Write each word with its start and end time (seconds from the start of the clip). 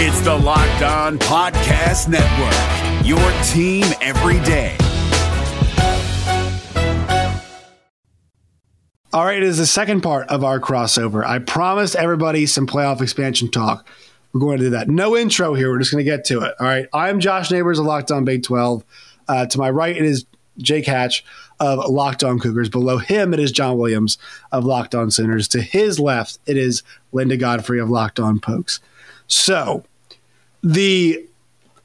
It's 0.00 0.20
the 0.20 0.32
Locked 0.32 0.82
On 0.82 1.18
Podcast 1.18 2.06
Network, 2.06 3.04
your 3.04 3.18
team 3.42 3.84
every 4.00 4.38
day. 4.44 4.76
All 9.12 9.24
right, 9.24 9.38
it 9.38 9.42
is 9.42 9.58
the 9.58 9.66
second 9.66 10.02
part 10.02 10.28
of 10.28 10.44
our 10.44 10.60
crossover. 10.60 11.26
I 11.26 11.40
promised 11.40 11.96
everybody 11.96 12.46
some 12.46 12.68
playoff 12.68 13.00
expansion 13.00 13.50
talk. 13.50 13.88
We're 14.32 14.38
going 14.38 14.58
to 14.58 14.64
do 14.66 14.70
that. 14.70 14.88
No 14.88 15.16
intro 15.16 15.54
here. 15.54 15.68
We're 15.68 15.80
just 15.80 15.90
going 15.90 16.04
to 16.04 16.08
get 16.08 16.24
to 16.26 16.42
it. 16.42 16.54
All 16.60 16.66
right. 16.68 16.86
I'm 16.92 17.18
Josh 17.18 17.50
Neighbors 17.50 17.80
of 17.80 17.86
Locked 17.86 18.12
On 18.12 18.24
Big 18.24 18.44
12. 18.44 18.84
Uh, 19.26 19.46
to 19.46 19.58
my 19.58 19.68
right, 19.68 19.96
it 19.96 20.04
is 20.04 20.26
Jake 20.58 20.86
Hatch 20.86 21.24
of 21.58 21.90
Locked 21.90 22.22
On 22.22 22.38
Cougars. 22.38 22.68
Below 22.68 22.98
him, 22.98 23.34
it 23.34 23.40
is 23.40 23.50
John 23.50 23.76
Williams 23.76 24.16
of 24.52 24.64
Locked 24.64 24.94
On 24.94 25.10
Sooners. 25.10 25.48
To 25.48 25.60
his 25.60 25.98
left, 25.98 26.38
it 26.46 26.56
is 26.56 26.84
Linda 27.10 27.36
Godfrey 27.36 27.80
of 27.80 27.90
Locked 27.90 28.20
On 28.20 28.38
Pokes. 28.38 28.78
So, 29.28 29.84
the 30.62 31.24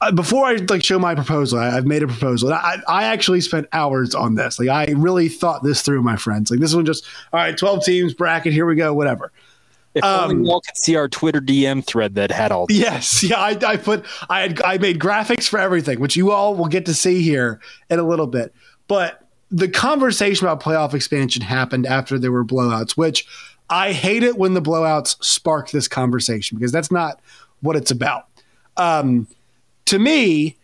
uh, 0.00 0.12
before 0.12 0.44
I 0.44 0.54
like 0.54 0.84
show 0.84 0.98
my 0.98 1.14
proposal, 1.14 1.58
I, 1.58 1.70
have 1.70 1.86
made 1.86 2.02
a 2.02 2.06
proposal. 2.06 2.52
I, 2.52 2.78
I 2.88 3.04
actually 3.04 3.40
spent 3.40 3.68
hours 3.72 4.14
on 4.14 4.34
this. 4.34 4.58
Like 4.58 4.68
I 4.68 4.90
really 4.92 5.28
thought 5.28 5.62
this 5.62 5.82
through, 5.82 6.02
my 6.02 6.16
friends. 6.16 6.50
Like 6.50 6.60
this 6.60 6.74
one 6.74 6.84
just 6.84 7.04
all 7.32 7.40
right, 7.40 7.56
twelve 7.56 7.84
teams 7.84 8.12
bracket. 8.12 8.52
Here 8.52 8.66
we 8.66 8.74
go. 8.74 8.92
Whatever. 8.92 9.32
If 9.94 10.02
um, 10.02 10.30
only 10.30 10.48
y'all 10.48 10.60
could 10.60 10.76
see 10.76 10.96
our 10.96 11.08
Twitter 11.08 11.40
DM 11.40 11.84
thread 11.84 12.16
that 12.16 12.32
had 12.32 12.50
all. 12.50 12.66
This. 12.66 12.78
Yes, 12.78 13.22
yeah, 13.30 13.38
I, 13.38 13.56
I 13.64 13.76
put 13.76 14.04
I 14.28 14.40
had 14.40 14.62
I 14.62 14.78
made 14.78 14.98
graphics 14.98 15.48
for 15.48 15.58
everything, 15.58 16.00
which 16.00 16.16
you 16.16 16.32
all 16.32 16.54
will 16.54 16.66
get 16.66 16.86
to 16.86 16.94
see 16.94 17.22
here 17.22 17.60
in 17.88 17.98
a 17.98 18.02
little 18.02 18.26
bit. 18.26 18.52
But 18.88 19.22
the 19.50 19.68
conversation 19.68 20.46
about 20.46 20.60
playoff 20.60 20.94
expansion 20.94 21.42
happened 21.42 21.86
after 21.86 22.18
there 22.18 22.32
were 22.32 22.44
blowouts, 22.44 22.92
which 22.92 23.26
I 23.74 23.92
hate 23.92 24.22
it 24.22 24.38
when 24.38 24.54
the 24.54 24.62
blowouts 24.62 25.16
spark 25.20 25.72
this 25.72 25.88
conversation 25.88 26.56
because 26.56 26.70
that's 26.70 26.92
not 26.92 27.18
what 27.60 27.74
it's 27.74 27.90
about. 27.90 28.28
Um, 28.76 29.26
to 29.86 29.98
me, 29.98 30.56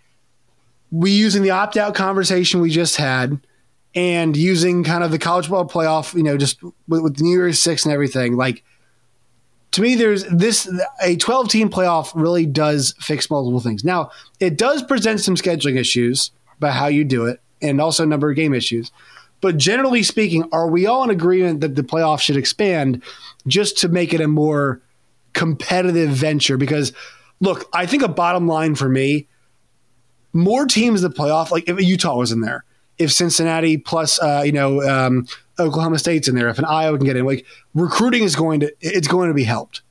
we 0.92 1.10
using 1.10 1.42
the 1.42 1.50
opt 1.50 1.76
out 1.76 1.96
conversation 1.96 2.60
we 2.60 2.70
just 2.70 2.94
had 2.94 3.40
and 3.96 4.36
using 4.36 4.84
kind 4.84 5.02
of 5.02 5.10
the 5.10 5.18
college 5.18 5.50
ball 5.50 5.66
playoff, 5.66 6.14
you 6.14 6.22
know, 6.22 6.36
just 6.36 6.62
with, 6.62 7.02
with 7.02 7.20
New 7.20 7.32
Year's 7.32 7.60
Six 7.60 7.84
and 7.84 7.92
everything, 7.92 8.36
like 8.36 8.62
to 9.72 9.82
me, 9.82 9.96
there's 9.96 10.22
this 10.26 10.72
a 11.02 11.16
12 11.16 11.48
team 11.48 11.68
playoff 11.68 12.12
really 12.14 12.46
does 12.46 12.94
fix 13.00 13.28
multiple 13.28 13.58
things. 13.58 13.82
Now, 13.82 14.12
it 14.38 14.56
does 14.56 14.84
present 14.84 15.18
some 15.18 15.34
scheduling 15.34 15.76
issues 15.76 16.30
about 16.58 16.74
how 16.74 16.86
you 16.86 17.02
do 17.02 17.26
it 17.26 17.40
and 17.60 17.80
also 17.80 18.04
number 18.04 18.30
of 18.30 18.36
game 18.36 18.54
issues. 18.54 18.92
But 19.40 19.56
generally 19.56 20.02
speaking, 20.02 20.48
are 20.52 20.68
we 20.68 20.86
all 20.86 21.04
in 21.04 21.10
agreement 21.10 21.60
that 21.60 21.74
the 21.74 21.82
playoff 21.82 22.20
should 22.20 22.36
expand 22.36 23.02
just 23.46 23.78
to 23.78 23.88
make 23.88 24.12
it 24.12 24.20
a 24.20 24.28
more 24.28 24.82
competitive 25.32 26.10
venture? 26.10 26.56
Because 26.56 26.92
look, 27.40 27.68
I 27.72 27.86
think 27.86 28.02
a 28.02 28.08
bottom 28.08 28.46
line 28.46 28.74
for 28.74 28.88
me, 28.88 29.28
more 30.32 30.66
teams 30.66 31.02
in 31.02 31.10
the 31.10 31.16
playoff, 31.16 31.50
like 31.50 31.68
if 31.68 31.80
Utah 31.80 32.16
was 32.16 32.32
in 32.32 32.40
there, 32.40 32.64
if 32.98 33.10
Cincinnati 33.10 33.78
plus 33.78 34.20
uh, 34.22 34.42
you 34.44 34.52
know 34.52 34.82
um, 34.82 35.26
Oklahoma 35.58 35.98
State's 35.98 36.28
in 36.28 36.34
there, 36.34 36.48
if 36.48 36.58
an 36.58 36.66
Iowa 36.66 36.98
can 36.98 37.06
get 37.06 37.16
in, 37.16 37.24
like 37.24 37.46
recruiting 37.74 38.22
is 38.22 38.36
going 38.36 38.60
to 38.60 38.72
it's 38.80 39.08
going 39.08 39.28
to 39.28 39.34
be 39.34 39.44
helped. 39.44 39.82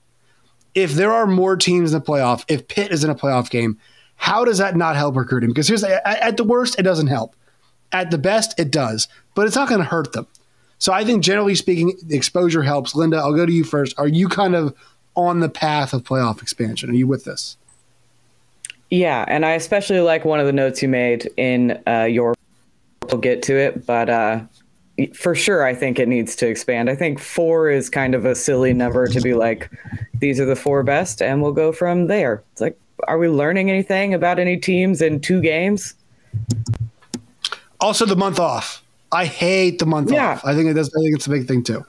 If 0.75 0.93
there 0.93 1.11
are 1.11 1.25
more 1.25 1.57
teams 1.57 1.91
in 1.91 1.99
the 1.99 2.05
playoff, 2.05 2.45
if 2.47 2.67
Pitt 2.67 2.91
is 2.91 3.03
in 3.03 3.09
a 3.09 3.15
playoff 3.15 3.49
game, 3.49 3.79
how 4.15 4.45
does 4.45 4.59
that 4.59 4.75
not 4.75 4.95
help 4.95 5.15
recruiting? 5.15 5.49
Because 5.49 5.67
here's 5.67 5.83
at 5.83 6.37
the 6.37 6.43
worst, 6.43 6.77
it 6.77 6.83
doesn't 6.83 7.07
help. 7.07 7.35
At 7.91 8.11
the 8.11 8.17
best, 8.17 8.59
it 8.59 8.71
does, 8.71 9.07
but 9.35 9.47
it's 9.47 9.55
not 9.55 9.67
going 9.67 9.81
to 9.81 9.87
hurt 9.87 10.13
them. 10.13 10.27
So 10.77 10.93
I 10.93 11.03
think 11.03 11.23
generally 11.23 11.55
speaking, 11.55 11.93
exposure 12.09 12.63
helps. 12.63 12.95
Linda, 12.95 13.17
I'll 13.17 13.33
go 13.33 13.45
to 13.45 13.51
you 13.51 13.63
first. 13.63 13.97
Are 13.99 14.07
you 14.07 14.29
kind 14.29 14.55
of 14.55 14.73
on 15.15 15.39
the 15.41 15.49
path 15.49 15.93
of 15.93 16.03
playoff 16.03 16.41
expansion? 16.41 16.89
Are 16.89 16.93
you 16.93 17.07
with 17.07 17.25
this? 17.25 17.57
Yeah, 18.89 19.25
and 19.27 19.45
I 19.45 19.51
especially 19.51 19.99
like 19.99 20.25
one 20.25 20.39
of 20.39 20.45
the 20.45 20.53
notes 20.53 20.81
you 20.81 20.89
made 20.89 21.29
in 21.37 21.81
uh, 21.85 22.03
your. 22.03 22.33
We'll 23.07 23.19
get 23.19 23.41
to 23.43 23.57
it, 23.57 23.85
but 23.85 24.09
uh, 24.09 24.41
for 25.13 25.35
sure, 25.35 25.65
I 25.65 25.73
think 25.73 25.99
it 25.99 26.07
needs 26.07 26.35
to 26.37 26.47
expand. 26.47 26.89
I 26.89 26.95
think 26.95 27.19
four 27.19 27.69
is 27.69 27.89
kind 27.89 28.13
of 28.13 28.25
a 28.25 28.35
silly 28.35 28.73
number 28.73 29.07
to 29.07 29.21
be 29.21 29.33
like, 29.33 29.71
these 30.19 30.39
are 30.39 30.45
the 30.45 30.55
four 30.55 30.83
best, 30.83 31.21
and 31.21 31.41
we'll 31.41 31.53
go 31.53 31.71
from 31.71 32.07
there. 32.07 32.43
It's 32.51 32.61
like, 32.61 32.77
are 33.07 33.17
we 33.17 33.29
learning 33.29 33.69
anything 33.69 34.13
about 34.13 34.39
any 34.39 34.57
teams 34.57 35.01
in 35.01 35.21
two 35.21 35.41
games? 35.41 35.95
Also, 37.79 38.05
the 38.05 38.15
month 38.15 38.39
off. 38.39 38.83
I 39.11 39.25
hate 39.25 39.79
the 39.79 39.85
month 39.85 40.11
yeah. 40.11 40.33
off. 40.33 40.45
I 40.45 40.53
think 40.53 40.69
it 40.69 40.73
does. 40.73 40.93
I 40.93 41.01
think 41.01 41.15
it's 41.15 41.27
a 41.27 41.29
big 41.29 41.47
thing 41.47 41.63
too, 41.63 41.85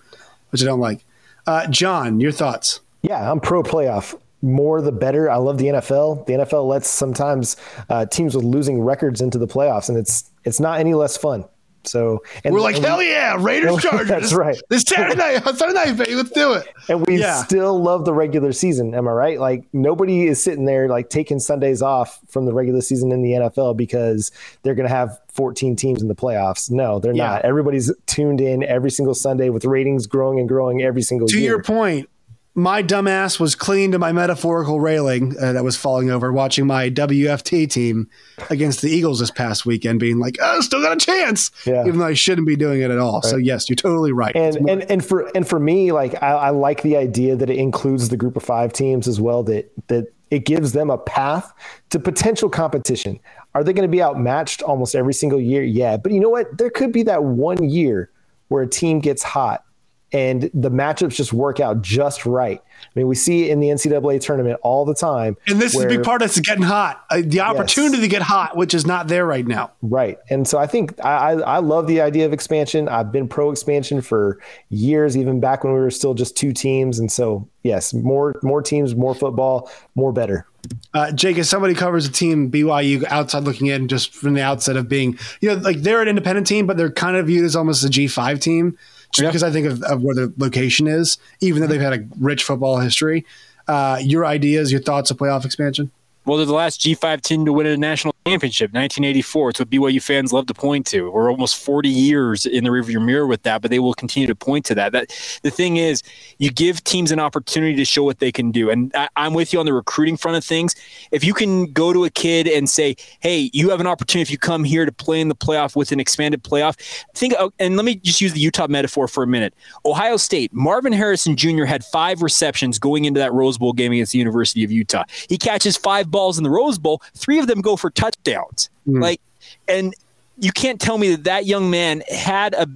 which 0.51 0.63
I 0.63 0.65
don't 0.65 0.81
like. 0.81 1.05
Uh, 1.47 1.67
John, 1.67 2.21
your 2.21 2.33
thoughts? 2.33 2.81
Yeah, 3.03 3.31
I'm 3.31 3.41
pro 3.41 3.63
playoff. 3.63 4.19
More 4.43 4.81
the 4.81 4.93
better. 4.93 5.31
I 5.31 5.37
love 5.37 5.59
the 5.59 5.67
NFL. 5.67 6.27
The 6.27 6.33
NFL 6.35 6.67
lets 6.67 6.89
sometimes 6.89 7.57
uh, 7.91 8.07
teams 8.07 8.35
with 8.35 8.45
losing 8.45 8.81
records 8.81 9.21
into 9.21 9.39
the 9.39 9.47
playoffs, 9.47 9.89
and 9.89 9.99
it's 9.99 10.31
it's 10.45 10.61
not 10.61 10.81
any 10.81 10.95
less 10.95 11.17
fun. 11.17 11.45
So 11.85 12.23
and 12.45 12.55
we're 12.55 12.61
like, 12.61 12.77
and 12.77 12.85
hell 12.85 12.99
we, 12.99 13.11
yeah, 13.11 13.37
Raiders 13.39 13.77
Chargers. 13.83 14.09
That's 14.09 14.33
right. 14.33 14.61
This 14.69 14.83
Saturday 14.83 15.17
night, 15.17 15.43
Saturday 15.57 15.73
night, 15.73 15.97
baby, 15.97 16.15
let's 16.15 16.31
do 16.31 16.53
it. 16.55 16.67
And 16.89 17.07
we 17.07 17.19
yeah. 17.19 17.43
still 17.43 17.81
love 17.83 18.05
the 18.05 18.13
regular 18.13 18.53
season. 18.53 18.95
Am 18.95 19.09
I 19.09 19.13
right? 19.13 19.41
Like 19.41 19.65
nobody 19.73 20.27
is 20.27 20.43
sitting 20.43 20.65
there 20.65 20.89
like 20.89 21.09
taking 21.09 21.39
Sundays 21.39 21.81
off 21.83 22.21
from 22.29 22.45
the 22.45 22.53
regular 22.53 22.81
season 22.81 23.13
in 23.13 23.23
the 23.23 23.33
NFL 23.33 23.77
because 23.77 24.31
they're 24.63 24.75
going 24.75 24.89
to 24.89 24.95
have 24.95 25.19
14 25.33 25.77
teams 25.77 26.03
in 26.03 26.09
the 26.09 26.15
playoffs. 26.15 26.71
No, 26.71 26.99
they're 26.99 27.15
yeah. 27.15 27.29
not. 27.29 27.43
Everybody's 27.43 27.93
tuned 28.07 28.41
in 28.41 28.63
every 28.65 28.91
single 28.91 29.15
Sunday 29.15 29.49
with 29.49 29.65
ratings 29.65 30.07
growing 30.07 30.39
and 30.39 30.49
growing 30.49 30.83
every 30.83 31.03
single 31.03 31.29
to 31.29 31.35
year. 31.35 31.41
To 31.41 31.47
your 31.47 31.63
point, 31.63 32.10
my 32.55 32.83
dumbass 32.83 33.39
was 33.39 33.55
clinging 33.55 33.93
to 33.93 33.99
my 33.99 34.13
metaphorical 34.13 34.81
railing 34.81 35.37
uh, 35.41 35.53
that 35.53 35.63
was 35.63 35.77
falling 35.77 36.11
over, 36.11 36.33
watching 36.33 36.67
my 36.67 36.91
WFT 36.91 37.71
team 37.71 38.11
against 38.51 38.83
the 38.83 38.89
Eagles 38.89 39.21
this 39.21 39.31
past 39.31 39.65
weekend, 39.65 40.01
being 40.01 40.19
like, 40.19 40.37
"Oh, 40.41 40.61
still 40.61 40.83
got 40.83 40.93
a 40.93 40.97
chance," 40.97 41.53
yeah. 41.65 41.87
even 41.87 42.01
though 42.01 42.07
I 42.07 42.15
shouldn't 42.15 42.49
be 42.49 42.57
doing 42.57 42.81
it 42.81 42.91
at 42.91 42.99
all. 42.99 43.21
Right. 43.21 43.31
So 43.31 43.37
yes, 43.37 43.69
you're 43.69 43.77
totally 43.77 44.13
right. 44.13 44.35
And 44.35 44.69
and 44.69 44.83
and 44.91 45.05
for 45.05 45.31
and 45.35 45.47
for 45.47 45.61
me, 45.61 45.93
like 45.93 46.21
I, 46.23 46.31
I 46.31 46.51
like 46.51 46.83
the 46.83 46.97
idea 46.97 47.37
that 47.37 47.51
it 47.51 47.57
includes 47.57 48.09
the 48.09 48.17
group 48.17 48.37
of 48.37 48.43
five 48.43 48.73
teams 48.73 49.07
as 49.07 49.21
well. 49.21 49.45
That 49.45 49.71
that 49.87 50.13
it 50.31 50.45
gives 50.45 50.73
them 50.73 50.91
a 50.91 50.99
path 50.99 51.53
to 51.91 52.01
potential 52.01 52.49
competition. 52.49 53.21
Are 53.55 53.65
they 53.65 53.73
going 53.73 53.89
to 53.89 53.91
be 53.91 54.03
outmatched 54.03 54.63
almost 54.63 54.95
every 54.95 55.15
single 55.15 55.41
year? 55.41 55.63
Yeah, 55.63 55.97
but 55.97 56.13
you 56.13 56.21
know 56.21 56.29
what? 56.29 56.59
There 56.59 56.71
could 56.71 56.93
be 56.93 57.05
that 57.05 57.25
one 57.25 57.69
year 57.69 58.11
where 58.49 58.63
a 58.63 58.69
team 58.69 58.99
gets 58.99 59.23
hot 59.23 59.65
and 60.13 60.51
the 60.55 60.71
matchups 60.71 61.15
just 61.15 61.33
work 61.33 61.61
out 61.61 61.83
just 61.83 62.27
right. 62.27 62.61
I 62.83 62.99
mean, 62.99 63.07
we 63.07 63.15
see 63.15 63.45
it 63.45 63.53
in 63.53 63.61
the 63.61 63.69
NCAA 63.69 64.21
tournament 64.21 64.59
all 64.63 64.85
the 64.85 64.95
time. 64.95 65.37
And 65.47 65.61
this 65.61 65.75
where, 65.75 65.87
is 65.87 65.95
a 65.95 65.97
big 65.97 66.05
part 66.05 66.23
of 66.23 66.31
it's 66.31 66.41
getting 66.41 66.65
hot. 66.65 67.05
Uh, 67.11 67.23
the 67.25 67.41
opportunity 67.41 67.99
yes. 67.99 68.05
to 68.05 68.09
get 68.09 68.23
hot, 68.23 68.57
which 68.57 68.75
is 68.75 68.87
not 68.87 69.09
there 69.09 69.27
right 69.27 69.47
now. 69.47 69.71
Right. 69.83 70.19
And 70.29 70.49
so 70.49 70.59
I 70.59 70.67
think 70.67 70.95
I, 71.05 71.33
I 71.33 71.59
love 71.59 71.87
the 71.87 72.01
idea 72.01 72.27
of 72.27 72.33
expansion. 72.33 72.89
I've 72.89 73.13
been 73.13 73.29
pro 73.29 73.51
expansion 73.51 74.01
for 74.01 74.41
years, 74.71 75.17
even 75.17 75.41
back 75.41 75.63
when 75.63 75.73
we 75.73 75.79
were 75.79 75.91
still 75.91 76.15
just 76.15 76.37
two 76.37 76.53
teams. 76.53 76.99
And 76.99 77.13
so, 77.13 77.49
yes, 77.63 77.95
more 77.95 78.35
more 78.43 78.63
teams, 78.63 78.95
more 78.95 79.15
football, 79.15 79.71
more 79.95 80.13
better. 80.13 80.47
Uh, 80.93 81.11
Jake, 81.13 81.39
as 81.39 81.49
somebody 81.49 81.75
covers 81.75 82.07
a 82.07 82.13
team, 82.13 82.51
BYU 82.51 83.05
outside 83.05 83.45
looking 83.45 83.69
in, 83.69 83.89
just 83.89 84.15
from 84.15 84.35
the 84.35 84.43
outset 84.43 84.77
of 84.77 84.89
being, 84.89 85.19
you 85.41 85.49
know, 85.49 85.55
like 85.55 85.79
they're 85.79 86.03
an 86.03 86.09
independent 86.09 86.47
team, 86.47 86.67
but 86.67 86.77
they're 86.77 86.91
kind 86.91 87.17
of 87.17 87.29
viewed 87.29 87.45
as 87.45 87.57
almost 87.57 87.85
a 87.85 87.89
G5 87.89 88.41
team 88.41 88.77
just 89.13 89.29
because 89.29 89.43
I 89.43 89.51
think 89.51 89.67
of, 89.67 89.83
of, 89.83 90.03
where 90.03 90.15
the 90.15 90.33
location 90.37 90.87
is, 90.87 91.19
even 91.41 91.61
though 91.61 91.67
they've 91.67 91.81
had 91.81 91.93
a 91.93 92.07
rich 92.19 92.45
football 92.45 92.79
history. 92.79 93.25
Uh, 93.69 93.99
your 94.03 94.27
ideas, 94.27 94.73
your 94.73 94.81
thoughts 94.81 95.11
of 95.11 95.17
playoff 95.17 95.45
expansion? 95.45 95.91
Well, 96.27 96.37
they're 96.37 96.47
the 96.47 96.53
last 96.53 96.83
G5 96.83 97.23
team 97.23 97.47
to 97.47 97.53
win 97.53 97.67
a 97.67 97.77
national 97.79 98.15
championship, 98.27 98.69
1984. 98.75 99.51
It's 99.51 99.59
what 99.59 99.71
BYU 99.71 100.03
fans 100.03 100.35
love 100.35 100.47
to 100.47 100.55
point 100.55 100.87
to. 100.89 101.11
We're 101.11 101.31
almost 101.31 101.57
40 101.65 101.89
years 101.89 102.45
in 102.45 102.65
the 102.65 102.71
rearview 102.71 103.03
mirror 103.03 103.27
with 103.27 103.43
that, 103.45 103.63
but 103.63 103.71
they 103.71 103.79
will 103.79 103.95
continue 103.95 104.27
to 104.27 104.35
point 104.35 104.67
to 104.67 104.75
that. 104.75 104.93
That 104.93 105.09
the 105.43 105.51
thing 105.51 105.79
is, 105.79 106.03
you 106.37 106.51
give 106.51 106.85
teams 106.85 107.11
an 107.11 107.21
opportunity 107.21 107.75
to 107.77 107.87
show 107.87 108.05
what 108.05 108.19
they 108.19 108.31
can 108.31 108.51
do, 108.51 108.69
and 108.69 108.93
I, 108.95 109.09
I'm 109.17 109.33
with 109.33 109.55
you 109.55 109.61
on 109.61 109.67
the 109.67 109.73
recruiting 109.73 110.19
front 110.19 110.37
of 110.37 110.45
things. 110.45 110.75
If 111.11 111.25
you 111.25 111.33
can 111.33 111.73
go 111.73 111.93
to 111.93 112.05
a 112.05 112.11
kid 112.11 112.47
and 112.47 112.69
say, 112.69 112.97
"Hey, 113.21 113.49
you 113.55 113.71
have 113.71 113.81
an 113.81 113.87
opportunity 113.87 114.23
if 114.23 114.31
you 114.31 114.39
come 114.39 114.65
here 114.65 114.85
to 114.85 114.93
play 114.93 115.21
in 115.23 115.29
the 115.29 115.35
playoff 115.35 115.75
with 115.75 115.91
an 115.91 116.01
expanded 116.01 116.45
playoff," 116.45 116.77
think. 117.15 117.35
Oh, 117.39 117.51
and 117.59 117.77
let 117.77 117.87
me 117.87 117.95
just 117.95 118.21
use 118.21 118.35
the 118.35 118.41
Utah 118.41 118.69
metaphor 118.69 119.09
for 119.09 119.23
a 119.23 119.27
minute. 119.27 119.55
Ohio 119.87 120.19
State, 120.19 120.53
Marvin 120.53 120.93
Harrison 120.93 121.37
Jr. 121.37 121.65
had 121.65 121.83
five 121.83 122.21
receptions 122.21 122.79
going 122.79 123.07
into 123.07 123.19
that 123.21 123.33
Rose 123.33 123.57
Bowl 123.57 123.73
game 123.73 123.93
against 123.93 124.13
the 124.13 124.19
University 124.19 124.63
of 124.63 124.71
Utah. 124.71 125.05
He 125.29 125.39
catches 125.39 125.79
five 125.79 126.10
balls 126.11 126.39
in 126.39 126.45
the 126.45 126.51
Rose 126.51 126.79
Bowl, 126.79 127.03
three 127.15 127.39
of 127.39 127.47
them 127.47 127.61
go 127.61 127.77
for 127.77 127.91
touchdowns. 127.91 128.21
Touchdowns. 128.21 128.71
Mm. 128.89 129.03
Like, 129.03 129.21
and 129.69 129.95
you 130.39 130.53
can't 130.53 130.81
tell 130.81 130.97
me 130.97 131.11
that 131.11 131.25
that 131.25 131.47
young 131.47 131.71
man 131.71 132.03
had 132.09 132.55
a 132.55 132.67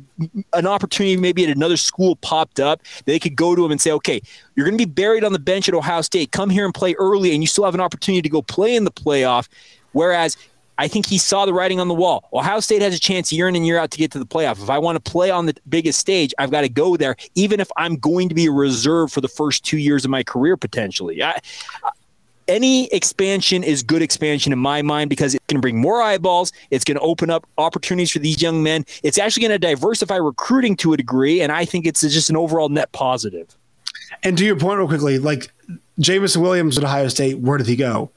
an 0.52 0.66
opportunity 0.66 1.16
maybe 1.16 1.44
at 1.44 1.56
another 1.56 1.76
school 1.76 2.16
popped 2.16 2.60
up 2.60 2.82
they 3.06 3.18
could 3.18 3.34
go 3.34 3.54
to 3.54 3.64
him 3.64 3.70
and 3.70 3.80
say 3.80 3.90
okay 3.90 4.20
you're 4.54 4.66
going 4.66 4.76
to 4.76 4.86
be 4.86 4.90
buried 4.90 5.24
on 5.24 5.32
the 5.32 5.38
bench 5.38 5.68
at 5.68 5.74
ohio 5.74 6.02
state. 6.02 6.30
Come 6.30 6.50
here 6.50 6.64
and 6.64 6.74
play 6.74 6.94
early 6.94 7.32
and 7.32 7.42
you 7.42 7.46
still 7.46 7.64
have 7.64 7.74
an 7.74 7.80
opportunity 7.80 8.22
to 8.22 8.28
go 8.28 8.42
play 8.42 8.76
in 8.76 8.84
the 8.84 8.90
playoff. 8.90 9.48
Whereas 9.92 10.36
i 10.76 10.88
think 10.88 11.06
he 11.06 11.18
saw 11.18 11.46
the 11.46 11.54
writing 11.54 11.80
on 11.80 11.88
the 11.88 11.94
wall. 11.94 12.28
Ohio 12.32 12.60
state 12.60 12.82
has 12.82 12.94
a 12.94 13.00
chance 13.00 13.32
year 13.32 13.48
in 13.48 13.56
and 13.56 13.66
year 13.66 13.78
out 13.78 13.90
to 13.92 13.98
get 13.98 14.10
to 14.12 14.18
the 14.18 14.26
playoff. 14.26 14.62
If 14.62 14.70
i 14.70 14.78
want 14.78 15.02
to 15.02 15.10
play 15.10 15.30
on 15.30 15.46
the 15.46 15.56
biggest 15.68 15.98
stage 15.98 16.34
i've 16.38 16.50
got 16.50 16.62
to 16.62 16.68
go 16.68 16.96
there 16.96 17.16
even 17.34 17.60
if 17.60 17.70
i'm 17.76 17.96
going 17.96 18.28
to 18.28 18.34
be 18.34 18.46
a 18.46 18.52
reserve 18.52 19.10
for 19.10 19.20
the 19.20 19.28
first 19.28 19.64
two 19.64 19.78
years 19.78 20.04
of 20.04 20.10
my 20.10 20.22
career 20.22 20.56
potentially. 20.56 21.22
I, 21.22 21.40
any 22.48 22.86
expansion 22.86 23.62
is 23.62 23.82
good 23.82 24.02
expansion 24.02 24.52
in 24.52 24.58
my 24.58 24.82
mind 24.82 25.10
because 25.10 25.34
going 25.48 25.56
to 25.56 25.60
bring 25.60 25.80
more 25.80 26.02
eyeballs. 26.02 26.52
It's 26.70 26.84
going 26.84 26.96
to 26.96 27.02
open 27.02 27.30
up 27.30 27.46
opportunities 27.58 28.10
for 28.10 28.18
these 28.18 28.40
young 28.40 28.62
men. 28.62 28.84
It's 29.02 29.18
actually 29.18 29.42
going 29.42 29.52
to 29.52 29.58
diversify 29.58 30.16
recruiting 30.16 30.76
to 30.76 30.92
a 30.92 30.96
degree, 30.96 31.40
and 31.40 31.52
I 31.52 31.64
think 31.64 31.86
it's 31.86 32.00
just 32.00 32.30
an 32.30 32.36
overall 32.36 32.68
net 32.68 32.92
positive. 32.92 33.56
And 34.22 34.36
to 34.38 34.44
your 34.44 34.56
point, 34.56 34.78
real 34.78 34.88
quickly, 34.88 35.18
like 35.18 35.52
Jameson 35.98 36.42
Williams 36.42 36.78
at 36.78 36.84
Ohio 36.84 37.08
State, 37.08 37.38
where 37.38 37.58
did 37.58 37.66
he 37.66 37.76
go? 37.76 38.10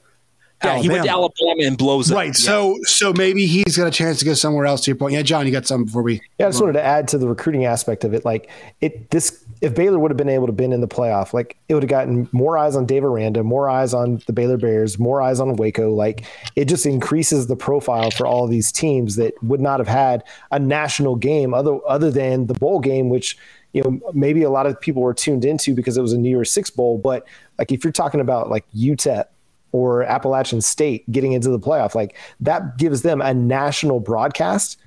Yeah, 0.62 0.70
Alabama. 0.70 0.82
he 0.82 0.88
went 0.88 1.04
to 1.04 1.10
Alabama 1.10 1.68
and 1.68 1.78
blows 1.78 2.10
it. 2.10 2.14
right. 2.14 2.34
So, 2.34 2.78
so 2.82 3.12
maybe 3.12 3.46
he's 3.46 3.76
got 3.76 3.86
a 3.86 3.92
chance 3.92 4.18
to 4.18 4.24
go 4.24 4.34
somewhere 4.34 4.66
else. 4.66 4.80
To 4.82 4.90
your 4.90 4.96
point, 4.96 5.12
yeah, 5.14 5.22
John, 5.22 5.46
you 5.46 5.52
got 5.52 5.66
something 5.66 5.86
before 5.86 6.02
we. 6.02 6.20
Yeah, 6.38 6.46
I 6.46 6.48
just 6.48 6.60
wanted 6.60 6.72
to 6.74 6.84
add 6.84 7.06
to 7.08 7.18
the 7.18 7.28
recruiting 7.28 7.64
aspect 7.64 8.02
of 8.02 8.12
it. 8.12 8.24
Like 8.24 8.50
it, 8.80 9.10
this 9.10 9.44
if 9.60 9.74
Baylor 9.74 9.98
would 9.98 10.10
have 10.10 10.16
been 10.16 10.28
able 10.28 10.46
to 10.46 10.52
been 10.52 10.72
in 10.72 10.80
the 10.80 10.88
playoff, 10.88 11.32
like 11.32 11.56
it 11.68 11.74
would 11.74 11.82
have 11.82 11.90
gotten 11.90 12.28
more 12.32 12.58
eyes 12.58 12.76
on 12.76 12.86
Dave 12.86 13.04
Aranda, 13.04 13.42
more 13.42 13.68
eyes 13.68 13.94
on 13.94 14.20
the 14.26 14.32
Baylor 14.32 14.56
Bears, 14.56 14.98
more 14.98 15.22
eyes 15.22 15.40
on 15.40 15.54
Waco. 15.56 15.90
Like 15.92 16.24
it 16.56 16.66
just 16.66 16.86
increases 16.86 17.46
the 17.46 17.56
profile 17.56 18.10
for 18.10 18.26
all 18.26 18.44
of 18.44 18.50
these 18.50 18.72
teams 18.72 19.16
that 19.16 19.34
would 19.42 19.60
not 19.60 19.80
have 19.80 19.88
had 19.88 20.24
a 20.50 20.58
national 20.58 21.16
game 21.16 21.54
other 21.54 21.78
other 21.86 22.10
than 22.10 22.46
the 22.46 22.54
bowl 22.54 22.80
game, 22.80 23.08
which 23.08 23.38
you 23.72 23.82
know 23.82 24.00
maybe 24.12 24.42
a 24.42 24.50
lot 24.50 24.66
of 24.66 24.80
people 24.80 25.02
were 25.02 25.14
tuned 25.14 25.44
into 25.44 25.74
because 25.74 25.96
it 25.96 26.02
was 26.02 26.12
a 26.12 26.18
New 26.18 26.30
Year's 26.30 26.50
Six 26.50 26.70
bowl. 26.70 26.98
But 26.98 27.26
like 27.58 27.70
if 27.72 27.84
you're 27.84 27.92
talking 27.92 28.20
about 28.20 28.50
like 28.50 28.64
UTEP 28.76 29.26
or 29.72 30.02
Appalachian 30.04 30.60
State 30.60 31.10
getting 31.10 31.32
into 31.32 31.50
the 31.50 31.58
playoff, 31.58 31.94
like 31.94 32.16
that 32.40 32.78
gives 32.78 33.02
them 33.02 33.20
a 33.20 33.34
national 33.34 34.00
broadcast 34.00 34.78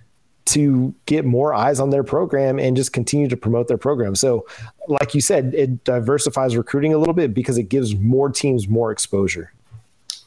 to 0.45 0.93
get 1.05 1.23
more 1.23 1.53
eyes 1.53 1.79
on 1.79 1.91
their 1.91 2.03
program 2.03 2.59
and 2.59 2.75
just 2.75 2.93
continue 2.93 3.27
to 3.27 3.37
promote 3.37 3.67
their 3.67 3.77
program. 3.77 4.15
So, 4.15 4.45
like 4.87 5.13
you 5.13 5.21
said, 5.21 5.53
it 5.53 5.83
diversifies 5.83 6.57
recruiting 6.57 6.93
a 6.93 6.97
little 6.97 7.13
bit 7.13 7.33
because 7.33 7.57
it 7.57 7.69
gives 7.69 7.95
more 7.95 8.29
teams 8.29 8.67
more 8.67 8.91
exposure. 8.91 9.53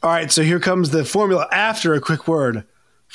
All 0.01 0.11
right, 0.11 0.31
so 0.31 0.43
here 0.43 0.59
comes 0.59 0.91
the 0.91 1.03
formula 1.03 1.47
after 1.51 1.93
a 1.93 2.01
quick 2.01 2.27
word 2.27 2.63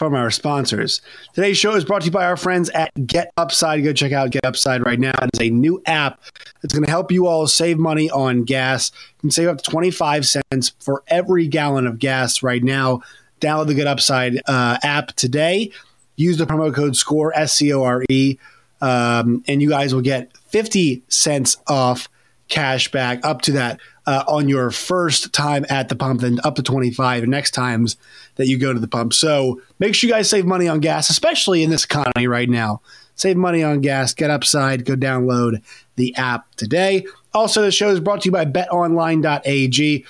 from 0.01 0.15
our 0.15 0.31
sponsors. 0.31 1.03
Today's 1.35 1.59
show 1.59 1.75
is 1.75 1.85
brought 1.85 2.01
to 2.01 2.07
you 2.07 2.11
by 2.11 2.25
our 2.25 2.39
friends 2.39 2.71
at 2.71 2.91
Get 3.07 3.31
Upside. 3.37 3.85
Go 3.85 3.93
check 3.93 4.13
out 4.13 4.31
Get 4.31 4.47
Upside 4.47 4.83
right 4.83 4.99
now. 4.99 5.13
It 5.21 5.29
is 5.35 5.41
a 5.47 5.51
new 5.51 5.83
app 5.85 6.23
that's 6.63 6.73
going 6.73 6.87
to 6.87 6.91
help 6.91 7.13
you 7.13 7.27
all 7.27 7.47
save 7.47 7.77
money 7.79 8.09
on 8.09 8.45
gas. 8.45 8.93
You 8.95 9.21
can 9.21 9.31
save 9.31 9.49
up 9.49 9.59
to 9.59 9.71
25 9.71 10.27
cents 10.27 10.73
for 10.81 11.03
every 11.09 11.47
gallon 11.49 11.87
of 11.87 11.99
gas 11.99 12.43
right 12.43 12.65
now. 12.65 13.03
Download 13.43 13.67
the 13.67 13.75
Get 13.75 13.87
Upside 13.87 14.41
uh, 14.47 14.79
app 14.83 15.09
today. 15.17 15.71
Use 16.17 16.39
the 16.39 16.47
promo 16.47 16.75
code 16.75 16.97
SCORE, 16.97 17.35
S 17.35 17.53
C 17.53 17.71
O 17.75 17.83
R 17.83 18.03
E, 18.09 18.39
um, 18.81 19.45
and 19.47 19.61
you 19.61 19.69
guys 19.69 19.95
will 19.95 20.01
get 20.01 20.35
50 20.47 21.03
cents 21.09 21.59
off 21.67 22.09
cash 22.49 22.91
back 22.91 23.23
up 23.23 23.43
to 23.43 23.53
that 23.53 23.79
uh, 24.11 24.25
on 24.27 24.49
your 24.49 24.73
first 24.73 25.33
time 25.33 25.65
at 25.71 25.89
the 25.89 25.95
pump, 25.95 26.21
then 26.21 26.41
up 26.43 26.57
to 26.57 26.65
25 26.65 27.29
next 27.29 27.53
times 27.53 27.97
that 28.35 28.49
you 28.49 28.59
go 28.59 28.73
to 28.73 28.81
the 28.81 28.89
pump. 28.89 29.15
So 29.15 29.63
make 29.79 29.95
sure 29.95 30.09
you 30.09 30.15
guys 30.15 30.29
save 30.29 30.45
money 30.47 30.67
on 30.67 30.81
gas, 30.81 31.11
especially 31.11 31.63
in 31.63 31.71
this 31.71 31.85
economy 31.85 32.27
right 32.27 32.51
now. 32.51 32.81
Save 33.15 33.37
money 33.37 33.63
on 33.63 33.83
gas, 33.83 34.13
get 34.13 34.29
upside, 34.29 34.85
go 34.85 34.97
download 34.97 35.63
the 35.95 36.13
app 36.17 36.53
today. 36.57 37.07
Also, 37.33 37.63
the 37.63 37.71
show 37.71 37.89
is 37.91 38.01
brought 38.01 38.23
to 38.23 38.27
you 38.27 38.33
by 38.33 38.45
betonline.ag. 38.47 40.05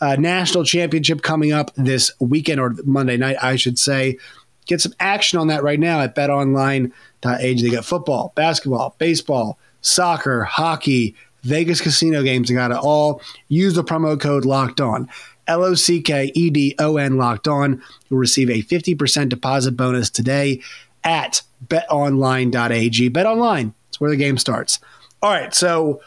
Uh, 0.00 0.16
national 0.16 0.64
championship 0.64 1.20
coming 1.20 1.52
up 1.52 1.72
this 1.74 2.10
weekend 2.20 2.58
or 2.58 2.74
Monday 2.86 3.18
night, 3.18 3.36
I 3.42 3.56
should 3.56 3.78
say. 3.78 4.16
Get 4.64 4.80
some 4.80 4.94
action 4.98 5.38
on 5.38 5.48
that 5.48 5.62
right 5.62 5.78
now 5.78 6.00
at 6.00 6.14
betonline.ag. 6.14 7.62
They 7.62 7.70
got 7.70 7.84
football, 7.84 8.32
basketball, 8.34 8.96
baseball, 8.96 9.58
soccer, 9.82 10.44
hockey, 10.44 11.14
Vegas 11.42 11.80
casino 11.80 12.22
games. 12.22 12.48
They 12.48 12.54
got 12.54 12.70
it 12.70 12.78
all. 12.78 13.20
Use 13.48 13.74
the 13.74 13.84
promo 13.84 14.18
code 14.18 14.44
locked 14.44 14.80
on. 14.80 15.08
L 15.46 15.64
O 15.64 15.74
C 15.74 16.00
K 16.00 16.30
E 16.34 16.50
D 16.50 16.74
O 16.78 16.96
N 16.96 17.16
locked 17.16 17.48
on. 17.48 17.82
You'll 18.08 18.20
receive 18.20 18.48
a 18.48 18.62
50% 18.62 19.28
deposit 19.28 19.72
bonus 19.72 20.10
today 20.10 20.60
at 21.04 21.42
betonline.ag. 21.66 23.10
BetOnline, 23.10 23.74
it's 23.88 24.00
where 24.00 24.10
the 24.10 24.16
game 24.16 24.38
starts. 24.38 24.78
All 25.20 25.30
right, 25.30 25.54
so 25.54 26.00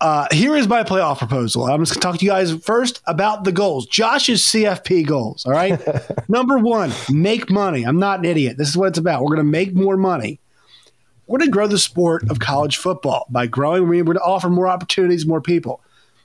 uh, 0.00 0.26
here 0.30 0.54
is 0.54 0.68
my 0.68 0.84
playoff 0.84 1.18
proposal. 1.18 1.64
I'm 1.64 1.82
just 1.82 1.94
going 1.94 2.00
to 2.00 2.06
talk 2.06 2.18
to 2.18 2.24
you 2.24 2.30
guys 2.30 2.52
first 2.64 3.02
about 3.06 3.44
the 3.44 3.52
goals. 3.52 3.86
Josh's 3.86 4.42
CFP 4.42 5.06
goals. 5.06 5.44
All 5.44 5.52
right. 5.52 5.80
Number 6.28 6.58
one, 6.58 6.92
make 7.10 7.50
money. 7.50 7.84
I'm 7.84 7.98
not 7.98 8.20
an 8.20 8.24
idiot. 8.24 8.56
This 8.56 8.68
is 8.68 8.76
what 8.76 8.88
it's 8.88 8.98
about. 8.98 9.22
We're 9.22 9.34
going 9.34 9.46
to 9.46 9.50
make 9.50 9.74
more 9.74 9.96
money. 9.96 10.40
We're 11.28 11.38
going 11.38 11.50
to 11.50 11.52
grow 11.52 11.66
the 11.66 11.78
sport 11.78 12.28
of 12.30 12.40
college 12.40 12.78
football 12.78 13.26
by 13.28 13.46
growing. 13.46 13.86
We're 13.86 14.02
going 14.02 14.16
to 14.16 14.22
offer 14.22 14.48
more 14.48 14.66
opportunities, 14.66 15.26
more 15.26 15.42
people. 15.42 15.82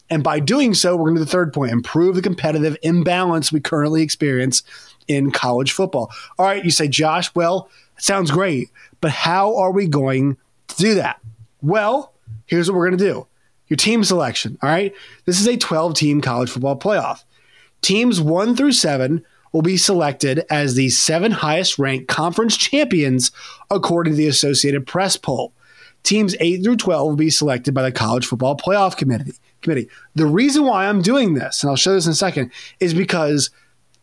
And 0.10 0.24
by 0.24 0.40
doing 0.40 0.74
so, 0.74 0.96
we're 0.96 1.10
going 1.10 1.18
to 1.18 1.26
the 1.26 1.30
third 1.30 1.54
point 1.54 1.72
improve 1.72 2.16
the 2.16 2.22
competitive 2.22 2.78
imbalance 2.84 3.52
we 3.52 3.60
currently 3.60 4.02
experience 4.02 4.64
in 5.08 5.32
college 5.32 5.74
football. 5.74 6.10
All 6.40 6.46
right, 6.46 6.64
you 6.64 6.72
say, 6.72 6.88
Josh, 6.88 7.34
well, 7.36 7.70
sounds 7.98 8.32
great, 8.32 8.70
but 9.02 9.12
how 9.12 9.58
are 9.58 9.72
we 9.72 9.88
going 9.88 10.38
to 10.70 10.76
do 10.78 10.96
that? 10.96 11.20
Well, 11.62 12.14
here's 12.46 12.70
what 12.70 12.78
we're 12.78 12.88
going 12.90 13.00
to 13.00 13.06
do 13.06 13.28
your 13.68 13.78
team 13.78 14.04
selection. 14.04 14.58
All 14.62 14.70
right, 14.70 14.94
this 15.26 15.40
is 15.40 15.48
a 15.48 15.58
12 15.58 15.96
team 15.96 16.22
college 16.22 16.50
football 16.50 16.80
playoff. 16.80 17.24
Teams 17.82 18.22
one 18.22 18.56
through 18.56 18.72
seven 18.72 19.26
will 19.54 19.62
be 19.62 19.78
selected 19.78 20.44
as 20.50 20.76
the 20.76 20.90
seven 20.90 21.32
highest 21.32 21.80
ranked 21.80 22.10
conference 22.10 22.58
champions 22.58 23.32
according 23.72 24.14
to 24.14 24.18
the 24.18 24.28
Associated 24.28 24.86
Press 24.86 25.16
poll. 25.16 25.54
Teams 26.02 26.36
8 26.42 26.64
through 26.64 26.76
12 26.76 27.08
will 27.08 27.16
be 27.16 27.30
selected 27.30 27.74
by 27.74 27.84
the 27.84 27.92
College 27.92 28.26
Football 28.26 28.58
Playoff 28.58 28.98
Committee. 28.98 29.34
Committee. 29.62 29.88
The 30.16 30.26
reason 30.26 30.66
why 30.66 30.88
I'm 30.88 31.02
doing 31.02 31.36
this, 31.36 31.64
and 31.64 31.70
I'll 31.70 31.78
show 31.78 31.94
this 31.94 32.06
in 32.06 32.12
a 32.12 32.16
second, 32.16 32.52
is 32.82 32.94
because 32.94 33.50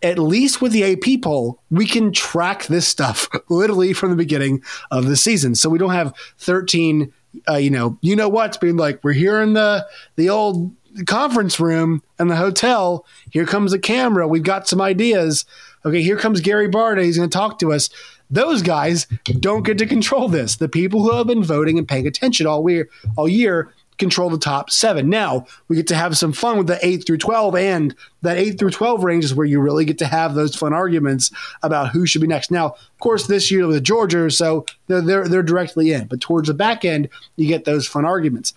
at 0.02 0.18
least 0.18 0.62
with 0.62 0.72
the 0.72 0.92
AP 0.92 1.22
poll, 1.22 1.60
we 1.70 1.84
can 1.84 2.12
track 2.12 2.64
this 2.66 2.88
stuff 2.88 3.28
literally 3.50 3.92
from 3.92 4.08
the 4.08 4.16
beginning 4.16 4.62
of 4.90 5.06
the 5.06 5.16
season. 5.16 5.54
So 5.54 5.68
we 5.68 5.78
don't 5.78 5.90
have 5.90 6.14
13, 6.38 7.12
uh, 7.48 7.56
you 7.56 7.68
know, 7.68 7.98
you 8.00 8.16
know 8.16 8.28
what's 8.28 8.56
being 8.56 8.78
like, 8.78 9.04
we're 9.04 9.12
here 9.12 9.40
in 9.42 9.52
the 9.52 9.86
the 10.16 10.30
old 10.30 10.74
conference 11.06 11.60
room 11.60 12.02
and 12.18 12.30
the 12.30 12.36
hotel. 12.36 13.06
Here 13.30 13.46
comes 13.46 13.72
the 13.72 13.78
camera. 13.78 14.28
We've 14.28 14.42
got 14.42 14.68
some 14.68 14.80
ideas. 14.80 15.44
Okay, 15.84 16.02
here 16.02 16.16
comes 16.16 16.40
Gary 16.40 16.68
Barta. 16.68 17.04
He's 17.04 17.16
going 17.16 17.30
to 17.30 17.38
talk 17.38 17.58
to 17.60 17.72
us. 17.72 17.90
Those 18.30 18.62
guys 18.62 19.06
don't 19.40 19.64
get 19.64 19.78
to 19.78 19.86
control 19.86 20.28
this. 20.28 20.56
The 20.56 20.68
people 20.68 21.02
who 21.02 21.12
have 21.12 21.26
been 21.26 21.42
voting 21.42 21.78
and 21.78 21.88
paying 21.88 22.06
attention 22.06 22.46
all 22.46 22.68
year, 22.68 22.88
all 23.16 23.28
year 23.28 23.72
control 24.00 24.30
the 24.30 24.38
top 24.38 24.70
seven. 24.70 25.08
Now 25.08 25.46
we 25.68 25.76
get 25.76 25.86
to 25.88 25.94
have 25.94 26.16
some 26.16 26.32
fun 26.32 26.58
with 26.58 26.66
the 26.66 26.84
eight 26.84 27.06
through 27.06 27.18
12 27.18 27.54
and 27.54 27.94
that 28.22 28.38
eight 28.38 28.58
through 28.58 28.70
12 28.70 29.04
range 29.04 29.24
is 29.24 29.34
where 29.34 29.46
you 29.46 29.60
really 29.60 29.84
get 29.84 29.98
to 29.98 30.06
have 30.06 30.34
those 30.34 30.56
fun 30.56 30.72
arguments 30.72 31.30
about 31.62 31.90
who 31.90 32.06
should 32.06 32.22
be 32.22 32.26
next. 32.26 32.50
Now, 32.50 32.66
of 32.70 32.98
course, 32.98 33.28
this 33.28 33.50
year 33.50 33.66
with 33.66 33.84
Georgia, 33.84 34.30
so 34.30 34.66
they're, 34.88 35.02
they're, 35.02 35.28
they're 35.28 35.42
directly 35.42 35.92
in, 35.92 36.06
but 36.06 36.20
towards 36.20 36.48
the 36.48 36.54
back 36.54 36.84
end, 36.84 37.08
you 37.36 37.46
get 37.46 37.64
those 37.64 37.86
fun 37.86 38.04
arguments. 38.04 38.54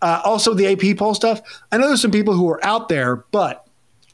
Uh, 0.00 0.20
also, 0.24 0.54
the 0.54 0.66
AP 0.66 0.96
poll 0.96 1.14
stuff. 1.14 1.40
I 1.72 1.78
know 1.78 1.88
there's 1.88 2.02
some 2.02 2.10
people 2.10 2.34
who 2.34 2.48
are 2.48 2.64
out 2.64 2.88
there, 2.88 3.16
but 3.32 3.66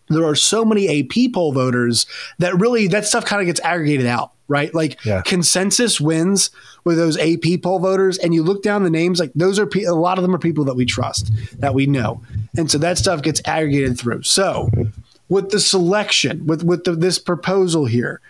there 0.09 0.25
are 0.25 0.35
so 0.35 0.65
many 0.65 1.01
AP 1.01 1.33
poll 1.33 1.53
voters 1.53 2.07
that 2.39 2.55
really 2.59 2.87
that 2.89 3.07
stuff 3.07 3.25
kind 3.25 3.41
of 3.41 3.47
gets 3.47 3.61
aggregated 3.61 4.07
out, 4.07 4.33
right? 4.49 4.75
Like 4.75 5.03
yeah. 5.05 5.23
consensus 5.23 6.01
wins 6.01 6.51
with 6.85 6.97
those 6.97 7.19
AP 7.19 7.63
poll 7.63 7.79
voters, 7.79 8.19
and 8.19 8.35
you 8.35 8.43
look 8.43 8.63
down 8.63 8.83
the 8.83 8.91
names, 8.91 9.19
like 9.19 9.33
those 9.35 9.59
are 9.59 9.67
pe- 9.67 9.85
a 9.85 9.95
lot 9.95 10.19
of 10.19 10.23
them 10.23 10.35
are 10.35 10.39
people 10.39 10.65
that 10.65 10.77
we 10.77 10.85
trust, 10.85 11.31
that 11.59 11.75
we 11.75 11.87
know, 11.87 12.23
and 12.57 12.71
so 12.71 12.79
that 12.79 12.99
stuff 12.99 13.23
gets 13.23 13.41
aggregated 13.45 13.99
through. 13.99 14.23
So, 14.23 14.71
with 15.29 15.51
the 15.51 15.61
selection, 15.61 16.47
with 16.47 16.63
with 16.63 16.85
the, 16.85 16.93
this 16.93 17.19
proposal 17.19 17.87
here, 17.87 18.21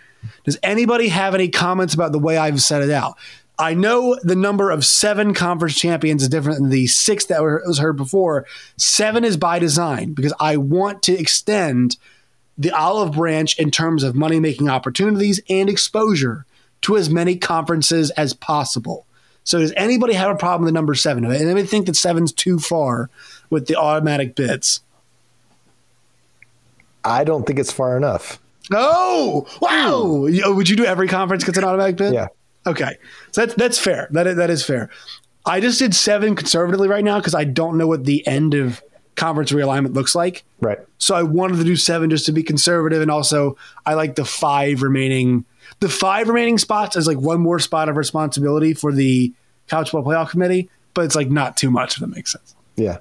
does 0.45 0.57
anybody 0.63 1.09
have 1.09 1.35
any 1.35 1.49
comments 1.49 1.93
about 1.93 2.11
the 2.13 2.19
way 2.19 2.37
I've 2.37 2.61
set 2.61 2.81
it 2.81 2.89
out? 2.89 3.17
I 3.57 3.73
know 3.73 4.17
the 4.21 4.35
number 4.35 4.69
of 4.69 4.85
seven 4.85 5.33
conference 5.33 5.75
champions 5.75 6.23
is 6.23 6.29
different 6.29 6.59
than 6.59 6.69
the 6.69 6.87
six 6.87 7.25
that 7.25 7.41
was 7.41 7.79
heard 7.79 7.95
before. 7.95 8.45
Seven 8.77 9.23
is 9.23 9.37
by 9.37 9.59
design 9.59 10.13
because 10.13 10.33
I 10.39 10.57
want 10.57 11.03
to 11.03 11.13
extend 11.13 11.97
the 12.57 12.71
olive 12.71 13.13
branch 13.13 13.57
in 13.59 13.71
terms 13.71 14.03
of 14.03 14.15
money 14.15 14.39
making 14.39 14.69
opportunities 14.69 15.41
and 15.49 15.69
exposure 15.69 16.45
to 16.81 16.97
as 16.97 17.09
many 17.09 17.37
conferences 17.37 18.11
as 18.11 18.33
possible. 18.33 19.05
So, 19.43 19.59
does 19.59 19.73
anybody 19.77 20.13
have 20.13 20.31
a 20.31 20.35
problem 20.35 20.63
with 20.63 20.73
the 20.73 20.77
number 20.77 20.95
seven? 20.95 21.23
And 21.23 21.33
anybody 21.33 21.67
think 21.67 21.85
that 21.85 21.95
seven's 21.95 22.31
too 22.31 22.59
far 22.59 23.09
with 23.49 23.67
the 23.67 23.75
automatic 23.75 24.35
bids? 24.35 24.81
I 27.03 27.23
don't 27.23 27.45
think 27.45 27.59
it's 27.59 27.71
far 27.71 27.95
enough. 27.95 28.39
Oh, 28.73 29.45
wow. 29.61 30.27
Hmm. 30.27 30.39
Oh, 30.43 30.55
would 30.55 30.67
you 30.67 30.75
do 30.75 30.85
every 30.85 31.07
conference 31.07 31.43
gets 31.43 31.57
an 31.57 31.63
automatic 31.63 31.97
bid? 31.97 32.13
Yeah. 32.13 32.27
Okay, 32.67 32.97
so 33.31 33.45
that's 33.45 33.55
that's 33.55 33.79
fair. 33.79 34.07
That 34.11 34.27
is, 34.27 34.35
that 34.37 34.49
is 34.49 34.65
fair. 34.65 34.89
I 35.45 35.59
just 35.59 35.77
did 35.77 35.93
seven 35.93 36.35
conservatively 36.35 36.87
right 36.87 37.03
now 37.03 37.19
because 37.19 37.35
I 37.35 37.43
don't 37.43 37.77
know 37.77 37.87
what 37.87 38.05
the 38.05 38.25
end 38.25 38.55
of 38.55 38.81
conference 39.15 39.51
realignment 39.51 39.93
looks 39.93 40.15
like. 40.15 40.43
Right. 40.59 40.79
So 40.97 41.15
I 41.15 41.23
wanted 41.23 41.57
to 41.57 41.63
do 41.63 41.75
seven 41.75 42.09
just 42.09 42.25
to 42.25 42.31
be 42.31 42.43
conservative, 42.43 43.01
and 43.01 43.11
also 43.11 43.57
I 43.85 43.93
like 43.93 44.15
the 44.15 44.25
five 44.25 44.81
remaining. 44.81 45.45
The 45.79 45.89
five 45.89 46.27
remaining 46.27 46.57
spots 46.57 46.95
is 46.95 47.07
like 47.07 47.19
one 47.19 47.41
more 47.41 47.59
spot 47.59 47.89
of 47.89 47.97
responsibility 47.97 48.73
for 48.73 48.91
the 48.91 49.33
college 49.67 49.89
football 49.89 50.13
playoff 50.13 50.29
committee, 50.29 50.69
but 50.93 51.05
it's 51.05 51.15
like 51.15 51.29
not 51.29 51.57
too 51.57 51.71
much 51.71 51.95
if 51.95 51.99
that 52.01 52.07
makes 52.07 52.31
sense. 52.31 52.55
Yeah, 52.75 52.97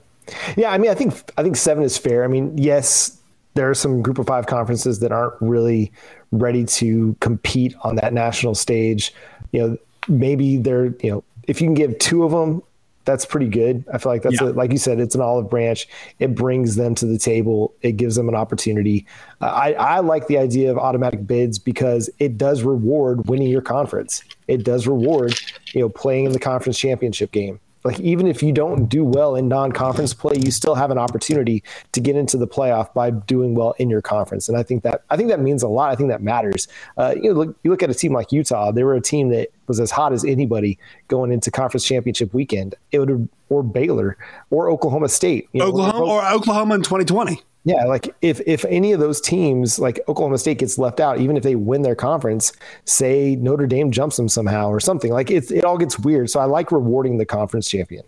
yeah. 0.57 0.71
I 0.71 0.79
mean, 0.79 0.91
I 0.91 0.95
think 0.95 1.15
I 1.39 1.43
think 1.43 1.57
seven 1.57 1.85
is 1.85 1.97
fair. 1.97 2.25
I 2.25 2.29
mean, 2.29 2.57
yes, 2.59 3.19
there 3.55 3.69
are 3.71 3.75
some 3.75 4.03
group 4.03 4.19
of 4.19 4.27
five 4.27 4.47
conferences 4.47 5.01
that 5.01 5.13
aren't 5.13 5.35
really 5.41 5.93
ready 6.33 6.65
to 6.65 7.17
compete 7.21 7.75
on 7.83 7.97
that 7.97 8.13
national 8.13 8.55
stage. 8.55 9.15
You 9.55 9.61
know, 9.61 9.79
maybe 10.09 10.57
they're, 10.57 10.87
you 11.01 11.11
know, 11.13 11.25
if 11.45 11.61
you 11.61 11.69
can 11.69 11.75
give 11.75 11.97
two 12.01 12.25
of 12.25 12.33
them, 12.33 12.61
that's 13.05 13.25
pretty 13.25 13.49
good. 13.49 13.85
I 13.93 13.99
feel 13.99 14.11
like 14.11 14.23
that's 14.23 14.41
Yeah. 14.41 14.49
a, 14.49 14.51
like 14.51 14.73
you 14.73 14.79
said, 14.79 14.99
it's 14.99 15.15
an 15.15 15.21
olive 15.21 15.49
branch. 15.49 15.87
It 16.19 16.35
brings 16.35 16.75
them 16.75 16.95
to 16.97 17.07
the 17.07 17.19
table. 17.19 17.73
It 17.83 17.93
gives 17.99 18.17
them 18.17 18.29
an 18.29 18.35
opportunity. 18.35 19.07
Uh, 19.41 19.45
I, 19.45 19.73
I 19.75 20.01
like 20.01 20.27
the 20.27 20.39
idea 20.39 20.71
of 20.73 20.79
automatic 20.79 21.27
bids 21.27 21.59
because 21.59 22.11
it 22.19 22.37
does 22.39 22.63
reward 22.63 23.29
winning 23.29 23.49
your 23.49 23.61
conference. 23.63 24.23
It 24.49 24.65
does 24.65 24.87
reward, 24.87 25.39
you 25.73 25.83
know, 25.83 25.89
playing 25.89 26.25
in 26.25 26.33
the 26.33 26.41
conference 26.41 26.79
championship 26.79 27.31
game. 27.31 27.61
Like 27.85 28.01
even 28.01 28.27
if 28.27 28.43
you 28.43 28.51
don't 28.51 28.87
do 28.87 29.05
well 29.05 29.37
in 29.37 29.47
non-conference 29.47 30.15
play, 30.15 30.37
you 30.39 30.51
still 30.51 30.75
have 30.75 30.91
an 30.91 30.97
opportunity 30.97 31.63
to 31.93 32.01
get 32.01 32.17
into 32.17 32.39
the 32.39 32.47
playoff 32.47 32.93
by 32.95 33.11
doing 33.11 33.55
well 33.55 33.75
in 33.79 33.91
your 33.91 34.01
conference. 34.01 34.49
And 34.49 34.57
I 34.57 34.63
think 34.63 34.83
that 34.85 35.05
I 35.11 35.17
think 35.17 35.29
that 35.29 35.41
means 35.41 35.63
a 35.63 35.69
lot. 35.69 35.91
I 35.91 35.97
think 35.97 36.09
that 36.09 36.23
matters. 36.23 36.67
Uh, 36.97 37.15
you 37.15 37.33
know, 37.33 37.41
look, 37.41 37.59
you 37.63 37.71
look 37.71 37.83
at 37.83 37.91
a 37.91 37.95
team 37.95 38.15
like 38.15 38.33
Utah; 38.33 38.73
they 38.73 38.85
were 38.85 38.95
a 38.95 39.03
team 39.03 39.29
that 39.31 39.49
was 39.67 39.81
as 39.81 39.91
hot 39.91 40.13
as 40.13 40.25
anybody 40.25 40.79
going 41.09 41.31
into 41.31 41.51
conference 41.51 41.85
championship 41.85 42.33
weekend. 42.33 42.75
It 42.91 43.01
would 43.01 43.29
or 43.51 43.63
Baylor 43.63 44.17
or 44.51 44.71
Oklahoma 44.71 45.09
State. 45.09 45.49
You 45.53 45.61
know, 45.61 45.69
Oklahoma 45.69 46.05
or 46.05 46.27
Oklahoma 46.33 46.75
in 46.77 46.83
2020. 46.83 47.43
Yeah, 47.65 47.85
like 47.85 48.15
if 48.21 48.41
if 48.47 48.65
any 48.67 48.93
of 48.93 49.01
those 49.01 49.21
teams, 49.21 49.79
like 49.79 49.99
Oklahoma 50.07 50.37
State, 50.37 50.59
gets 50.59 50.77
left 50.77 51.01
out, 51.01 51.19
even 51.19 51.37
if 51.37 51.43
they 51.43 51.57
win 51.57 51.81
their 51.81 51.95
conference, 51.95 52.53
say 52.85 53.37
Notre 53.37 53.67
Dame 53.67 53.91
jumps 53.91 54.17
them 54.17 54.29
somehow 54.29 54.69
or 54.69 54.81
something, 54.81 55.11
like 55.11 55.31
it 55.31 55.51
it 55.51 55.65
all 55.65 55.79
gets 55.79 55.99
weird. 55.99 56.29
So 56.29 56.41
I 56.41 56.45
like 56.45 56.71
rewarding 56.71 57.17
the 57.17 57.25
conference 57.25 57.69
champion. 57.69 58.05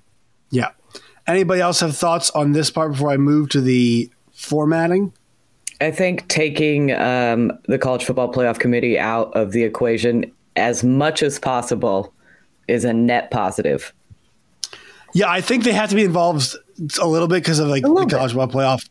Yeah. 0.51 0.71
Anybody 1.27 1.61
else 1.61 1.81
have 1.81 1.97
thoughts 1.97 2.31
on 2.31 2.53
this 2.53 2.71
part 2.71 2.93
before 2.93 3.11
I 3.11 3.17
move 3.17 3.49
to 3.51 3.61
the 3.61 4.11
formatting? 4.33 5.13
I 5.81 5.91
think 5.91 6.29
taking 6.29 6.93
um, 6.93 7.51
the 7.67 7.79
college 7.79 8.05
football 8.05 8.33
playoff 8.33 8.59
committee 8.59 8.99
out 8.99 9.35
of 9.35 9.53
the 9.53 9.65
equation 9.65 10.31
as 10.55 10.85
much 10.85 11.23
as 11.23 11.39
possible 11.39 12.13
is 12.69 12.85
a 12.85 12.93
net 12.93 13.31
positive. 13.31 13.93
Yeah, 15.15 15.31
I 15.31 15.41
think 15.41 15.65
they 15.65 15.73
have 15.73 15.89
to 15.91 15.97
be 15.97 16.05
involved 16.05 16.55
a 17.01 17.07
little 17.07 17.29
bit 17.29 17.43
because 17.43 17.59
of 17.59 17.69
like 17.69 17.83
the 17.83 17.89
college 17.89 18.33
football 18.33 18.49
playoff 18.49 18.89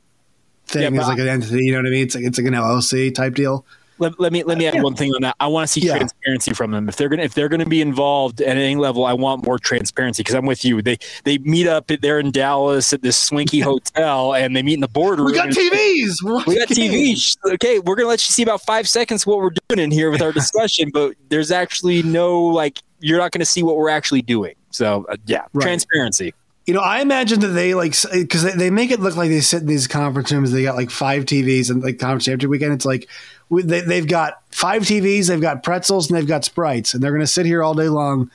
thing 0.68 0.82
Yeah, 0.84 0.90
is 0.90 0.96
but 0.98 1.08
like 1.08 1.20
an 1.20 1.28
entity. 1.28 1.66
You 1.66 1.72
know 1.74 1.80
what 1.80 1.88
I 1.88 1.92
mean? 1.92 2.04
It's 2.04 2.16
like 2.16 2.24
it's 2.26 2.38
like 2.38 2.48
an 2.48 2.54
LLC 2.54 3.14
type 3.14 3.34
deal. 3.36 3.66
Let, 3.98 4.20
let 4.20 4.34
me 4.34 4.44
let 4.44 4.58
me 4.58 4.68
add 4.68 4.84
one 4.84 4.94
thing 4.94 5.14
on 5.16 5.22
that. 5.22 5.38
I 5.40 5.48
want 5.48 5.70
to 5.70 5.72
see 5.72 5.80
Yeah. 5.88 5.96
transparency 5.96 6.54
from 6.54 6.72
them. 6.72 6.90
If 6.90 6.98
they're 6.98 7.08
gonna 7.08 7.24
if 7.24 7.34
they're 7.34 7.48
gonna 7.48 7.66
be 7.66 7.80
involved 7.80 8.42
at 8.42 8.58
any 8.58 8.76
level, 8.76 9.06
I 9.06 9.14
want 9.14 9.46
more 9.46 9.58
transparency 9.58 10.22
because 10.22 10.36
I'm 10.36 10.46
with 10.46 10.66
you. 10.66 10.82
They 10.82 10.98
they 11.24 11.38
meet 11.38 11.66
up 11.66 11.90
at, 11.90 12.02
there 12.02 12.20
in 12.20 12.32
Dallas 12.32 12.92
at 12.92 13.02
this 13.02 13.16
swanky 13.16 13.60
hotel 13.62 14.34
and 14.34 14.54
they 14.54 14.64
meet 14.64 14.74
in 14.74 14.80
the 14.82 14.90
boardroom. 14.90 15.28
We 15.28 15.34
got 15.34 15.48
TVs. 15.48 16.16
We 16.46 16.58
got 16.58 16.68
TVs. 16.68 17.38
Okay, 17.54 17.80
we're 17.80 17.96
gonna 17.96 18.10
let 18.10 18.20
you 18.28 18.34
see 18.34 18.44
about 18.44 18.62
five 18.64 18.86
seconds 18.90 19.26
what 19.26 19.38
we're 19.38 19.52
doing 19.70 19.80
in 19.82 19.92
here 19.92 20.12
with 20.12 20.22
our 20.22 20.32
discussion, 20.42 20.90
but 20.94 21.14
there's 21.30 21.52
actually 21.52 22.04
no 22.04 22.42
like 22.44 22.82
you're 23.00 23.18
not 23.20 23.32
gonna 23.32 23.46
see 23.46 23.64
what 23.64 23.78
we're 23.78 23.88
actually 23.90 24.22
doing. 24.24 24.56
So 24.72 25.06
uh, 25.08 25.16
yeah, 25.26 25.46
Right. 25.54 25.64
transparency. 25.64 26.34
You 26.66 26.74
know, 26.74 26.82
I 26.82 27.02
imagine 27.02 27.42
that 27.42 27.50
they 27.50 27.76
like 27.76 27.94
because 28.12 28.56
they, 28.56 28.72
make 28.72 28.90
it 28.90 29.00
look 29.00 29.16
like 29.16 29.30
they 29.30 29.42
sit 29.42 29.62
in 29.62 29.68
these 29.68 29.88
conference 29.88 30.32
rooms. 30.32 30.52
They 30.52 30.64
got 30.64 30.76
like 30.76 30.90
five 30.90 31.26
TVs 31.26 31.70
and 31.70 31.84
like 31.84 32.00
conference 32.00 32.26
championship 32.26 32.50
weekend. 32.50 32.74
It's 32.74 32.86
like 32.86 33.08
they, 33.52 33.82
they've 33.82 34.08
got 34.08 34.42
five 34.50 34.82
TVs, 34.82 35.28
they've 35.28 35.40
got 35.40 35.62
pretzels, 35.62 36.10
and 36.10 36.18
they've 36.18 36.28
got 36.28 36.44
sprites, 36.44 36.94
and 36.94 37.04
they're 37.04 37.12
going 37.12 37.22
to 37.22 37.28
sit 37.28 37.46
here 37.46 37.62
all 37.62 37.76
day 37.76 37.90
long. 37.90 38.32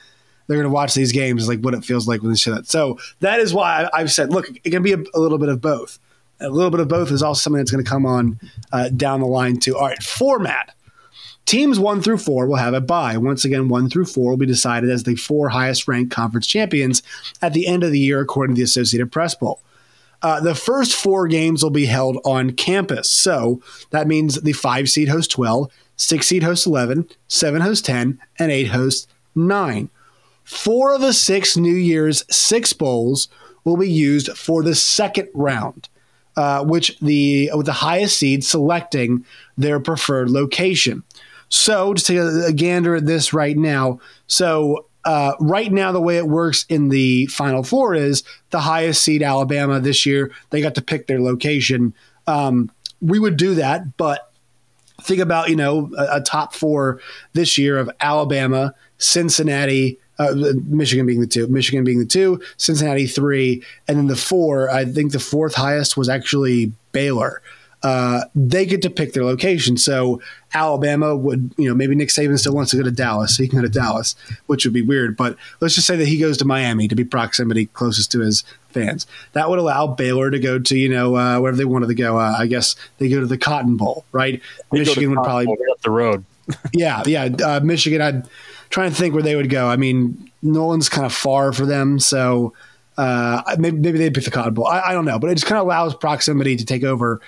They're 0.47 0.57
going 0.57 0.69
to 0.69 0.73
watch 0.73 0.93
these 0.93 1.11
games, 1.11 1.47
like 1.47 1.59
what 1.59 1.73
it 1.73 1.83
feels 1.83 2.07
like 2.07 2.21
when 2.21 2.31
they 2.31 2.37
shit. 2.37 2.67
So 2.67 2.99
that 3.19 3.39
is 3.39 3.53
why 3.53 3.89
I've 3.93 4.11
said, 4.11 4.31
look, 4.31 4.47
it 4.63 4.69
can 4.69 4.83
be 4.83 4.93
a, 4.93 5.03
a 5.13 5.19
little 5.19 5.37
bit 5.37 5.49
of 5.49 5.61
both. 5.61 5.99
A 6.39 6.49
little 6.49 6.71
bit 6.71 6.79
of 6.79 6.87
both 6.87 7.11
is 7.11 7.21
also 7.21 7.39
something 7.39 7.59
that's 7.59 7.71
going 7.71 7.83
to 7.83 7.89
come 7.89 8.05
on 8.05 8.39
uh, 8.71 8.89
down 8.89 9.19
the 9.19 9.27
line 9.27 9.57
too. 9.57 9.77
All 9.77 9.87
right, 9.87 10.01
format. 10.01 10.73
Teams 11.45 11.79
one 11.79 12.01
through 12.01 12.19
four 12.19 12.47
will 12.47 12.55
have 12.55 12.73
a 12.73 12.81
bye. 12.81 13.17
Once 13.17 13.43
again, 13.43 13.67
one 13.67 13.89
through 13.89 14.05
four 14.05 14.31
will 14.31 14.37
be 14.37 14.45
decided 14.45 14.89
as 14.89 15.03
the 15.03 15.15
four 15.15 15.49
highest 15.49 15.87
ranked 15.87 16.11
conference 16.11 16.47
champions 16.47 17.03
at 17.41 17.53
the 17.53 17.67
end 17.67 17.83
of 17.83 17.91
the 17.91 17.99
year, 17.99 18.21
according 18.21 18.55
to 18.55 18.59
the 18.59 18.63
Associated 18.63 19.11
Press 19.11 19.35
Poll. 19.35 19.61
Uh, 20.21 20.39
the 20.39 20.55
first 20.55 20.95
four 20.95 21.27
games 21.27 21.63
will 21.63 21.71
be 21.71 21.87
held 21.87 22.17
on 22.23 22.51
campus. 22.51 23.09
So 23.09 23.61
that 23.89 24.07
means 24.07 24.35
the 24.41 24.53
five 24.53 24.89
seed 24.89 25.09
hosts 25.09 25.33
12, 25.33 25.71
six 25.95 26.27
seed 26.27 26.43
hosts 26.43 26.67
11, 26.67 27.09
seven 27.27 27.61
hosts 27.61 27.85
10, 27.87 28.19
and 28.37 28.51
eight 28.51 28.67
hosts 28.67 29.07
9. 29.35 29.89
Four 30.43 30.95
of 30.95 31.01
the 31.01 31.13
six 31.13 31.57
New 31.57 31.73
Year's 31.73 32.23
Six 32.29 32.73
Bowls 32.73 33.29
will 33.63 33.77
be 33.77 33.89
used 33.89 34.35
for 34.37 34.63
the 34.63 34.75
second 34.75 35.29
round, 35.33 35.87
uh, 36.35 36.63
which 36.65 36.99
the 36.99 37.49
with 37.53 37.67
the 37.67 37.73
highest 37.73 38.17
seed 38.17 38.43
selecting 38.43 39.25
their 39.57 39.79
preferred 39.79 40.29
location. 40.29 41.03
So 41.51 41.93
just 41.93 42.07
take 42.07 42.17
a, 42.17 42.45
a 42.47 42.53
gander 42.53 42.95
at 42.95 43.05
this 43.05 43.33
right 43.33 43.57
now. 43.57 43.99
So 44.25 44.87
uh, 45.03 45.33
right 45.39 45.71
now, 45.71 45.91
the 45.91 46.01
way 46.01 46.17
it 46.17 46.27
works 46.27 46.65
in 46.69 46.89
the 46.89 47.25
Final 47.27 47.63
Four 47.63 47.93
is 47.93 48.23
the 48.51 48.61
highest 48.61 49.03
seed 49.03 49.21
Alabama 49.21 49.79
this 49.79 50.05
year. 50.05 50.31
They 50.49 50.61
got 50.61 50.75
to 50.75 50.81
pick 50.81 51.07
their 51.07 51.21
location. 51.21 51.93
Um, 52.27 52.71
we 53.01 53.19
would 53.19 53.35
do 53.35 53.55
that, 53.55 53.97
but 53.97 54.31
think 55.01 55.19
about 55.19 55.49
you 55.49 55.55
know 55.55 55.91
a, 55.97 56.17
a 56.17 56.21
top 56.21 56.53
four 56.53 57.01
this 57.33 57.57
year 57.57 57.77
of 57.77 57.89
Alabama, 57.99 58.73
Cincinnati, 58.99 59.99
uh, 60.19 60.35
Michigan 60.65 61.05
being 61.05 61.19
the 61.19 61.27
two, 61.27 61.47
Michigan 61.47 61.83
being 61.83 61.99
the 61.99 62.05
two, 62.05 62.39
Cincinnati 62.57 63.07
three, 63.07 63.63
and 63.87 63.97
then 63.97 64.07
the 64.07 64.15
four. 64.15 64.69
I 64.69 64.85
think 64.85 65.11
the 65.11 65.19
fourth 65.19 65.55
highest 65.55 65.97
was 65.97 66.09
actually 66.09 66.71
Baylor. 66.91 67.41
Uh, 67.83 68.25
they 68.35 68.65
get 68.65 68.81
to 68.83 68.89
pick 68.89 69.13
their 69.13 69.25
location. 69.25 69.75
So 69.75 70.21
Alabama 70.53 71.15
would, 71.15 71.53
you 71.57 71.67
know, 71.67 71.75
maybe 71.75 71.95
Nick 71.95 72.09
Saban 72.09 72.37
still 72.37 72.53
wants 72.53 72.71
to 72.71 72.77
go 72.77 72.83
to 72.83 72.91
Dallas. 72.91 73.37
so 73.37 73.43
He 73.43 73.49
can 73.49 73.59
go 73.59 73.63
to 73.63 73.71
Dallas, 73.71 74.15
which 74.45 74.65
would 74.65 74.73
be 74.73 74.81
weird. 74.81 75.17
But 75.17 75.35
let's 75.59 75.75
just 75.75 75.87
say 75.87 75.95
that 75.95 76.07
he 76.07 76.19
goes 76.19 76.37
to 76.37 76.45
Miami 76.45 76.87
to 76.87 76.95
be 76.95 77.03
proximity 77.03 77.65
closest 77.67 78.11
to 78.11 78.19
his 78.19 78.43
fans. 78.69 79.07
That 79.33 79.49
would 79.49 79.59
allow 79.59 79.87
Baylor 79.87 80.29
to 80.29 80.39
go 80.39 80.59
to, 80.59 80.77
you 80.77 80.89
know, 80.89 81.15
uh, 81.15 81.39
wherever 81.39 81.57
they 81.57 81.65
wanted 81.65 81.87
to 81.87 81.95
go. 81.95 82.17
Uh, 82.17 82.35
I 82.37 82.47
guess 82.47 82.75
they 82.99 83.09
go 83.09 83.19
to 83.19 83.25
the 83.25 83.37
Cotton 83.37 83.77
Bowl, 83.77 84.05
right? 84.11 84.41
They 84.71 84.79
Michigan 84.79 85.09
would 85.11 85.23
probably 85.23 85.47
up 85.71 85.81
the 85.81 85.89
road. 85.91 86.23
yeah, 86.73 87.03
yeah. 87.05 87.29
Uh, 87.43 87.59
Michigan, 87.61 88.01
I'd 88.01 88.27
trying 88.69 88.89
to 88.89 88.95
think 88.95 89.13
where 89.13 89.23
they 89.23 89.35
would 89.35 89.49
go. 89.49 89.67
I 89.67 89.75
mean, 89.75 90.31
Nolan's 90.41 90.89
kind 90.89 91.05
of 91.05 91.13
far 91.13 91.51
for 91.51 91.65
them, 91.65 91.99
so 91.99 92.53
uh, 92.97 93.55
maybe, 93.59 93.77
maybe 93.77 93.97
they'd 93.97 94.13
pick 94.13 94.23
the 94.23 94.31
Cotton 94.31 94.53
Bowl. 94.53 94.65
I, 94.65 94.81
I 94.81 94.93
don't 94.93 95.05
know, 95.05 95.19
but 95.19 95.29
it 95.29 95.35
just 95.35 95.45
kind 95.45 95.59
of 95.59 95.65
allows 95.65 95.93
proximity 95.93 96.55
to 96.55 96.65
take 96.65 96.83
over 96.83 97.21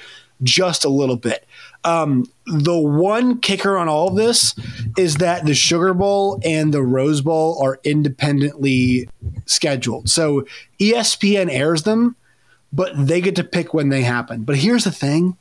just 0.43 0.85
a 0.85 0.89
little 0.89 1.15
bit. 1.15 1.45
Um, 1.83 2.25
the 2.45 2.77
one 2.77 3.39
kicker 3.39 3.77
on 3.77 3.89
all 3.89 4.09
of 4.09 4.15
this 4.15 4.55
is 4.97 5.15
that 5.15 5.45
the 5.45 5.53
Sugar 5.53 5.93
Bowl 5.93 6.39
and 6.43 6.73
the 6.73 6.83
Rose 6.83 7.21
Bowl 7.21 7.62
are 7.63 7.79
independently 7.83 9.09
scheduled. 9.45 10.09
So 10.09 10.45
ESPN 10.79 11.51
airs 11.51 11.83
them, 11.83 12.15
but 12.71 12.91
they 12.95 13.21
get 13.21 13.35
to 13.38 13.43
pick 13.43 13.73
when 13.73 13.89
they 13.89 14.03
happen. 14.03 14.43
But 14.43 14.57
here's 14.57 14.85
the 14.85 14.91
thing 14.91 15.38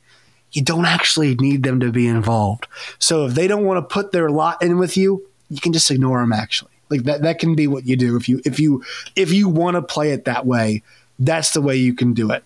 you 0.51 0.61
don't 0.61 0.85
actually 0.85 1.35
need 1.35 1.63
them 1.63 1.79
to 1.79 1.91
be 1.91 2.07
involved. 2.07 2.67
So 2.99 3.25
if 3.25 3.33
they 3.33 3.47
don't 3.47 3.65
want 3.65 3.77
to 3.77 3.93
put 3.93 4.11
their 4.11 4.29
lot 4.29 4.61
in 4.61 4.77
with 4.77 4.95
you, 4.95 5.25
you 5.49 5.59
can 5.59 5.73
just 5.73 5.89
ignore 5.89 6.19
them 6.19 6.31
actually. 6.31 6.71
Like 6.89 7.03
that 7.03 7.23
that 7.23 7.39
can 7.39 7.55
be 7.55 7.67
what 7.67 7.87
you 7.87 7.95
do 7.95 8.15
if 8.15 8.29
you 8.29 8.41
if 8.45 8.59
you 8.59 8.83
if 9.15 9.31
you 9.31 9.49
want 9.49 9.75
to 9.75 9.81
play 9.81 10.11
it 10.11 10.25
that 10.25 10.45
way, 10.45 10.83
that's 11.17 11.53
the 11.53 11.61
way 11.61 11.75
you 11.75 11.95
can 11.95 12.13
do 12.13 12.31
it. 12.31 12.43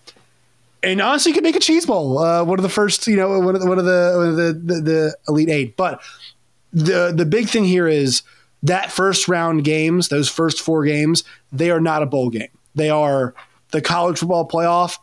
And 0.82 1.00
honestly, 1.00 1.30
you 1.30 1.34
can 1.34 1.42
make 1.42 1.56
a 1.56 1.60
cheese 1.60 1.86
bowl. 1.86 2.18
Uh, 2.18 2.44
one 2.44 2.58
of 2.58 2.62
the 2.62 2.68
first, 2.68 3.06
you 3.06 3.16
know, 3.16 3.40
one 3.40 3.54
of 3.54 3.60
the 3.60 3.66
one 3.66 3.78
of 3.78 3.84
the 3.84 4.14
one 4.16 4.28
of 4.28 4.36
the, 4.36 4.52
the, 4.52 4.80
the 4.80 5.16
elite 5.26 5.48
eight. 5.48 5.76
But 5.76 6.00
the 6.72 7.12
the 7.14 7.26
big 7.26 7.48
thing 7.48 7.64
here 7.64 7.88
is 7.88 8.22
that 8.62 8.92
first 8.92 9.28
round 9.28 9.64
games, 9.64 10.08
those 10.08 10.28
first 10.28 10.60
four 10.60 10.84
games, 10.84 11.24
they 11.52 11.70
are 11.70 11.80
not 11.80 12.02
a 12.02 12.06
bowl 12.06 12.30
game. 12.30 12.48
They 12.74 12.90
are 12.90 13.34
the 13.70 13.80
college 13.80 14.18
football 14.18 14.46
playoff. 14.46 14.98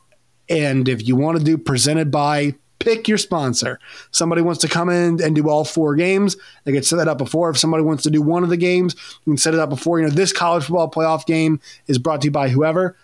And 0.49 0.87
if 0.87 1.07
you 1.07 1.15
want 1.15 1.39
to 1.39 1.43
do 1.43 1.57
presented 1.57 2.11
by, 2.11 2.55
pick 2.79 3.07
your 3.07 3.17
sponsor. 3.17 3.79
Somebody 4.11 4.41
wants 4.41 4.61
to 4.61 4.67
come 4.67 4.89
in 4.89 5.21
and 5.21 5.35
do 5.35 5.49
all 5.49 5.65
four 5.65 5.95
games, 5.95 6.37
they 6.63 6.71
get 6.71 6.85
set 6.85 6.97
that 6.97 7.07
up 7.07 7.17
before. 7.17 7.49
If 7.49 7.57
somebody 7.57 7.83
wants 7.83 8.03
to 8.03 8.11
do 8.11 8.21
one 8.21 8.43
of 8.43 8.49
the 8.49 8.57
games, 8.57 8.95
you 9.25 9.31
can 9.31 9.37
set 9.37 9.53
it 9.53 9.59
up 9.59 9.69
before. 9.69 9.99
You 9.99 10.05
know, 10.05 10.11
this 10.11 10.31
college 10.31 10.65
football 10.65 10.89
playoff 10.89 11.25
game 11.25 11.59
is 11.87 11.97
brought 11.97 12.21
to 12.21 12.27
you 12.27 12.31
by 12.31 12.49
whoever. 12.49 12.95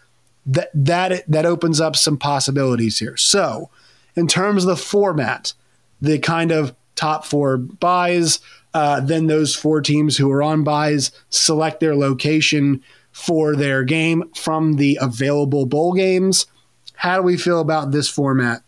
That 0.46 0.70
that 0.74 1.24
that 1.28 1.46
opens 1.46 1.80
up 1.80 1.96
some 1.96 2.18
possibilities 2.18 3.00
here. 3.00 3.16
So, 3.18 3.70
in 4.16 4.28
terms 4.28 4.64
of 4.64 4.70
the 4.70 4.76
format, 4.76 5.54
the 6.02 6.18
kind 6.20 6.52
of 6.52 6.76
top 6.96 7.26
four 7.26 7.58
buys, 7.58 8.40
uh, 8.74 9.00
then 9.02 9.28
those 9.28 9.56
four 9.56 9.82
teams 9.82 10.18
who 10.18 10.32
are 10.32 10.42
on 10.42 10.64
buys 10.64 11.12
select 11.30 11.80
their 11.80 11.96
location 11.96 12.82
for 13.12 13.56
their 13.56 13.84
game 13.84 14.24
from 14.36 14.78
the 14.78 14.98
available 15.02 15.66
bowl 15.66 15.94
games. 15.94 16.48
How 16.96 17.18
do 17.18 17.24
we 17.24 17.38
feel 17.38 17.60
about 17.60 17.92
this 17.92 18.08
format 18.08 18.62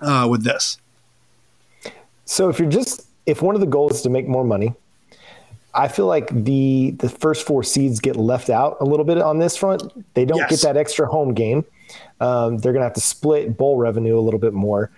uh, 0.00 0.26
with 0.30 0.44
this? 0.44 0.78
So 2.24 2.48
if 2.48 2.58
you're 2.58 2.68
just 2.68 3.06
if 3.26 3.42
one 3.42 3.54
of 3.54 3.60
the 3.60 3.66
goals 3.66 3.96
is 3.96 4.02
to 4.02 4.10
make 4.10 4.26
more 4.26 4.44
money, 4.44 4.74
I 5.74 5.88
feel 5.88 6.06
like 6.06 6.28
the 6.44 6.92
the 6.98 7.08
first 7.08 7.46
four 7.46 7.62
seeds 7.62 8.00
get 8.00 8.16
left 8.16 8.50
out 8.50 8.76
a 8.80 8.84
little 8.84 9.04
bit 9.04 9.18
on 9.18 9.38
this 9.38 9.56
front. 9.56 9.82
They 10.14 10.24
don't 10.24 10.38
Yes. 10.38 10.50
get 10.50 10.60
that 10.62 10.76
extra 10.76 11.06
home 11.06 11.34
game. 11.34 11.64
Um, 12.20 12.58
they're 12.58 12.72
going 12.72 12.80
to 12.80 12.86
have 12.86 12.94
to 12.94 13.00
split 13.00 13.56
bowl 13.56 13.76
revenue 13.76 14.18
a 14.18 14.20
little 14.20 14.40
bit 14.40 14.52
more. 14.54 14.90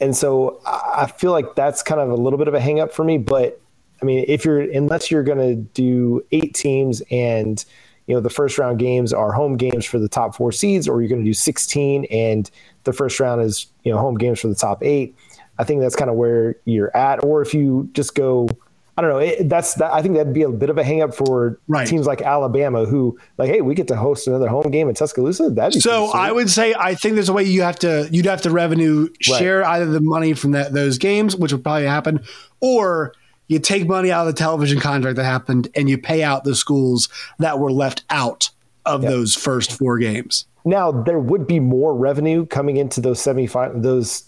and 0.00 0.16
so 0.16 0.60
I 0.66 1.06
feel 1.06 1.30
like 1.30 1.54
that's 1.54 1.82
kind 1.82 2.00
of 2.00 2.10
a 2.10 2.14
little 2.16 2.38
bit 2.38 2.48
of 2.48 2.54
a 2.54 2.60
hang 2.60 2.80
up 2.80 2.92
for 2.92 3.04
me. 3.04 3.16
But 3.18 3.60
I 4.02 4.04
mean, 4.04 4.24
if 4.28 4.44
you're 4.44 4.60
unless 4.60 5.10
you're 5.10 5.22
going 5.22 5.38
to 5.38 5.54
do 5.54 6.24
eight 6.32 6.54
teams 6.54 7.00
and 7.10 7.64
you 8.06 8.14
know 8.14 8.20
the 8.20 8.28
first 8.30 8.58
round 8.58 8.78
games 8.78 9.12
are 9.12 9.32
home 9.32 9.56
games 9.56 9.84
for 9.86 9.98
the 9.98 10.08
top 10.08 10.34
four 10.34 10.52
seeds, 10.52 10.88
or 10.88 11.00
you're 11.00 11.08
going 11.08 11.22
to 11.22 11.28
do 11.28 11.32
16 11.34 12.04
and 12.06 12.50
the 12.84 12.92
first 12.92 13.18
round 13.20 13.40
is 13.42 13.66
you 13.84 13.92
know 13.92 13.98
home 13.98 14.16
games 14.16 14.40
for 14.40 14.48
the 14.48 14.54
top 14.54 14.82
eight. 14.82 15.14
I 15.58 15.64
think 15.64 15.80
that's 15.80 15.96
kind 15.96 16.10
of 16.10 16.16
where 16.16 16.56
you're 16.64 16.94
at. 16.96 17.22
Or 17.24 17.40
if 17.40 17.54
you 17.54 17.88
just 17.92 18.14
go 18.16 18.48
I 18.96 19.02
don't 19.02 19.10
know. 19.10 19.18
It, 19.18 19.48
that's 19.48 19.74
that, 19.74 19.92
I 19.92 20.02
think 20.02 20.14
that'd 20.14 20.32
be 20.32 20.42
a 20.42 20.48
bit 20.48 20.70
of 20.70 20.78
a 20.78 20.84
hangup 20.84 21.14
for 21.14 21.58
right. 21.66 21.86
teams 21.86 22.06
like 22.06 22.22
Alabama, 22.22 22.84
who 22.84 23.18
like, 23.38 23.50
hey, 23.50 23.60
we 23.60 23.74
get 23.74 23.88
to 23.88 23.96
host 23.96 24.28
another 24.28 24.48
home 24.48 24.70
game 24.70 24.88
in 24.88 24.94
Tuscaloosa. 24.94 25.50
That'd 25.50 25.74
be 25.74 25.80
so. 25.80 26.12
I 26.12 26.30
would 26.30 26.50
say 26.50 26.74
I 26.78 26.94
think 26.94 27.14
there's 27.14 27.28
a 27.28 27.32
way 27.32 27.44
you 27.44 27.62
have 27.62 27.78
to 27.80 28.08
you'd 28.12 28.26
have 28.26 28.42
to 28.42 28.50
revenue 28.50 29.08
share 29.20 29.60
right. 29.60 29.76
either 29.76 29.86
the 29.86 30.00
money 30.00 30.34
from 30.34 30.52
that 30.52 30.72
those 30.72 30.98
games, 30.98 31.34
which 31.36 31.52
would 31.52 31.64
probably 31.64 31.86
happen, 31.86 32.24
or 32.60 33.14
you 33.48 33.58
take 33.58 33.86
money 33.86 34.12
out 34.12 34.26
of 34.26 34.34
the 34.34 34.38
television 34.38 34.80
contract 34.80 35.16
that 35.16 35.24
happened 35.24 35.68
and 35.74 35.90
you 35.90 35.98
pay 35.98 36.22
out 36.22 36.44
the 36.44 36.54
schools 36.54 37.08
that 37.38 37.58
were 37.58 37.72
left 37.72 38.04
out 38.10 38.50
of 38.86 39.02
yep. 39.02 39.10
those 39.10 39.34
first 39.34 39.72
four 39.72 39.98
games. 39.98 40.46
Now 40.64 40.92
there 40.92 41.18
would 41.18 41.46
be 41.46 41.60
more 41.60 41.94
revenue 41.94 42.46
coming 42.46 42.76
into 42.76 43.00
those 43.00 43.20
semi 43.20 43.46
those 43.74 44.24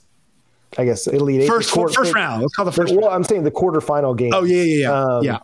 I 0.78 0.84
guess 0.84 1.06
Elite 1.06 1.42
Eight. 1.42 1.46
First, 1.46 1.72
quarter, 1.72 1.92
first 1.92 2.14
round. 2.14 2.42
Let's 2.42 2.54
call 2.54 2.64
the 2.64 2.72
first. 2.72 2.92
Well, 2.92 3.02
round. 3.02 3.14
I'm 3.14 3.24
saying 3.24 3.44
the 3.44 3.50
quarterfinal 3.50 4.16
game. 4.16 4.32
Oh 4.34 4.44
yeah, 4.44 4.62
yeah, 4.62 4.80
yeah. 4.80 4.92
Um, 4.92 5.24
yeah. 5.24 5.38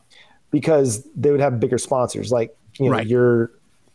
Because 0.50 1.08
they 1.16 1.30
would 1.30 1.40
have 1.40 1.58
bigger 1.60 1.78
sponsors, 1.78 2.30
like 2.30 2.54
you 2.78 2.86
know 2.86 2.96
right. 2.96 3.06
your 3.06 3.52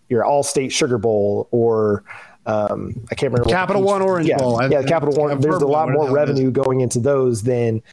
your 0.09 0.23
Allstate 0.23 0.71
Sugar 0.71 0.97
Bowl 0.97 1.47
or 1.51 2.03
um, 2.47 3.05
I 3.11 3.15
can't 3.15 3.33
remember 3.33 3.49
Capital 3.49 3.83
One 3.83 4.01
Orange 4.01 4.27
yeah, 4.27 4.37
Bowl. 4.37 4.61
Yeah, 4.69 4.81
Capital 4.83 5.13
One. 5.13 5.39
There's 5.39 5.61
a 5.61 5.67
lot 5.67 5.89
more 5.89 6.09
revenue 6.09 6.49
going 6.49 6.79
into 6.79 6.99
those 6.99 7.43
than 7.43 7.83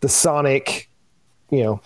the 0.00 0.08
Sonic, 0.08 0.90
you 1.50 1.62
know, 1.62 1.80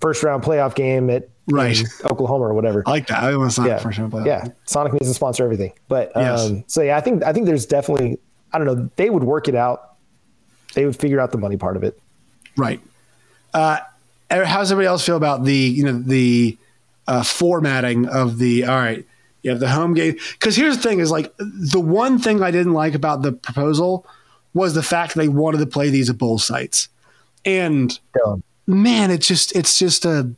first 0.00 0.22
round 0.22 0.42
playoff 0.42 0.74
game 0.74 1.08
at 1.08 1.28
right 1.50 1.82
Oklahoma 2.04 2.44
or 2.44 2.54
whatever. 2.54 2.82
I 2.86 2.90
like 2.90 3.06
that. 3.06 3.24
I 3.24 3.34
want 3.34 3.52
Sonic 3.52 3.70
yeah. 3.70 3.78
first 3.78 3.98
round 3.98 4.12
playoff. 4.12 4.26
Yeah, 4.26 4.48
Sonic 4.66 4.92
needs 4.92 5.08
to 5.08 5.14
sponsor 5.14 5.42
everything. 5.42 5.72
But 5.88 6.14
um, 6.16 6.22
yes. 6.22 6.62
so 6.66 6.82
yeah, 6.82 6.98
I 6.98 7.00
think 7.00 7.24
I 7.24 7.32
think 7.32 7.46
there's 7.46 7.64
definitely 7.64 8.18
I 8.52 8.58
don't 8.58 8.66
know 8.66 8.90
they 8.96 9.08
would 9.08 9.24
work 9.24 9.48
it 9.48 9.54
out 9.54 9.89
they 10.74 10.84
would 10.84 10.96
figure 10.96 11.20
out 11.20 11.32
the 11.32 11.38
money 11.38 11.56
part 11.56 11.76
of 11.76 11.84
it. 11.84 12.00
Right. 12.56 12.80
Uh, 13.52 13.78
er, 14.32 14.44
how 14.44 14.58
does 14.58 14.70
everybody 14.70 14.88
else 14.88 15.04
feel 15.04 15.16
about 15.16 15.44
the 15.44 15.54
you 15.54 15.84
know 15.84 15.98
the 15.98 16.56
uh, 17.06 17.22
formatting 17.22 18.06
of 18.06 18.38
the 18.38 18.64
all 18.64 18.76
right? 18.76 19.04
You 19.42 19.50
have 19.50 19.60
the 19.60 19.70
home 19.70 19.94
game 19.94 20.16
because 20.32 20.56
here's 20.56 20.76
the 20.76 20.82
thing: 20.82 21.00
is 21.00 21.10
like 21.10 21.32
the 21.38 21.80
one 21.80 22.18
thing 22.18 22.42
I 22.42 22.50
didn't 22.50 22.74
like 22.74 22.94
about 22.94 23.22
the 23.22 23.32
proposal 23.32 24.06
was 24.52 24.74
the 24.74 24.82
fact 24.82 25.14
they 25.14 25.28
wanted 25.28 25.58
to 25.58 25.66
play 25.66 25.90
these 25.90 26.10
at 26.10 26.18
both 26.18 26.42
sites, 26.42 26.88
and 27.44 27.98
yeah. 28.16 28.36
man, 28.66 29.10
it's 29.10 29.26
just 29.26 29.56
it's 29.56 29.78
just 29.78 30.04
a 30.04 30.30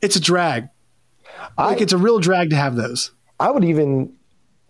it's 0.00 0.16
a 0.16 0.20
drag. 0.20 0.68
I, 1.58 1.66
like 1.66 1.80
it's 1.80 1.92
a 1.92 1.98
real 1.98 2.20
drag 2.20 2.50
to 2.50 2.56
have 2.56 2.76
those. 2.76 3.10
I 3.40 3.50
would 3.50 3.64
even 3.64 4.14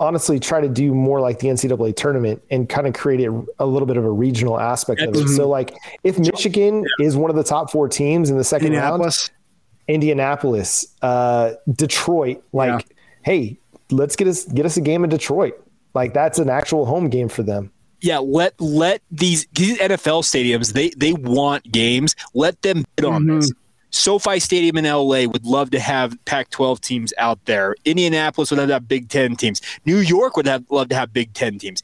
honestly 0.04 0.38
try 0.38 0.60
to 0.60 0.68
do 0.68 0.94
more 0.94 1.20
like 1.20 1.38
the 1.38 1.48
NCAA 1.48 1.96
tournament 1.96 2.42
and 2.50 2.68
kind 2.68 2.86
of 2.86 2.94
create 2.94 3.26
a, 3.26 3.44
a 3.58 3.66
little 3.66 3.86
bit 3.86 3.96
of 3.96 4.04
a 4.04 4.10
regional 4.10 4.60
aspect 4.60 5.00
of 5.00 5.14
it. 5.14 5.28
So, 5.28 5.48
like, 5.48 5.74
if 6.04 6.18
Michigan 6.18 6.84
yeah. 6.98 7.06
is 7.06 7.16
one 7.16 7.30
of 7.30 7.36
the 7.36 7.44
top 7.44 7.70
four 7.70 7.88
teams 7.88 8.30
in 8.30 8.36
the 8.36 8.44
second 8.44 8.68
Indianapolis. 8.68 9.30
round, 9.30 9.40
Indianapolis, 9.88 10.86
uh, 11.02 11.54
Detroit, 11.72 12.42
like, 12.52 12.86
yeah. 12.88 12.96
hey, 13.22 13.58
let's 13.90 14.16
get 14.16 14.28
us 14.28 14.44
get 14.44 14.64
us 14.66 14.76
a 14.76 14.80
game 14.80 15.04
in 15.04 15.10
Detroit. 15.10 15.54
Like, 15.94 16.14
that's 16.14 16.38
an 16.38 16.48
actual 16.48 16.86
home 16.86 17.08
game 17.08 17.28
for 17.28 17.42
them. 17.42 17.70
Yeah, 18.00 18.18
let 18.18 18.60
let 18.60 19.00
these 19.10 19.46
these 19.54 19.78
NFL 19.78 20.24
stadiums 20.24 20.74
they 20.74 20.90
they 20.90 21.14
want 21.14 21.70
games. 21.72 22.14
Let 22.34 22.60
them 22.62 22.84
bid 22.96 23.04
on 23.06 23.24
mm-hmm. 23.24 23.40
this. 23.40 23.52
SoFi 23.94 24.40
Stadium 24.40 24.76
in 24.76 24.84
LA 24.84 25.24
would 25.24 25.46
love 25.46 25.70
to 25.70 25.78
have 25.78 26.16
Pac 26.24 26.50
12 26.50 26.80
teams 26.80 27.14
out 27.16 27.44
there. 27.44 27.76
Indianapolis 27.84 28.50
would 28.50 28.68
have 28.68 28.88
Big 28.88 29.08
Ten 29.08 29.36
teams. 29.36 29.60
New 29.84 29.98
York 29.98 30.36
would 30.36 30.46
have 30.46 30.64
love 30.68 30.88
to 30.88 30.96
have 30.96 31.12
Big 31.12 31.32
Ten 31.32 31.58
teams. 31.58 31.82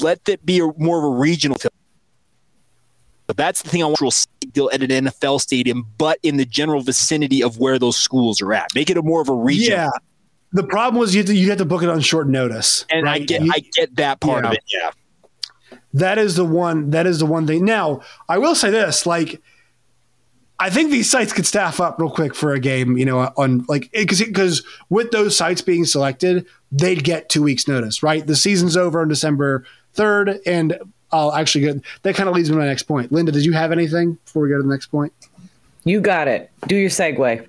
Let 0.00 0.24
that 0.24 0.44
be 0.44 0.58
a, 0.58 0.66
more 0.76 0.98
of 0.98 1.04
a 1.04 1.16
regional 1.16 1.56
field. 1.56 1.72
But 3.28 3.36
that's 3.36 3.62
the 3.62 3.70
thing 3.70 3.82
I 3.82 3.86
want 3.86 3.98
to 3.98 4.46
deal 4.48 4.70
at 4.72 4.82
an 4.82 5.06
NFL 5.06 5.40
stadium, 5.40 5.86
but 5.98 6.18
in 6.24 6.36
the 6.36 6.44
general 6.44 6.82
vicinity 6.82 7.42
of 7.42 7.58
where 7.58 7.78
those 7.78 7.96
schools 7.96 8.42
are 8.42 8.52
at. 8.52 8.74
Make 8.74 8.90
it 8.90 8.96
a 8.96 9.02
more 9.02 9.22
of 9.22 9.28
a 9.28 9.34
region. 9.34 9.72
Yeah. 9.72 9.90
The 10.52 10.64
problem 10.64 10.98
was 10.98 11.14
you 11.14 11.20
have 11.20 11.26
to, 11.28 11.34
you 11.34 11.48
have 11.48 11.58
to 11.58 11.64
book 11.64 11.84
it 11.84 11.88
on 11.88 12.00
short 12.00 12.28
notice. 12.28 12.84
And 12.90 13.04
right? 13.04 13.22
I 13.22 13.24
get 13.24 13.42
you, 13.42 13.52
I 13.54 13.60
get 13.60 13.94
that 13.96 14.20
part 14.20 14.44
yeah. 14.44 14.50
of 14.50 14.54
it. 14.54 14.64
Yeah. 14.66 15.78
That 15.94 16.18
is 16.18 16.34
the 16.34 16.44
one 16.44 16.90
that 16.90 17.06
is 17.06 17.20
the 17.20 17.26
one 17.26 17.46
thing. 17.46 17.64
Now, 17.64 18.00
I 18.28 18.38
will 18.38 18.54
say 18.54 18.70
this, 18.70 19.06
like 19.06 19.40
I 20.62 20.70
think 20.70 20.92
these 20.92 21.10
sites 21.10 21.32
could 21.32 21.44
staff 21.44 21.80
up 21.80 21.98
real 21.98 22.08
quick 22.08 22.36
for 22.36 22.52
a 22.52 22.60
game, 22.60 22.96
you 22.96 23.04
know, 23.04 23.32
on 23.36 23.64
like 23.68 23.90
because 23.90 24.20
because 24.20 24.62
with 24.90 25.10
those 25.10 25.36
sites 25.36 25.60
being 25.60 25.84
selected, 25.84 26.46
they'd 26.70 27.02
get 27.02 27.28
two 27.28 27.42
weeks 27.42 27.66
notice, 27.66 28.00
right? 28.00 28.24
The 28.24 28.36
season's 28.36 28.76
over 28.76 29.00
on 29.00 29.08
December 29.08 29.64
third, 29.94 30.38
and 30.46 30.78
I'll 31.10 31.32
actually 31.32 31.62
get 31.62 31.82
that 32.02 32.14
kind 32.14 32.28
of 32.28 32.36
leads 32.36 32.48
me 32.48 32.54
to 32.54 32.60
my 32.60 32.66
next 32.66 32.84
point. 32.84 33.10
Linda, 33.10 33.32
did 33.32 33.44
you 33.44 33.52
have 33.54 33.72
anything 33.72 34.14
before 34.24 34.44
we 34.44 34.50
go 34.50 34.56
to 34.56 34.62
the 34.62 34.68
next 34.68 34.86
point? 34.86 35.12
You 35.82 36.00
got 36.00 36.28
it. 36.28 36.48
Do 36.68 36.76
your 36.76 36.90
segue. 36.90 37.44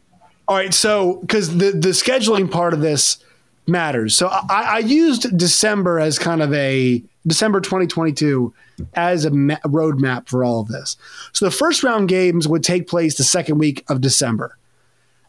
All 0.47 0.55
right, 0.55 0.73
so 0.73 1.17
because 1.17 1.55
the 1.55 1.69
the 1.69 1.89
scheduling 1.89 2.49
part 2.49 2.73
of 2.73 2.81
this 2.81 3.23
matters, 3.67 4.17
so 4.17 4.27
I, 4.27 4.45
I 4.49 4.79
used 4.79 5.37
December 5.37 5.99
as 5.99 6.17
kind 6.17 6.41
of 6.41 6.51
a 6.51 7.03
December 7.25 7.61
2022 7.61 8.53
as 8.95 9.25
a 9.25 9.31
ma- 9.31 9.57
roadmap 9.65 10.27
for 10.27 10.43
all 10.43 10.59
of 10.59 10.67
this. 10.67 10.97
So 11.31 11.45
the 11.45 11.51
first 11.51 11.83
round 11.83 12.09
games 12.09 12.47
would 12.47 12.63
take 12.63 12.87
place 12.87 13.17
the 13.17 13.23
second 13.23 13.57
week 13.57 13.83
of 13.89 14.01
December. 14.01 14.57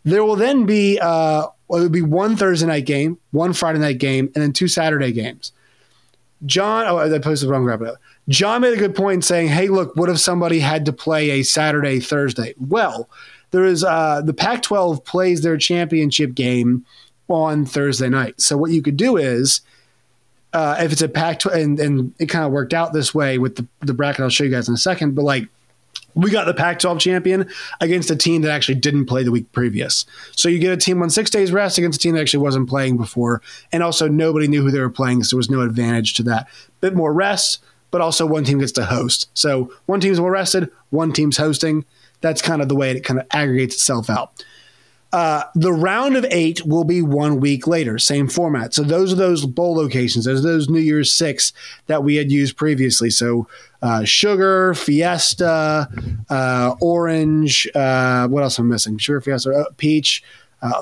There 0.05 0.25
will 0.25 0.37
then 0.37 0.67
be 0.67 0.99
uh, 1.01 1.47
well, 1.69 1.81
it 1.81 1.85
would 1.85 1.93
be 1.93 2.03
one 2.03 2.37
Thursday 2.37 2.67
night 2.67 2.85
game, 2.85 3.19
one 3.31 3.53
Friday 3.53 3.79
night 3.79 3.99
game, 3.99 4.31
and 4.35 4.43
then 4.43 4.53
two 4.53 4.69
Saturday 4.69 5.13
games. 5.13 5.53
John, 6.45 6.87
oh, 6.87 6.99
I 6.99 7.19
posted 7.19 7.49
the 7.49 7.53
wrong 7.53 7.65
grab. 7.65 7.83
John 8.29 8.61
made 8.61 8.75
a 8.75 8.79
good 8.79 8.95
point 8.95 9.25
saying, 9.25 9.49
"Hey, 9.49 9.69
look, 9.69 9.97
what 9.97 10.11
if 10.11 10.19
somebody 10.19 10.61
had 10.61 10.85
to 10.87 10.93
play 10.93 11.31
a 11.31 11.43
Saturday 11.43 12.01
Thursday?" 12.01 12.55
Well, 12.59 13.09
there 13.51 13.65
is 13.65 13.83
uh, 13.85 14.21
the 14.23 14.35
Pac-12 14.35 15.05
plays 15.05 15.43
their 15.43 15.57
championship 15.57 16.35
game 16.35 16.85
on 17.29 17.65
Thursday 17.65 18.09
night. 18.09 18.41
So 18.41 18.57
what 18.57 18.73
you 18.73 18.83
could 18.83 18.97
do 18.97 19.17
is 19.17 19.63
uh, 20.55 20.77
if 20.79 20.93
it's 20.93 21.03
a 21.03 21.09
Pac 21.09 21.45
and 21.45 21.79
and 21.79 22.15
it 22.19 22.27
kind 22.27 22.45
of 22.45 22.53
worked 22.53 22.73
out 22.73 22.93
this 22.93 23.15
way 23.15 23.39
with 23.39 23.57
the, 23.57 23.67
the 23.81 23.93
bracket 23.93 24.23
I'll 24.23 24.31
show 24.31 24.45
you 24.45 24.51
guys 24.51 24.69
in 24.69 24.75
a 24.75 24.79
second, 24.79 25.15
but 25.15 25.23
like 25.23 25.49
we 26.15 26.31
got 26.31 26.47
the 26.47 26.55
Pac 26.55 26.79
12 26.79 27.01
champion 27.01 27.51
against 27.81 28.09
a 28.09 28.15
team 28.15 28.43
that 28.43 28.53
actually 28.53 28.77
didn't 28.77 29.07
play 29.07 29.25
the 29.25 29.33
week 29.33 29.51
previous. 29.51 30.07
So 30.37 30.49
you 30.49 30.61
get 30.61 30.73
a 30.73 30.77
team 30.77 31.03
on 31.03 31.11
six 31.11 31.29
days 31.29 31.51
rest 31.51 31.77
against 31.77 31.99
a 31.99 32.03
team 32.03 32.15
that 32.15 32.21
actually 32.21 32.45
wasn't 32.45 32.69
playing 32.69 32.97
before. 32.97 33.43
And 33.73 33.83
also, 33.83 34.07
nobody 34.07 34.47
knew 34.47 34.63
who 34.63 34.71
they 34.71 34.79
were 34.79 34.91
playing, 34.91 35.25
so 35.25 35.35
there 35.35 35.39
was 35.39 35.51
no 35.51 35.61
advantage 35.63 36.15
to 36.15 36.23
that. 36.25 36.49
Bit 36.81 36.95
more 36.95 37.13
rest, 37.13 37.65
but 37.91 38.01
also 38.01 38.27
one 38.27 38.45
team 38.45 38.61
gets 38.61 38.73
to 38.73 38.85
host. 38.85 39.29
So 39.35 39.73
one 39.87 40.01
team's 40.01 40.21
more 40.21 40.31
rested, 40.31 40.71
one 40.91 41.13
team's 41.13 41.37
hosting. 41.37 41.85
That's 42.21 42.41
kind 42.41 42.63
of 42.63 42.69
the 42.69 42.77
way 42.77 42.93
it 42.93 43.01
kind 43.01 43.19
of 43.19 43.27
aggregates 43.33 43.75
itself 43.75 44.09
out. 44.09 44.45
Uh, 45.15 45.45
the 45.55 45.73
round 45.73 46.17
of 46.17 46.27
eight 46.29 46.67
will 46.67 46.83
be 46.83 47.01
one 47.01 47.39
week 47.39 47.69
later, 47.69 48.01
same 48.01 48.27
format. 48.27 48.75
So 48.75 48.83
those 48.83 49.13
are 49.13 49.17
those 49.17 49.47
bowl 49.47 49.77
locations. 49.77 50.25
Those 50.25 50.41
are 50.41 50.49
those 50.49 50.69
New 50.69 50.81
Year's 50.81 51.15
six 51.15 51.53
that 51.87 52.03
we 52.03 52.17
had 52.17 52.33
used 52.33 52.57
previously. 52.57 53.11
So 53.11 53.47
uh, 53.81 54.03
sugar, 54.03 54.75
Fiesta, 54.75 55.89
uh, 56.29 56.75
orange. 56.81 57.69
Uh, 57.77 58.27
what 58.27 58.43
else 58.43 58.59
am 58.59 58.67
I 58.67 58.75
missing? 58.75 58.99
Sugar, 58.99 59.21
Fiesta, 59.21 59.53
uh, 59.53 59.65
peach. 59.77 60.25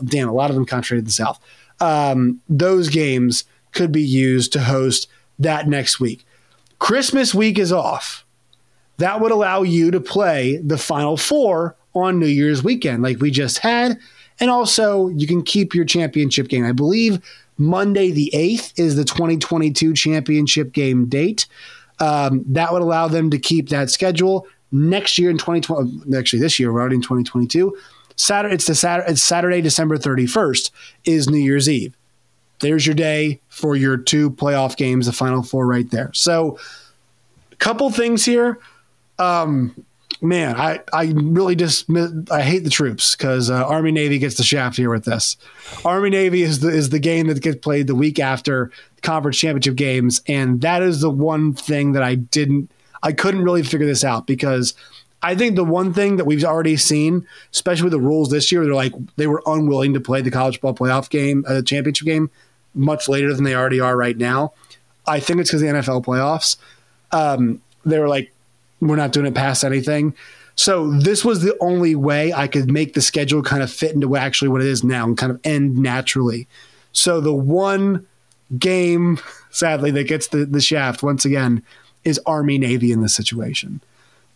damn, 0.02 0.30
a 0.30 0.32
lot 0.32 0.48
of 0.48 0.56
them 0.56 0.64
concentrated 0.64 1.02
in 1.02 1.06
the 1.08 1.12
South. 1.12 1.38
Um, 1.78 2.40
those 2.48 2.88
games 2.88 3.44
could 3.72 3.92
be 3.92 4.02
used 4.02 4.54
to 4.54 4.62
host 4.62 5.08
that 5.38 5.68
next 5.68 6.00
week. 6.00 6.24
Christmas 6.78 7.34
week 7.34 7.58
is 7.58 7.70
off. 7.70 8.24
That 8.96 9.20
would 9.20 9.30
allow 9.30 9.60
you 9.60 9.90
to 9.90 10.00
play 10.00 10.56
the 10.56 10.78
final 10.78 11.18
four 11.18 11.76
on 11.94 12.18
New 12.18 12.24
Year's 12.24 12.64
weekend, 12.64 13.02
like 13.02 13.20
we 13.20 13.30
just 13.30 13.58
had 13.58 13.98
and 14.40 14.50
also, 14.50 15.08
you 15.08 15.26
can 15.26 15.42
keep 15.42 15.74
your 15.74 15.84
championship 15.84 16.48
game. 16.48 16.64
I 16.64 16.72
believe 16.72 17.22
Monday 17.58 18.10
the 18.10 18.30
8th 18.34 18.78
is 18.78 18.96
the 18.96 19.04
2022 19.04 19.94
championship 19.94 20.72
game 20.72 21.06
date. 21.06 21.46
Um, 22.00 22.44
that 22.48 22.72
would 22.72 22.82
allow 22.82 23.08
them 23.08 23.30
to 23.30 23.38
keep 23.38 23.68
that 23.68 23.90
schedule 23.90 24.46
next 24.72 25.18
year 25.18 25.30
in 25.30 25.38
2020. 25.38 26.16
Actually, 26.16 26.40
this 26.40 26.58
year, 26.58 26.72
we're 26.72 26.80
already 26.80 26.96
in 26.96 27.02
2022. 27.02 27.76
Saturday, 28.16 28.54
it's 28.54 28.66
the 28.66 28.74
Saturday, 28.74 29.12
it's 29.12 29.22
Saturday, 29.22 29.60
December 29.60 29.96
31st 29.96 30.70
is 31.04 31.28
New 31.28 31.38
Year's 31.38 31.68
Eve. 31.68 31.96
There's 32.60 32.86
your 32.86 32.94
day 32.94 33.40
for 33.48 33.76
your 33.76 33.96
two 33.96 34.30
playoff 34.30 34.76
games, 34.76 35.06
the 35.06 35.12
final 35.12 35.42
four 35.42 35.66
right 35.66 35.90
there. 35.90 36.10
So, 36.14 36.58
a 37.50 37.56
couple 37.56 37.90
things 37.90 38.24
here. 38.24 38.58
Um, 39.18 39.84
man, 40.20 40.56
I, 40.56 40.80
I 40.92 41.12
really 41.14 41.54
just 41.54 41.86
I 42.30 42.42
hate 42.42 42.64
the 42.64 42.70
troops 42.70 43.16
because 43.16 43.50
uh, 43.50 43.64
Army 43.64 43.92
Navy 43.92 44.18
gets 44.18 44.36
the 44.36 44.42
shaft 44.42 44.76
here 44.76 44.90
with 44.90 45.04
this. 45.04 45.36
Army 45.84 46.10
Navy 46.10 46.42
is 46.42 46.60
the 46.60 46.68
is 46.68 46.90
the 46.90 46.98
game 46.98 47.28
that 47.28 47.40
gets 47.40 47.58
played 47.58 47.86
the 47.86 47.94
week 47.94 48.18
after 48.18 48.70
conference 49.02 49.38
championship 49.38 49.76
games, 49.76 50.22
and 50.26 50.60
that 50.60 50.82
is 50.82 51.00
the 51.00 51.10
one 51.10 51.54
thing 51.54 51.92
that 51.92 52.02
I 52.02 52.16
didn't. 52.16 52.70
I 53.02 53.12
couldn't 53.12 53.42
really 53.42 53.62
figure 53.62 53.86
this 53.86 54.04
out 54.04 54.26
because 54.26 54.74
I 55.22 55.34
think 55.34 55.56
the 55.56 55.64
one 55.64 55.92
thing 55.92 56.16
that 56.16 56.24
we've 56.24 56.44
already 56.44 56.76
seen, 56.76 57.26
especially 57.52 57.84
with 57.84 57.92
the 57.92 58.00
rules 58.00 58.30
this 58.30 58.50
year, 58.50 58.64
they're 58.64 58.74
like 58.74 58.92
they 59.16 59.26
were 59.26 59.42
unwilling 59.46 59.94
to 59.94 60.00
play 60.00 60.20
the 60.20 60.30
college 60.30 60.60
ball 60.60 60.74
playoff 60.74 61.08
game, 61.10 61.44
uh, 61.48 61.62
championship 61.62 62.06
game, 62.06 62.30
much 62.74 63.08
later 63.08 63.32
than 63.32 63.44
they 63.44 63.54
already 63.54 63.80
are 63.80 63.96
right 63.96 64.16
now. 64.16 64.52
I 65.06 65.20
think 65.20 65.40
it's 65.40 65.50
because 65.50 65.62
the 65.62 65.68
NFL 65.68 66.04
playoffs. 66.04 66.56
Um, 67.12 67.60
they 67.84 67.98
were 67.98 68.08
like, 68.08 68.32
we're 68.88 68.96
not 68.96 69.12
doing 69.12 69.26
it 69.26 69.34
past 69.34 69.64
anything. 69.64 70.14
So 70.54 70.90
this 70.90 71.24
was 71.24 71.42
the 71.42 71.56
only 71.60 71.94
way 71.94 72.32
I 72.32 72.46
could 72.46 72.70
make 72.70 72.94
the 72.94 73.00
schedule 73.00 73.42
kind 73.42 73.62
of 73.62 73.70
fit 73.70 73.94
into 73.94 74.16
actually 74.16 74.48
what 74.48 74.60
it 74.60 74.66
is 74.66 74.84
now 74.84 75.04
and 75.04 75.16
kind 75.16 75.32
of 75.32 75.40
end 75.44 75.76
naturally. 75.78 76.46
So 76.92 77.20
the 77.20 77.32
one 77.32 78.06
game, 78.58 79.18
sadly, 79.50 79.90
that 79.92 80.08
gets 80.08 80.28
the, 80.28 80.44
the 80.44 80.60
shaft 80.60 81.02
once 81.02 81.24
again 81.24 81.62
is 82.04 82.20
Army 82.26 82.58
Navy 82.58 82.92
in 82.92 83.00
this 83.00 83.14
situation. 83.14 83.80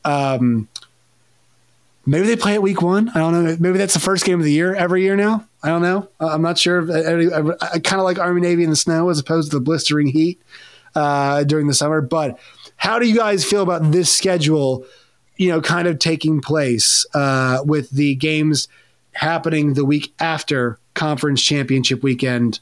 Um, 0.05 0.69
maybe 2.07 2.27
they 2.27 2.37
play 2.37 2.55
it 2.55 2.63
week 2.63 2.81
one. 2.81 3.11
I 3.11 3.19
don't 3.19 3.33
know. 3.33 3.57
Maybe 3.59 3.77
that's 3.77 3.95
the 3.95 4.01
first 4.01 4.25
game 4.25 4.39
of 4.39 4.45
the 4.45 4.53
year 4.53 4.75
every 4.75 5.03
year 5.03 5.17
now. 5.17 5.47
I 5.63 5.69
don't 5.69 5.83
know. 5.83 6.09
I'm 6.21 6.43
not 6.43 6.59
sure. 6.59 6.91
I, 6.91 7.41
I, 7.41 7.75
I 7.75 7.79
kind 7.81 8.01
of 8.01 8.05
like 8.05 8.19
Army 8.21 8.41
Navy 8.41 8.63
in 8.63 8.71
the 8.71 8.77
snow 8.77 9.11
as 9.11 9.19
opposed 9.19 9.51
to 9.51 9.57
the 9.59 9.61
blistering 9.61 10.07
heat 10.07 10.41
uh, 10.95 11.43
during 11.45 11.67
the 11.67 11.75
summer. 11.75 12.01
But 12.01 12.39
how 12.77 12.99
do 12.99 13.09
you 13.09 13.17
guys 13.17 13.45
feel 13.45 13.62
about 13.62 13.93
this 13.93 14.15
schedule? 14.15 14.85
You 15.37 15.51
know, 15.51 15.61
kind 15.61 15.87
of 15.89 15.99
taking 15.99 16.41
place 16.41 17.05
uh, 17.15 17.59
with 17.65 17.91
the 17.91 18.15
games 18.15 18.69
happening 19.12 19.75
the 19.75 19.85
week 19.85 20.15
after 20.21 20.79
conference 20.95 21.43
championship 21.43 22.03
weekend. 22.03 22.61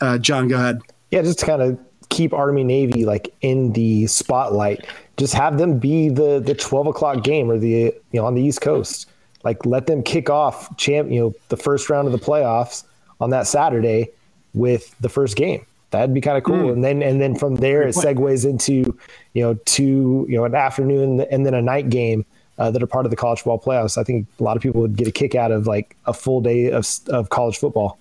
Uh, 0.00 0.18
John, 0.18 0.48
go 0.48 0.56
ahead. 0.56 0.80
Yeah, 1.10 1.22
just 1.22 1.40
to 1.40 1.46
kind 1.46 1.62
of 1.62 1.78
keep 2.08 2.32
Army 2.32 2.64
Navy 2.64 3.04
like 3.04 3.32
in 3.40 3.72
the 3.72 4.06
spotlight. 4.06 4.86
Just 5.16 5.34
have 5.34 5.58
them 5.58 5.78
be 5.78 6.08
the 6.08 6.40
the 6.40 6.54
twelve 6.54 6.86
o'clock 6.86 7.22
game 7.22 7.50
or 7.50 7.58
the 7.58 7.68
you 7.68 7.94
know 8.14 8.26
on 8.26 8.34
the 8.34 8.42
East 8.42 8.60
Coast. 8.60 9.08
Like 9.44 9.64
let 9.66 9.86
them 9.86 10.02
kick 10.02 10.30
off 10.30 10.76
champ 10.76 11.10
you 11.10 11.20
know 11.20 11.34
the 11.48 11.56
first 11.56 11.90
round 11.90 12.06
of 12.06 12.12
the 12.12 12.18
playoffs 12.18 12.84
on 13.20 13.30
that 13.30 13.46
Saturday 13.46 14.10
with 14.54 14.94
the 15.00 15.08
first 15.08 15.36
game. 15.36 15.64
That'd 15.92 16.14
be 16.14 16.20
kind 16.20 16.36
of 16.36 16.42
cool. 16.42 16.70
Mm. 16.70 16.72
And 16.72 16.84
then 16.84 17.02
and 17.02 17.20
then 17.20 17.36
from 17.36 17.56
there 17.56 17.82
it 17.82 17.94
segues 17.94 18.44
into 18.44 18.98
you 19.34 19.42
know 19.42 19.54
two 19.66 20.26
you 20.28 20.36
know 20.36 20.44
an 20.44 20.54
afternoon 20.54 21.20
and 21.20 21.46
then 21.46 21.54
a 21.54 21.62
night 21.62 21.88
game 21.88 22.24
uh, 22.58 22.70
that 22.70 22.82
are 22.82 22.86
part 22.86 23.06
of 23.06 23.10
the 23.10 23.16
college 23.16 23.40
football 23.40 23.60
playoffs. 23.60 23.96
I 23.96 24.04
think 24.04 24.26
a 24.40 24.42
lot 24.42 24.56
of 24.56 24.62
people 24.62 24.80
would 24.80 24.96
get 24.96 25.06
a 25.06 25.12
kick 25.12 25.34
out 25.34 25.52
of 25.52 25.66
like 25.66 25.96
a 26.06 26.14
full 26.14 26.40
day 26.40 26.70
of 26.70 26.88
of 27.08 27.28
college 27.28 27.58
football. 27.58 27.98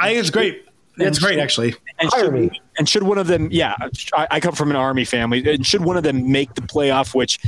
I 0.00 0.08
think 0.08 0.20
it's 0.20 0.30
great. 0.30 0.62
It's 0.98 1.18
great, 1.18 1.38
actually. 1.38 1.74
And 1.98 2.08
Hire 2.10 2.24
should, 2.24 2.34
me. 2.34 2.60
and 2.78 2.88
should 2.88 3.02
one 3.02 3.18
of 3.18 3.26
them, 3.26 3.48
yeah, 3.50 3.74
I, 4.14 4.28
I 4.30 4.40
come 4.40 4.54
from 4.54 4.70
an 4.70 4.76
army 4.76 5.04
family, 5.04 5.46
and 5.46 5.66
should 5.66 5.84
one 5.84 5.96
of 5.96 6.02
them 6.02 6.30
make 6.30 6.54
the 6.54 6.62
playoff, 6.62 7.14
which 7.14 7.38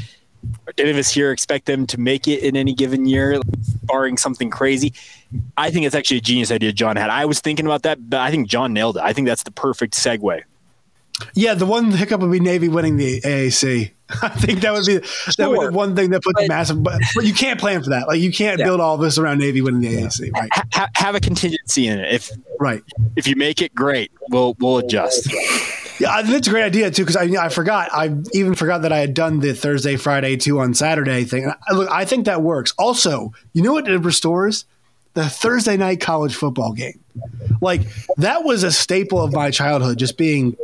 any 0.79 0.91
of 0.91 0.97
us 0.97 1.11
here 1.11 1.33
expect 1.33 1.67
them 1.67 1.87
to 1.89 1.99
make 2.01 2.29
it 2.29 2.43
in 2.43 2.57
any 2.57 2.73
given 2.75 3.07
year, 3.07 3.41
barring 3.85 4.17
something 4.17 4.51
crazy. 4.51 4.93
I 5.57 5.71
think 5.71 5.87
it's 5.87 5.95
actually 5.95 6.19
a 6.19 6.23
genius 6.23 6.51
idea 6.51 6.73
John 6.73 6.97
had. 6.97 7.11
I 7.11 7.25
was 7.25 7.41
thinking 7.41 7.67
about 7.67 7.83
that, 7.83 8.09
but 8.11 8.21
I 8.21 8.31
think 8.31 8.49
John 8.49 8.73
nailed 8.73 8.97
it. 8.97 9.03
I 9.03 9.13
think 9.13 9.27
that's 9.27 9.43
the 9.43 9.51
perfect 9.51 9.95
segue. 9.95 10.43
Yeah, 11.35 11.55
the 11.55 11.67
one 11.67 11.91
hiccup 11.91 12.21
would 12.21 12.31
be 12.31 12.39
Navy 12.39 12.69
winning 12.69 12.97
the 12.97 13.21
AAC. 13.23 13.91
I 14.23 14.29
think 14.29 14.61
that 14.61 14.73
would 14.73 14.87
be 14.87 14.99
that 15.37 15.51
would 15.51 15.71
be 15.71 15.75
one 15.77 15.97
thing 15.97 16.11
that 16.11 16.23
puts 16.23 16.41
But- 16.41 16.49
massive. 16.49 16.83
But, 16.83 17.01
but 17.17 17.25
you 17.25 17.35
can't 17.35 17.59
plan 17.59 17.83
for 17.83 17.91
that. 17.91 18.07
Like 18.07 18.21
you 18.21 18.31
can't 18.33 18.59
Yeah. 18.61 18.67
build 18.67 18.81
all 18.81 18.97
this 18.99 19.19
around 19.19 19.39
Navy 19.39 19.61
winning 19.61 19.81
the 19.81 19.97
AAC. 20.03 20.31
Right. 20.33 20.49
Ha- 20.73 20.89
have 20.95 21.15
a 21.17 21.21
contingency 21.21 21.89
in 21.89 21.99
it. 21.99 22.15
If 22.15 22.31
Right. 22.61 22.83
if 23.17 23.27
you 23.27 23.35
make 23.35 23.61
it, 23.61 23.75
great. 23.75 24.13
We'll 24.31 24.55
we'll 24.61 24.79
adjust. 24.79 25.29
Yeah, 25.99 26.23
it's 26.25 26.47
a 26.47 26.51
great 26.51 26.65
idea 26.65 26.91
too 26.91 27.05
because 27.05 27.17
I 27.17 27.45
I 27.45 27.49
forgot 27.49 27.91
I 27.93 28.15
even 28.33 28.55
forgot 28.55 28.83
that 28.83 28.93
I 28.93 28.99
had 28.99 29.15
done 29.15 29.41
the 29.41 29.53
Thursday, 29.53 29.97
Friday, 29.97 30.37
two 30.37 30.61
on 30.61 30.75
Saturday 30.75 31.25
thing. 31.25 31.51
I, 31.69 31.73
look, 31.75 31.91
I 31.91 32.05
think 32.05 32.27
that 32.27 32.43
works. 32.43 32.73
Also, 32.79 33.33
you 33.53 33.63
know 33.63 33.73
what 33.73 33.89
it 33.89 33.99
restores 33.99 34.65
the 35.15 35.29
Thursday 35.29 35.77
night 35.77 36.01
college 36.01 36.37
football 36.37 36.73
game. 36.73 37.01
Like 37.61 37.83
that 38.17 38.45
was 38.45 38.63
a 38.63 38.71
staple 38.71 39.21
of 39.21 39.33
my 39.33 39.51
childhood, 39.51 39.99
just 39.99 40.17
being 40.17 40.57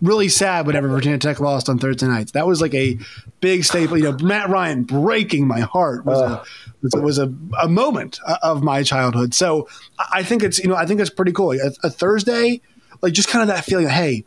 really 0.00 0.28
sad 0.28 0.66
whenever 0.66 0.88
Virginia 0.88 1.18
Tech 1.18 1.40
lost 1.40 1.68
on 1.68 1.78
Thursday 1.78 2.06
nights. 2.06 2.32
That 2.32 2.46
was 2.46 2.60
like 2.60 2.74
a 2.74 2.98
big 3.40 3.64
staple. 3.64 3.98
You 3.98 4.12
know, 4.12 4.18
Matt 4.24 4.48
Ryan 4.48 4.84
breaking 4.84 5.46
my 5.46 5.60
heart 5.60 6.04
was 6.04 6.20
a 6.20 6.44
was, 6.82 6.94
was 6.94 7.18
a, 7.18 7.32
a 7.60 7.68
moment 7.68 8.20
uh, 8.26 8.38
of 8.42 8.62
my 8.62 8.82
childhood. 8.82 9.34
So 9.34 9.68
I 9.98 10.20
I 10.20 10.22
think 10.22 10.42
it's 10.42 10.58
you 10.58 10.68
know 10.68 10.76
I 10.76 10.86
think 10.86 11.00
it's 11.00 11.10
pretty 11.10 11.32
cool. 11.32 11.52
A, 11.52 11.72
a 11.82 11.90
Thursday, 11.90 12.60
like 13.02 13.12
just 13.12 13.28
kind 13.28 13.42
of 13.42 13.48
that 13.48 13.64
feeling. 13.64 13.86
Of, 13.86 13.90
hey, 13.92 14.24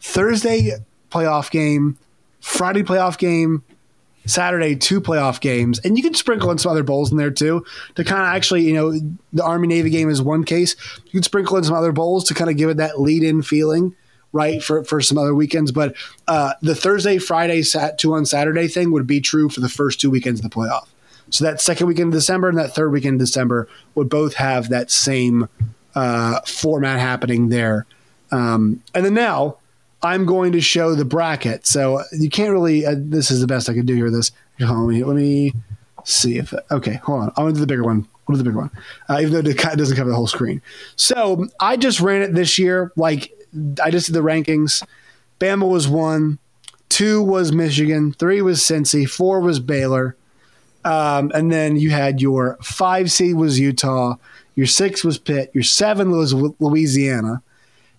Thursday 0.00 0.72
playoff 1.10 1.50
game, 1.50 1.98
Friday 2.40 2.82
playoff 2.82 3.18
game, 3.18 3.62
Saturday 4.26 4.76
two 4.76 5.00
playoff 5.00 5.40
games, 5.40 5.78
and 5.80 5.96
you 5.96 6.02
can 6.02 6.14
sprinkle 6.14 6.50
in 6.50 6.58
some 6.58 6.70
other 6.70 6.82
bowls 6.82 7.10
in 7.10 7.16
there 7.16 7.30
too 7.30 7.64
to 7.94 8.04
kind 8.04 8.22
of 8.22 8.28
actually, 8.28 8.62
you 8.62 8.74
know, 8.74 8.92
the 9.32 9.42
Army 9.42 9.66
Navy 9.66 9.90
game 9.90 10.10
is 10.10 10.22
one 10.22 10.44
case. 10.44 10.76
You 11.06 11.12
can 11.12 11.22
sprinkle 11.22 11.56
in 11.56 11.64
some 11.64 11.74
other 11.74 11.92
bowls 11.92 12.24
to 12.24 12.34
kind 12.34 12.50
of 12.50 12.56
give 12.56 12.70
it 12.70 12.76
that 12.76 13.00
lead 13.00 13.22
in 13.22 13.42
feeling, 13.42 13.94
right, 14.32 14.62
for 14.62 14.84
for 14.84 15.00
some 15.00 15.18
other 15.18 15.34
weekends. 15.34 15.72
But 15.72 15.96
uh, 16.28 16.54
the 16.62 16.74
Thursday, 16.74 17.18
Friday, 17.18 17.62
sat 17.62 17.98
two 17.98 18.14
on 18.14 18.26
Saturday 18.26 18.68
thing 18.68 18.92
would 18.92 19.06
be 19.06 19.20
true 19.20 19.48
for 19.48 19.60
the 19.60 19.68
first 19.68 20.00
two 20.00 20.10
weekends 20.10 20.40
of 20.40 20.50
the 20.50 20.54
playoff. 20.54 20.86
So 21.30 21.44
that 21.44 21.60
second 21.60 21.86
weekend 21.86 22.12
of 22.12 22.18
December 22.18 22.48
and 22.48 22.58
that 22.58 22.74
third 22.74 22.90
weekend 22.90 23.20
of 23.20 23.26
December 23.26 23.68
would 23.94 24.08
both 24.08 24.34
have 24.34 24.68
that 24.68 24.90
same 24.90 25.48
uh, 25.94 26.40
format 26.40 26.98
happening 26.98 27.48
there. 27.48 27.86
Um, 28.32 28.82
and 28.94 29.04
then 29.04 29.14
now 29.14 29.56
I'm 30.02 30.24
going 30.24 30.52
to 30.52 30.60
show 30.60 30.94
the 30.94 31.04
bracket. 31.04 31.66
So 31.66 32.02
you 32.12 32.30
can't 32.30 32.52
really. 32.52 32.86
Uh, 32.86 32.94
this 32.96 33.30
is 33.30 33.40
the 33.40 33.46
best 33.46 33.68
I 33.68 33.74
can 33.74 33.86
do 33.86 33.94
here. 33.94 34.10
This. 34.10 34.32
Let 34.58 34.74
me 34.74 35.04
let 35.04 35.16
me 35.16 35.52
see 36.04 36.38
if. 36.38 36.54
Okay, 36.70 36.94
hold 36.94 37.22
on. 37.22 37.28
I'm 37.30 37.44
going 37.44 37.54
to 37.54 37.58
do 37.58 37.60
the 37.60 37.66
bigger 37.66 37.84
one. 37.84 38.06
What 38.26 38.34
is 38.34 38.38
the 38.38 38.44
bigger 38.44 38.58
one? 38.58 38.70
Uh, 39.08 39.18
even 39.20 39.32
though 39.32 39.50
it 39.50 39.56
doesn't 39.56 39.96
cover 39.96 40.10
the 40.10 40.16
whole 40.16 40.26
screen. 40.26 40.62
So 40.96 41.46
I 41.58 41.76
just 41.76 42.00
ran 42.00 42.22
it 42.22 42.34
this 42.34 42.58
year. 42.58 42.92
Like 42.96 43.32
I 43.82 43.90
just 43.90 44.06
did 44.06 44.14
the 44.14 44.20
rankings. 44.20 44.84
Bama 45.38 45.68
was 45.68 45.88
one. 45.88 46.38
Two 46.88 47.22
was 47.22 47.52
Michigan. 47.52 48.12
Three 48.12 48.42
was 48.42 48.60
Cincy. 48.60 49.08
Four 49.08 49.40
was 49.40 49.58
Baylor. 49.60 50.16
Um, 50.84 51.30
and 51.34 51.52
then 51.52 51.76
you 51.76 51.90
had 51.90 52.20
your 52.20 52.58
five 52.62 53.10
seed 53.10 53.36
was 53.36 53.58
Utah. 53.58 54.16
Your 54.54 54.66
six 54.66 55.04
was 55.04 55.18
Pitt. 55.18 55.50
Your 55.54 55.62
seven 55.62 56.10
was 56.10 56.34
Louisiana. 56.34 57.42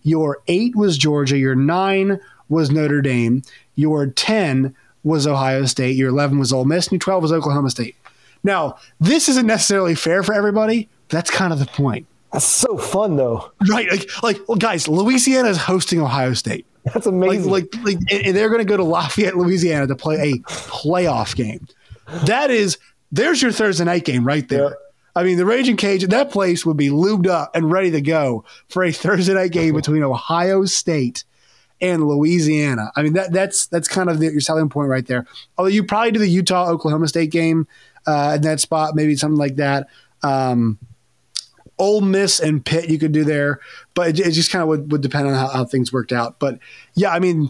Your 0.03 0.39
eight 0.47 0.75
was 0.75 0.97
Georgia. 0.97 1.37
Your 1.37 1.55
nine 1.55 2.19
was 2.49 2.69
Notre 2.71 3.01
Dame. 3.01 3.43
Your 3.75 4.07
10 4.07 4.75
was 5.03 5.25
Ohio 5.25 5.65
State. 5.65 5.95
Your 5.95 6.09
11 6.09 6.37
was 6.39 6.51
Ole 6.53 6.65
Miss. 6.65 6.87
And 6.87 6.93
your 6.93 6.99
12 6.99 7.23
was 7.23 7.31
Oklahoma 7.31 7.69
State. 7.69 7.95
Now, 8.43 8.77
this 8.99 9.29
isn't 9.29 9.45
necessarily 9.47 9.95
fair 9.95 10.23
for 10.23 10.33
everybody. 10.33 10.89
That's 11.09 11.29
kind 11.29 11.53
of 11.53 11.59
the 11.59 11.65
point. 11.65 12.07
That's 12.33 12.45
so 12.45 12.77
fun 12.77 13.17
though. 13.17 13.51
Right. 13.69 13.89
Like, 13.91 14.23
like 14.23 14.39
well, 14.47 14.57
guys, 14.57 14.87
Louisiana 14.87 15.49
is 15.49 15.57
hosting 15.57 15.99
Ohio 16.01 16.33
State. 16.33 16.65
That's 16.85 17.05
Like, 17.05 17.13
amazing. 17.13 17.51
like, 17.51 17.75
like 17.83 17.97
and 18.11 18.35
they're 18.35 18.49
going 18.49 18.59
to 18.59 18.65
go 18.65 18.77
to 18.77 18.83
Lafayette, 18.83 19.35
Louisiana 19.37 19.85
to 19.87 19.95
play 19.95 20.15
a 20.31 20.33
playoff 20.49 21.35
game. 21.35 21.67
That 22.25 22.49
is, 22.49 22.77
there's 23.11 23.41
your 23.41 23.51
Thursday 23.51 23.83
night 23.83 24.05
game 24.05 24.23
right 24.25 24.47
there. 24.47 24.75
I 25.15 25.23
mean, 25.23 25.37
the 25.37 25.45
Raging 25.45 25.77
Cage, 25.77 26.05
that 26.05 26.31
place 26.31 26.65
would 26.65 26.77
be 26.77 26.89
lubed 26.89 27.27
up 27.27 27.55
and 27.55 27.71
ready 27.71 27.91
to 27.91 28.01
go 28.01 28.45
for 28.69 28.83
a 28.83 28.91
Thursday 28.91 29.33
night 29.33 29.51
game 29.51 29.75
between 29.75 30.03
Ohio 30.03 30.65
State 30.65 31.23
and 31.81 32.07
Louisiana. 32.07 32.91
I 32.95 33.03
mean, 33.03 33.13
that 33.13 33.31
that's 33.31 33.67
that's 33.67 33.87
kind 33.87 34.09
of 34.09 34.19
the, 34.19 34.31
your 34.31 34.39
selling 34.39 34.69
point 34.69 34.89
right 34.89 35.05
there. 35.05 35.25
Although 35.57 35.69
you 35.69 35.83
probably 35.83 36.11
do 36.11 36.19
the 36.19 36.27
Utah 36.27 36.69
Oklahoma 36.69 37.07
State 37.07 37.31
game 37.31 37.67
uh, 38.05 38.33
in 38.35 38.41
that 38.43 38.59
spot, 38.59 38.95
maybe 38.95 39.15
something 39.15 39.39
like 39.39 39.55
that. 39.55 39.87
Um, 40.23 40.77
Ole 41.77 42.01
Miss 42.01 42.39
and 42.39 42.63
Pitt 42.63 42.89
you 42.89 42.99
could 42.99 43.11
do 43.11 43.23
there, 43.23 43.59
but 43.95 44.09
it, 44.09 44.19
it 44.19 44.31
just 44.31 44.51
kind 44.51 44.61
of 44.61 44.67
would, 44.67 44.91
would 44.91 45.01
depend 45.01 45.27
on 45.27 45.33
how, 45.33 45.47
how 45.47 45.65
things 45.65 45.91
worked 45.91 46.11
out. 46.11 46.39
But 46.39 46.59
yeah, 46.93 47.11
I 47.11 47.19
mean, 47.19 47.49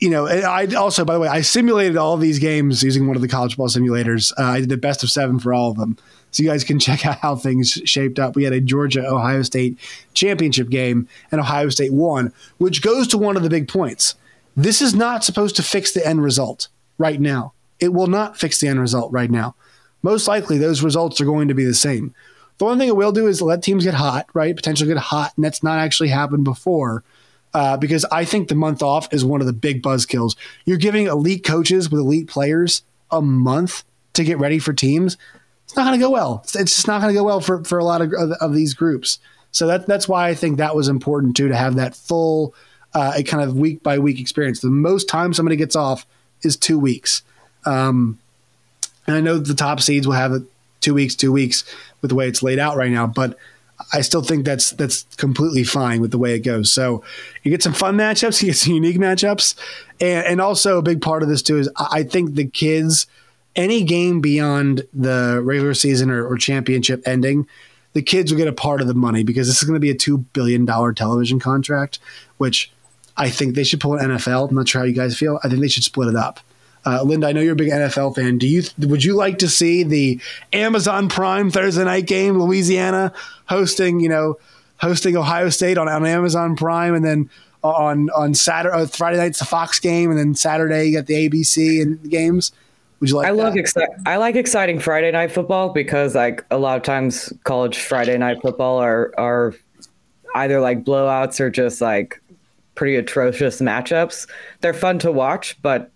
you 0.00 0.10
know, 0.10 0.26
I 0.26 0.66
also, 0.74 1.04
by 1.04 1.14
the 1.14 1.20
way, 1.20 1.28
I 1.28 1.40
simulated 1.40 1.96
all 1.96 2.18
these 2.18 2.38
games 2.38 2.82
using 2.82 3.06
one 3.06 3.16
of 3.16 3.22
the 3.22 3.28
college 3.28 3.56
ball 3.56 3.68
simulators. 3.68 4.32
Uh, 4.38 4.42
I 4.42 4.60
did 4.60 4.68
the 4.68 4.76
best 4.76 5.02
of 5.02 5.10
seven 5.10 5.38
for 5.38 5.54
all 5.54 5.70
of 5.70 5.78
them. 5.78 5.96
So 6.34 6.42
you 6.42 6.48
guys 6.48 6.64
can 6.64 6.80
check 6.80 7.06
out 7.06 7.18
how 7.18 7.36
things 7.36 7.80
shaped 7.84 8.18
up. 8.18 8.34
We 8.34 8.42
had 8.42 8.52
a 8.52 8.60
Georgia 8.60 9.06
Ohio 9.06 9.42
State 9.42 9.78
championship 10.14 10.68
game, 10.68 11.08
and 11.30 11.40
Ohio 11.40 11.68
State 11.68 11.92
won, 11.92 12.32
which 12.58 12.82
goes 12.82 13.06
to 13.08 13.18
one 13.18 13.36
of 13.36 13.44
the 13.44 13.50
big 13.50 13.68
points. 13.68 14.16
This 14.56 14.82
is 14.82 14.96
not 14.96 15.22
supposed 15.22 15.54
to 15.56 15.62
fix 15.62 15.92
the 15.92 16.04
end 16.04 16.24
result 16.24 16.66
right 16.98 17.20
now. 17.20 17.52
It 17.78 17.92
will 17.92 18.08
not 18.08 18.36
fix 18.36 18.60
the 18.60 18.66
end 18.66 18.80
result 18.80 19.12
right 19.12 19.30
now. 19.30 19.54
Most 20.02 20.26
likely, 20.26 20.58
those 20.58 20.82
results 20.82 21.20
are 21.20 21.24
going 21.24 21.46
to 21.48 21.54
be 21.54 21.64
the 21.64 21.72
same. 21.72 22.12
The 22.58 22.64
one 22.64 22.78
thing 22.78 22.88
it 22.88 22.96
will 22.96 23.12
do 23.12 23.28
is 23.28 23.40
let 23.40 23.62
teams 23.62 23.84
get 23.84 23.94
hot, 23.94 24.26
right? 24.34 24.56
Potentially 24.56 24.88
get 24.88 24.98
hot, 24.98 25.32
and 25.36 25.44
that's 25.44 25.62
not 25.62 25.78
actually 25.78 26.08
happened 26.08 26.44
before. 26.44 27.04
Uh, 27.52 27.76
because 27.76 28.04
I 28.06 28.24
think 28.24 28.48
the 28.48 28.56
month 28.56 28.82
off 28.82 29.12
is 29.14 29.24
one 29.24 29.40
of 29.40 29.46
the 29.46 29.52
big 29.52 29.84
buzzkills. 29.84 30.34
You're 30.64 30.78
giving 30.78 31.06
elite 31.06 31.44
coaches 31.44 31.88
with 31.88 32.00
elite 32.00 32.26
players 32.26 32.82
a 33.12 33.22
month 33.22 33.84
to 34.14 34.24
get 34.24 34.40
ready 34.40 34.58
for 34.58 34.72
teams. 34.72 35.16
It's 35.64 35.76
not 35.76 35.84
going 35.84 35.98
to 35.98 36.04
go 36.04 36.10
well. 36.10 36.40
It's, 36.44 36.52
just 36.52 36.86
not 36.86 37.00
going 37.00 37.12
to 37.12 37.18
go 37.18 37.24
well 37.24 37.40
for, 37.40 37.64
for 37.64 37.78
a 37.78 37.84
lot 37.84 38.02
of, 38.02 38.12
of, 38.12 38.54
these 38.54 38.74
groups. 38.74 39.18
So 39.50 39.66
that 39.66 39.86
that's 39.86 40.08
why 40.08 40.28
I 40.28 40.34
think 40.34 40.58
that 40.58 40.76
was 40.76 40.88
important 40.88 41.36
too 41.36 41.48
to 41.48 41.56
have 41.56 41.76
that 41.76 41.94
full, 41.96 42.54
uh, 42.92 43.14
a 43.16 43.22
kind 43.22 43.42
of 43.42 43.56
week 43.56 43.82
by 43.82 43.98
week 43.98 44.20
experience. 44.20 44.60
The 44.60 44.68
most 44.68 45.08
time 45.08 45.32
somebody 45.32 45.56
gets 45.56 45.74
off 45.74 46.06
is 46.42 46.56
two 46.56 46.78
weeks. 46.78 47.22
Um, 47.64 48.18
and 49.06 49.16
I 49.16 49.20
know 49.20 49.38
the 49.38 49.54
top 49.54 49.80
seeds 49.80 50.06
will 50.06 50.14
have 50.14 50.32
it 50.32 50.42
two 50.80 50.94
weeks, 50.94 51.14
two 51.14 51.32
weeks 51.32 51.64
with 52.02 52.10
the 52.10 52.14
way 52.14 52.28
it's 52.28 52.42
laid 52.42 52.58
out 52.58 52.76
right 52.76 52.90
now, 52.90 53.06
but 53.06 53.38
I 53.92 54.02
still 54.02 54.22
think 54.22 54.44
that's 54.44 54.70
that's 54.70 55.04
completely 55.16 55.64
fine 55.64 56.00
with 56.00 56.10
the 56.10 56.18
way 56.18 56.34
it 56.34 56.40
goes. 56.40 56.72
So 56.72 57.02
you 57.42 57.50
get 57.50 57.62
some 57.62 57.72
fun 57.72 57.96
matchups, 57.96 58.42
you 58.42 58.48
get 58.48 58.56
some 58.56 58.74
unique 58.74 58.98
matchups, 58.98 59.54
and, 60.00 60.26
and 60.26 60.40
also 60.40 60.78
a 60.78 60.82
big 60.82 61.02
part 61.02 61.22
of 61.22 61.28
this 61.28 61.42
too 61.42 61.58
is 61.58 61.68
I 61.76 62.02
think 62.02 62.34
the 62.34 62.46
kids, 62.46 63.06
any 63.56 63.82
game 63.82 64.20
beyond 64.20 64.86
the 64.92 65.40
regular 65.42 65.74
season 65.74 66.10
or, 66.10 66.26
or 66.26 66.36
championship 66.36 67.02
ending, 67.06 67.46
the 67.92 68.02
kids 68.02 68.32
will 68.32 68.38
get 68.38 68.48
a 68.48 68.52
part 68.52 68.80
of 68.80 68.86
the 68.86 68.94
money 68.94 69.22
because 69.22 69.46
this 69.46 69.58
is 69.58 69.64
going 69.64 69.74
to 69.74 69.80
be 69.80 69.90
a 69.90 69.94
two 69.94 70.18
billion 70.18 70.64
dollar 70.64 70.92
television 70.92 71.38
contract, 71.38 71.98
which 72.38 72.70
I 73.16 73.30
think 73.30 73.54
they 73.54 73.64
should 73.64 73.80
pull 73.80 73.94
an 73.94 74.10
NFL. 74.10 74.48
I'm 74.48 74.56
not 74.56 74.68
sure 74.68 74.80
how 74.80 74.86
you 74.86 74.92
guys 74.92 75.16
feel. 75.16 75.38
I 75.42 75.48
think 75.48 75.60
they 75.60 75.68
should 75.68 75.84
split 75.84 76.08
it 76.08 76.16
up. 76.16 76.40
Uh, 76.86 77.02
Linda, 77.02 77.28
I 77.28 77.32
know 77.32 77.40
you're 77.40 77.54
a 77.54 77.56
big 77.56 77.70
NFL 77.70 78.14
fan. 78.14 78.36
Do 78.36 78.46
you 78.46 78.62
would 78.78 79.02
you 79.02 79.14
like 79.14 79.38
to 79.38 79.48
see 79.48 79.84
the 79.84 80.20
Amazon 80.52 81.08
Prime 81.08 81.50
Thursday 81.50 81.84
night 81.84 82.06
game, 82.06 82.38
Louisiana 82.38 83.12
hosting, 83.46 84.00
you 84.00 84.08
know, 84.08 84.38
hosting 84.78 85.16
Ohio 85.16 85.48
State 85.48 85.78
on, 85.78 85.88
on 85.88 86.04
Amazon 86.04 86.56
Prime, 86.56 86.94
and 86.94 87.04
then 87.04 87.30
on 87.62 88.10
on 88.10 88.34
Saturday, 88.34 88.76
uh, 88.76 88.86
Friday 88.86 89.16
night's 89.16 89.38
the 89.38 89.46
Fox 89.46 89.80
game, 89.80 90.10
and 90.10 90.18
then 90.18 90.34
Saturday 90.34 90.86
you 90.86 90.98
got 90.98 91.06
the 91.06 91.28
ABC 91.28 91.80
and 91.80 92.10
games. 92.10 92.52
Would 93.04 93.10
you 93.10 93.16
like? 93.16 93.26
I 93.26 93.32
that? 93.32 93.36
love 93.36 93.52
exci- 93.52 94.02
I 94.06 94.16
like 94.16 94.34
exciting 94.34 94.78
Friday 94.78 95.10
night 95.10 95.30
football 95.30 95.68
because 95.68 96.14
like 96.14 96.42
a 96.50 96.56
lot 96.56 96.78
of 96.78 96.82
times 96.84 97.30
college 97.44 97.76
Friday 97.76 98.16
night 98.16 98.40
football 98.40 98.78
are 98.78 99.12
are 99.18 99.52
either 100.34 100.58
like 100.58 100.84
blowouts 100.84 101.38
or 101.38 101.50
just 101.50 101.82
like 101.82 102.18
pretty 102.76 102.96
atrocious 102.96 103.60
matchups. 103.60 104.26
They're 104.62 104.72
fun 104.72 104.98
to 105.00 105.12
watch, 105.12 105.60
but 105.60 105.92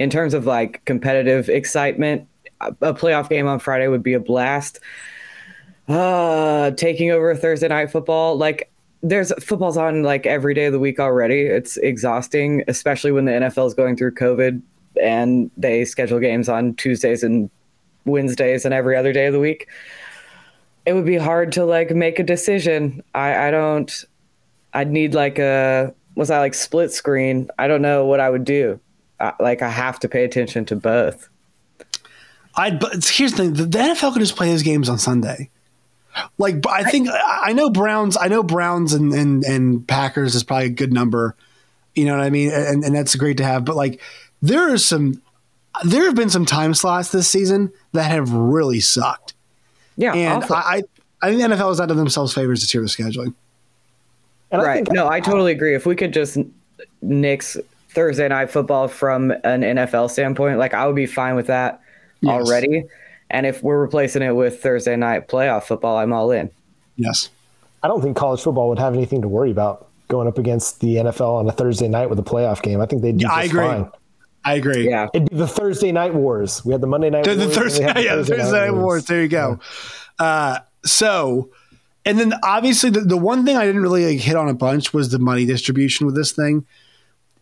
in 0.00 0.10
terms 0.10 0.34
of 0.34 0.44
like 0.44 0.84
competitive 0.86 1.48
excitement, 1.48 2.26
a 2.60 2.94
playoff 2.94 3.28
game 3.28 3.46
on 3.46 3.60
Friday 3.60 3.86
would 3.86 4.02
be 4.02 4.14
a 4.14 4.20
blast. 4.20 4.80
Uh, 5.88 6.72
taking 6.72 7.12
over 7.12 7.32
Thursday 7.36 7.68
night 7.68 7.92
football, 7.92 8.36
like 8.36 8.72
there's 9.04 9.32
football's 9.40 9.76
on 9.76 10.02
like 10.02 10.26
every 10.26 10.54
day 10.54 10.64
of 10.64 10.72
the 10.72 10.80
week 10.80 10.98
already. 10.98 11.42
It's 11.42 11.76
exhausting, 11.76 12.64
especially 12.66 13.12
when 13.12 13.26
the 13.26 13.32
NFL 13.32 13.68
is 13.68 13.74
going 13.74 13.94
through 13.94 14.14
COVID 14.16 14.60
and 15.00 15.50
they 15.56 15.84
schedule 15.84 16.18
games 16.18 16.48
on 16.48 16.74
Tuesdays 16.74 17.22
and 17.22 17.50
Wednesdays 18.04 18.64
and 18.64 18.74
every 18.74 18.96
other 18.96 19.12
day 19.12 19.26
of 19.26 19.32
the 19.32 19.40
week. 19.40 19.68
It 20.86 20.94
would 20.94 21.06
be 21.06 21.16
hard 21.16 21.52
to 21.52 21.64
like 21.64 21.90
make 21.90 22.18
a 22.18 22.22
decision. 22.22 23.02
I, 23.14 23.48
I 23.48 23.50
don't. 23.50 24.04
I'd 24.72 24.90
need 24.90 25.14
like 25.14 25.38
a 25.38 25.94
was 26.14 26.30
I 26.30 26.38
like 26.38 26.54
split 26.54 26.92
screen? 26.92 27.50
I 27.58 27.68
don't 27.68 27.82
know 27.82 28.06
what 28.06 28.20
I 28.20 28.30
would 28.30 28.44
do. 28.44 28.80
I, 29.18 29.32
like 29.40 29.62
I 29.62 29.68
have 29.68 30.00
to 30.00 30.08
pay 30.08 30.24
attention 30.24 30.64
to 30.66 30.76
both. 30.76 31.28
I 32.54 32.70
but 32.70 33.06
here's 33.06 33.32
the 33.32 33.36
thing: 33.36 33.54
the, 33.54 33.64
the 33.64 33.78
NFL 33.78 34.12
can 34.12 34.20
just 34.20 34.36
play 34.36 34.50
those 34.50 34.62
games 34.62 34.88
on 34.88 34.98
Sunday. 34.98 35.50
Like 36.38 36.66
I 36.68 36.84
think 36.84 37.08
I 37.12 37.52
know 37.52 37.70
Browns. 37.70 38.16
I 38.16 38.28
know 38.28 38.42
Browns 38.42 38.92
and, 38.92 39.12
and 39.12 39.44
and 39.44 39.86
Packers 39.86 40.34
is 40.34 40.42
probably 40.42 40.66
a 40.66 40.70
good 40.70 40.92
number. 40.92 41.36
You 41.94 42.06
know 42.06 42.16
what 42.16 42.24
I 42.24 42.30
mean? 42.30 42.50
And 42.52 42.84
and 42.84 42.94
that's 42.94 43.14
great 43.14 43.36
to 43.36 43.44
have. 43.44 43.64
But 43.64 43.76
like 43.76 44.00
there 44.42 44.72
are 44.72 44.78
some, 44.78 45.20
there 45.84 46.04
have 46.04 46.14
been 46.14 46.30
some 46.30 46.46
time 46.46 46.74
slots 46.74 47.10
this 47.10 47.28
season 47.28 47.72
that 47.92 48.04
have 48.10 48.32
really 48.32 48.80
sucked. 48.80 49.34
Yeah, 49.96 50.14
And 50.14 50.42
awful. 50.44 50.56
I, 50.56 50.60
I 50.60 50.82
I 51.22 51.28
think 51.30 51.42
the 51.42 51.54
NFL 51.54 51.68
has 51.68 51.78
done 51.78 51.88
themselves 51.88 52.32
favors 52.32 52.60
this 52.62 52.72
year 52.72 52.82
with 52.82 52.90
scheduling. 52.96 53.34
And 54.50 54.62
I 54.62 54.64
right. 54.64 54.74
think 54.76 54.92
no, 54.92 55.06
I 55.08 55.20
totally 55.20 55.52
agree. 55.52 55.74
If 55.74 55.84
we 55.84 55.94
could 55.94 56.14
just 56.14 56.38
nix 57.02 57.58
Thursday 57.90 58.26
night 58.28 58.50
football 58.50 58.88
from 58.88 59.30
an 59.30 59.60
NFL 59.60 60.10
standpoint, 60.10 60.58
like 60.58 60.72
I 60.72 60.86
would 60.86 60.96
be 60.96 61.06
fine 61.06 61.34
with 61.36 61.46
that 61.48 61.80
Yes. 62.22 62.30
already. 62.32 62.84
And 63.30 63.46
if 63.46 63.62
we're 63.62 63.80
replacing 63.80 64.22
it 64.22 64.32
with 64.32 64.62
Thursday 64.62 64.96
night 64.96 65.28
playoff 65.28 65.64
football, 65.64 65.98
I'm 65.98 66.12
all 66.12 66.30
in. 66.30 66.50
Yes. 66.96 67.28
I 67.82 67.88
don't 67.88 68.02
think 68.02 68.16
college 68.16 68.40
football 68.40 68.68
would 68.70 68.78
have 68.78 68.94
anything 68.94 69.22
to 69.22 69.28
worry 69.28 69.50
about 69.50 69.88
going 70.08 70.26
up 70.28 70.36
against 70.38 70.80
the 70.80 70.96
NFL 70.96 71.38
on 71.38 71.48
a 71.48 71.52
Thursday 71.52 71.88
night 71.88 72.10
with 72.10 72.18
a 72.18 72.22
playoff 72.22 72.60
game. 72.62 72.80
I 72.80 72.86
think 72.86 73.02
they'd 73.02 73.16
do 73.18 73.22
Yeah, 73.26 73.32
I 73.32 73.42
just 73.42 73.52
agree. 73.54 73.66
fine. 73.66 73.90
I 74.44 74.54
agree. 74.54 74.88
Yeah. 74.88 75.08
It'd 75.12 75.30
be 75.30 75.36
the 75.36 75.48
Thursday 75.48 75.92
night 75.92 76.14
wars. 76.14 76.64
We 76.64 76.72
had 76.72 76.80
the 76.80 76.86
Monday 76.86 77.10
night 77.10 77.24
The, 77.24 77.34
the 77.34 77.46
wars. 77.46 77.56
Thursday, 77.56 77.92
the 77.92 78.02
yeah, 78.04 78.16
the 78.16 78.24
Thursday 78.24 78.52
Night 78.52 78.70
Wars. 78.72 79.04
There 79.04 79.22
you 79.22 79.28
go. 79.28 79.60
Uh, 80.18 80.60
so, 80.84 81.50
and 82.04 82.18
then 82.18 82.34
obviously 82.42 82.90
the, 82.90 83.00
the 83.00 83.16
one 83.16 83.44
thing 83.44 83.56
I 83.56 83.66
didn't 83.66 83.82
really 83.82 84.06
like, 84.06 84.20
hit 84.20 84.36
on 84.36 84.48
a 84.48 84.54
bunch 84.54 84.94
was 84.94 85.10
the 85.10 85.18
money 85.18 85.44
distribution 85.44 86.06
with 86.06 86.14
this 86.14 86.32
thing. 86.32 86.66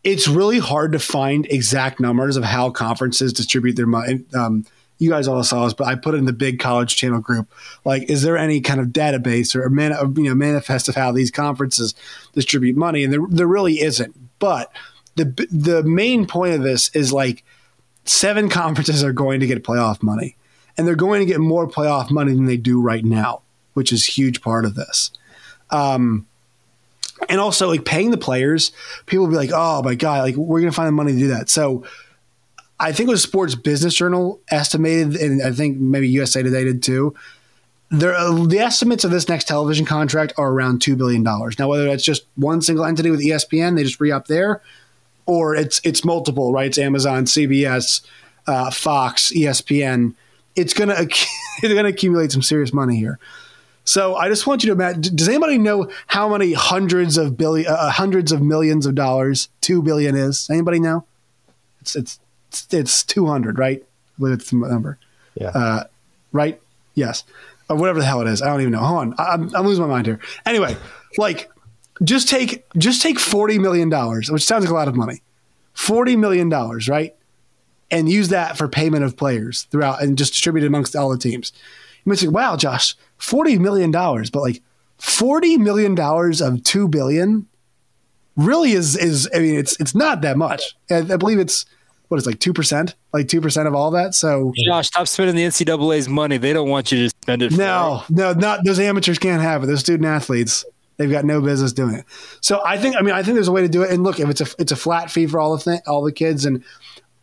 It's 0.04 0.28
really 0.28 0.58
hard 0.58 0.92
to 0.92 0.98
find 0.98 1.46
exact 1.46 2.00
numbers 2.00 2.36
of 2.36 2.44
how 2.44 2.70
conferences 2.70 3.32
distribute 3.32 3.76
their 3.76 3.86
money. 3.86 4.24
Um, 4.34 4.64
you 4.98 5.10
guys 5.10 5.28
all 5.28 5.42
saw 5.44 5.64
this, 5.64 5.74
but 5.74 5.86
I 5.86 5.94
put 5.94 6.14
it 6.14 6.18
in 6.18 6.24
the 6.24 6.32
big 6.32 6.58
college 6.58 6.96
channel 6.96 7.20
group. 7.20 7.52
Like, 7.84 8.10
is 8.10 8.22
there 8.22 8.36
any 8.36 8.60
kind 8.60 8.80
of 8.80 8.88
database 8.88 9.54
or 9.54 9.62
a 9.62 9.70
man, 9.70 9.92
you 10.16 10.24
know, 10.24 10.34
manifest 10.34 10.88
of 10.88 10.96
how 10.96 11.12
these 11.12 11.30
conferences 11.30 11.94
distribute 12.32 12.76
money? 12.76 13.04
And 13.04 13.12
there, 13.12 13.20
there 13.28 13.46
really 13.46 13.80
isn't. 13.80 14.16
But 14.40 14.72
the 15.18 15.46
the 15.50 15.82
main 15.82 16.26
point 16.26 16.54
of 16.54 16.62
this 16.62 16.90
is 16.94 17.12
like 17.12 17.44
seven 18.04 18.48
conferences 18.48 19.04
are 19.04 19.12
going 19.12 19.40
to 19.40 19.46
get 19.46 19.62
playoff 19.64 20.02
money, 20.02 20.36
and 20.76 20.86
they're 20.86 20.96
going 20.96 21.20
to 21.20 21.26
get 21.26 21.40
more 21.40 21.68
playoff 21.68 22.10
money 22.10 22.32
than 22.32 22.46
they 22.46 22.56
do 22.56 22.80
right 22.80 23.04
now, 23.04 23.42
which 23.74 23.92
is 23.92 24.08
a 24.08 24.10
huge 24.10 24.40
part 24.40 24.64
of 24.64 24.74
this. 24.74 25.10
Um, 25.70 26.26
and 27.28 27.40
also, 27.40 27.68
like 27.68 27.84
paying 27.84 28.10
the 28.10 28.18
players, 28.18 28.72
people 29.06 29.24
will 29.26 29.32
be 29.32 29.36
like, 29.36 29.50
"Oh 29.52 29.82
my 29.82 29.94
god, 29.94 30.22
like 30.22 30.36
we're 30.36 30.60
going 30.60 30.70
to 30.70 30.76
find 30.76 30.88
the 30.88 30.92
money 30.92 31.12
to 31.12 31.18
do 31.18 31.28
that." 31.28 31.48
So, 31.48 31.84
I 32.78 32.92
think 32.92 33.08
it 33.08 33.12
was 33.12 33.22
Sports 33.22 33.54
Business 33.54 33.94
Journal 33.94 34.40
estimated, 34.50 35.16
and 35.16 35.42
I 35.42 35.52
think 35.52 35.78
maybe 35.78 36.08
USA 36.08 36.42
Today 36.42 36.64
did 36.64 36.82
too. 36.82 37.14
There, 37.90 38.12
the 38.46 38.58
estimates 38.58 39.04
of 39.04 39.10
this 39.10 39.28
next 39.28 39.48
television 39.48 39.86
contract 39.86 40.34
are 40.36 40.50
around 40.50 40.82
two 40.82 40.94
billion 40.94 41.22
dollars. 41.22 41.58
Now, 41.58 41.68
whether 41.68 41.84
that's 41.84 42.04
just 42.04 42.26
one 42.36 42.60
single 42.60 42.84
entity 42.84 43.10
with 43.10 43.20
ESPN, 43.20 43.76
they 43.76 43.82
just 43.82 43.98
re 43.98 44.12
up 44.12 44.26
there, 44.26 44.62
or 45.28 45.54
it's 45.54 45.80
it's 45.84 46.04
multiple, 46.04 46.52
right? 46.52 46.66
It's 46.66 46.78
Amazon, 46.78 47.26
CBS, 47.26 48.00
uh, 48.46 48.70
Fox, 48.70 49.30
ESPN. 49.30 50.14
It's 50.56 50.72
gonna 50.74 50.94
it's 50.98 51.74
gonna 51.74 51.88
accumulate 51.90 52.32
some 52.32 52.42
serious 52.42 52.72
money 52.72 52.96
here. 52.96 53.18
So 53.84 54.16
I 54.16 54.28
just 54.28 54.46
want 54.46 54.64
you 54.64 54.68
to 54.68 54.72
imagine. 54.72 55.14
Does 55.14 55.28
anybody 55.28 55.58
know 55.58 55.90
how 56.08 56.28
many 56.30 56.54
hundreds 56.54 57.16
of 57.16 57.36
billion, 57.36 57.70
uh, 57.70 57.90
hundreds 57.90 58.32
of 58.32 58.42
millions 58.42 58.86
of 58.86 58.94
dollars 58.94 59.48
two 59.60 59.82
billion 59.82 60.16
is? 60.16 60.48
Anybody 60.50 60.80
know? 60.80 61.04
It's 61.82 61.94
it's 61.94 62.18
it's, 62.70 63.02
two 63.02 63.26
hundred, 63.26 63.58
right? 63.58 63.82
I 63.82 64.18
believe 64.18 64.34
it's 64.34 64.50
the 64.50 64.56
number, 64.56 64.98
Yeah. 65.34 65.48
uh, 65.48 65.84
right? 66.32 66.60
Yes, 66.94 67.24
or 67.68 67.76
whatever 67.76 68.00
the 68.00 68.06
hell 68.06 68.20
it 68.22 68.28
is. 68.28 68.40
I 68.42 68.46
don't 68.46 68.60
even 68.62 68.72
know. 68.72 68.80
Hold 68.80 69.00
on, 69.00 69.14
I, 69.18 69.34
I'm, 69.34 69.54
I'm 69.54 69.66
losing 69.66 69.84
my 69.84 69.90
mind 69.90 70.06
here. 70.06 70.20
Anyway, 70.44 70.74
like 71.18 71.50
just 72.02 72.28
take 72.28 72.64
just 72.76 73.02
take 73.02 73.18
forty 73.18 73.58
million 73.58 73.88
dollars, 73.88 74.30
which 74.30 74.44
sounds 74.44 74.64
like 74.64 74.70
a 74.70 74.74
lot 74.74 74.88
of 74.88 74.96
money. 74.96 75.22
Forty 75.72 76.16
million 76.16 76.48
dollars, 76.48 76.88
right? 76.88 77.14
And 77.90 78.08
use 78.08 78.28
that 78.28 78.58
for 78.58 78.68
payment 78.68 79.04
of 79.04 79.16
players 79.16 79.62
throughout, 79.64 80.02
and 80.02 80.18
just 80.18 80.32
distribute 80.32 80.64
it 80.64 80.68
amongst 80.68 80.94
all 80.94 81.08
the 81.08 81.18
teams. 81.18 81.52
You 82.04 82.10
might 82.10 82.18
say, 82.18 82.28
"Wow, 82.28 82.56
Josh, 82.56 82.94
forty 83.16 83.58
million 83.58 83.90
dollars," 83.90 84.30
but 84.30 84.40
like 84.40 84.62
forty 84.98 85.56
million 85.56 85.94
dollars 85.94 86.40
of 86.40 86.62
two 86.64 86.88
billion 86.88 87.46
really 88.36 88.72
is 88.72 88.96
is. 88.96 89.28
I 89.34 89.38
mean, 89.38 89.54
it's 89.54 89.78
it's 89.80 89.94
not 89.94 90.20
that 90.22 90.36
much. 90.36 90.76
I, 90.90 90.98
I 90.98 91.16
believe 91.16 91.38
it's 91.38 91.64
what 92.08 92.16
is 92.18 92.26
like 92.26 92.40
two 92.40 92.52
percent, 92.52 92.94
like 93.12 93.28
two 93.28 93.40
percent 93.40 93.68
of 93.68 93.74
all 93.74 93.90
that. 93.92 94.14
So 94.14 94.52
Josh, 94.56 94.88
stop 94.88 95.08
spending 95.08 95.36
the 95.36 95.42
NCAA's 95.42 96.08
money. 96.08 96.36
They 96.36 96.52
don't 96.52 96.68
want 96.68 96.90
you 96.92 97.04
to 97.04 97.10
spend 97.10 97.42
it. 97.42 97.52
for 97.52 97.58
no, 97.58 98.02
no, 98.08 98.32
not 98.32 98.60
those 98.64 98.80
amateurs 98.80 99.18
can't 99.18 99.42
have 99.42 99.62
it. 99.62 99.66
Those 99.66 99.80
student 99.80 100.06
athletes, 100.06 100.64
they've 100.98 101.10
got 101.10 101.24
no 101.24 101.40
business 101.40 101.72
doing 101.72 101.94
it. 101.94 102.04
So 102.42 102.60
I 102.64 102.76
think, 102.76 102.96
I 102.96 103.00
mean, 103.00 103.14
I 103.14 103.22
think 103.22 103.34
there's 103.34 103.48
a 103.48 103.52
way 103.52 103.62
to 103.62 103.68
do 103.68 103.82
it. 103.82 103.90
And 103.90 104.04
look, 104.04 104.20
if 104.20 104.28
it's 104.28 104.40
a 104.42 104.46
it's 104.58 104.72
a 104.72 104.76
flat 104.76 105.10
fee 105.10 105.26
for 105.26 105.40
all 105.40 105.56
the 105.56 105.62
th- 105.62 105.80
all 105.86 106.02
the 106.04 106.12
kids, 106.12 106.44
and 106.44 106.62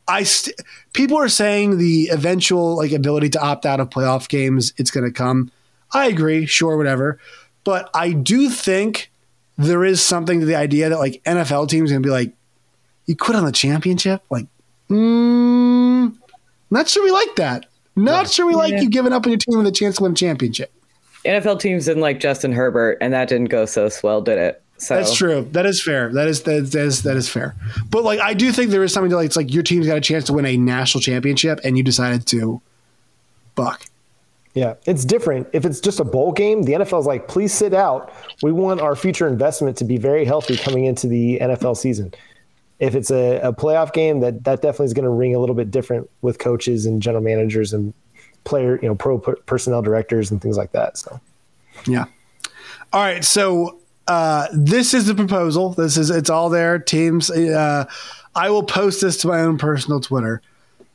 I 0.08 0.24
st- 0.24 0.56
people 0.94 1.18
are 1.18 1.30
saying 1.30 1.78
the 1.78 2.10
eventual 2.12 2.76
like 2.78 2.92
ability 2.92 3.30
to 3.32 3.42
opt 3.44 3.66
out 3.68 3.80
of 3.80 3.90
playoff 3.92 4.28
games, 4.28 4.74
it's 4.78 4.90
going 4.92 5.06
to 5.06 5.12
come. 5.12 5.52
I 5.94 6.08
agree, 6.08 6.46
sure, 6.48 6.76
whatever, 6.78 7.20
but 7.64 7.90
I 7.94 8.12
do 8.12 8.50
think 8.50 9.12
there 9.58 9.86
is 9.86 10.02
something 10.02 10.40
to 10.42 10.46
the 10.46 10.56
idea 10.56 10.90
that 10.90 11.00
like 11.00 11.22
NFL 11.24 11.70
teams 11.70 11.92
going 11.92 12.02
to 12.04 12.06
be 12.08 12.12
like, 12.12 12.34
you 13.06 13.16
quit 13.16 13.38
on 13.38 13.46
the 13.46 13.52
championship, 13.52 14.22
like, 14.30 14.48
mm, 14.90 16.14
not 16.70 16.90
sure 16.90 17.04
we 17.04 17.12
like 17.12 17.36
that. 17.38 17.68
Not 17.96 18.30
sure 18.30 18.46
we 18.46 18.56
like 18.56 18.74
Yeah. 18.74 18.82
you 18.82 18.90
giving 18.90 19.14
up 19.14 19.26
on 19.26 19.32
your 19.32 19.38
team 19.40 19.58
with 19.58 19.68
a 19.68 19.72
chance 19.72 19.98
to 19.98 20.04
win 20.04 20.12
a 20.12 20.16
championship. 20.16 20.72
NFL 21.26 21.60
teams 21.60 21.86
didn't 21.86 22.02
like 22.02 22.20
Justin 22.20 22.52
Herbert, 22.52 22.98
and 23.02 23.14
that 23.14 23.28
didn't 23.30 23.50
go 23.50 23.66
so 23.66 23.90
swell, 23.90 24.22
did 24.22 24.38
it? 24.38 24.62
So 24.78 24.96
That's 24.96 25.16
true. 25.16 25.48
That 25.52 25.66
is 25.66 25.82
fair. 25.82 26.12
That 26.12 26.28
is 26.28 26.44
that 26.44 26.56
is, 26.56 26.72
that 26.72 26.86
is 26.86 27.04
that 27.04 27.16
is 27.16 27.30
fair. 27.30 27.56
But 27.90 28.04
like 28.04 28.20
I 28.20 28.34
do 28.34 28.52
think 28.52 28.72
there 28.72 28.84
is 28.84 28.92
something 28.92 29.10
to 29.10 29.16
like 29.16 29.28
it's 29.28 29.38
like 29.38 29.54
your 29.54 29.64
team's 29.64 29.88
got 29.88 29.98
a 29.98 30.02
chance 30.02 30.26
to 30.26 30.34
win 30.34 30.46
a 30.46 30.58
national 30.58 31.02
championship 31.02 31.62
and 31.64 31.78
you 31.78 31.84
decided 31.84 32.28
to 32.28 32.62
buck. 33.56 33.86
Yeah, 34.54 34.76
it's 34.86 35.04
different. 35.06 35.48
If 35.54 35.66
it's 35.66 35.80
just 35.82 36.00
a 36.00 36.04
bowl 36.06 36.32
game, 36.32 36.64
the 36.64 36.74
NFL's 36.74 37.06
like, 37.06 37.28
please 37.28 37.54
sit 37.54 37.74
out. 37.74 38.14
We 38.42 38.54
want 38.54 38.80
our 38.80 38.96
future 38.96 39.28
investment 39.28 39.78
to 39.78 39.86
be 39.86 39.98
very 39.98 40.24
healthy 40.24 40.56
coming 40.56 40.86
into 40.86 41.08
the 41.08 41.40
NFL 41.40 41.76
season. 41.78 42.14
if 42.80 42.96
it's 42.96 43.12
a, 43.12 43.40
a 43.40 43.54
playoff 43.54 43.94
game, 43.94 44.20
that 44.20 44.44
that 44.44 44.62
definitely 44.62 44.88
is 44.88 44.94
going 44.94 45.06
to 45.06 45.10
ring 45.10 45.36
a 45.36 45.40
little 45.40 45.56
bit 45.56 45.72
different 45.72 46.10
with 46.22 46.40
coaches 46.40 46.86
and 46.86 47.02
general 47.02 47.24
managers 47.24 47.74
and 47.74 47.94
player, 48.46 48.80
you 48.82 48.88
know, 48.88 48.96
pro 48.96 49.18
personnel 49.20 49.82
directors 49.82 50.32
and 50.32 50.42
things 50.42 50.56
like 50.56 50.72
that. 50.72 50.98
So, 50.98 51.20
yeah. 51.86 52.06
All 52.94 53.02
right, 53.02 53.26
so 53.26 53.80
uh, 54.08 54.48
this 54.54 54.94
is 54.94 55.06
the 55.06 55.16
proposal. 55.16 55.72
This 55.72 55.98
is 55.98 56.10
it's 56.10 56.30
all 56.30 56.50
there. 56.50 56.80
Teams. 56.80 57.30
Uh, 57.30 57.86
I 58.34 58.50
will 58.50 58.64
post 58.64 59.02
this 59.02 59.18
to 59.18 59.28
my 59.28 59.42
own 59.42 59.58
personal 59.58 60.00
Twitter. 60.00 60.42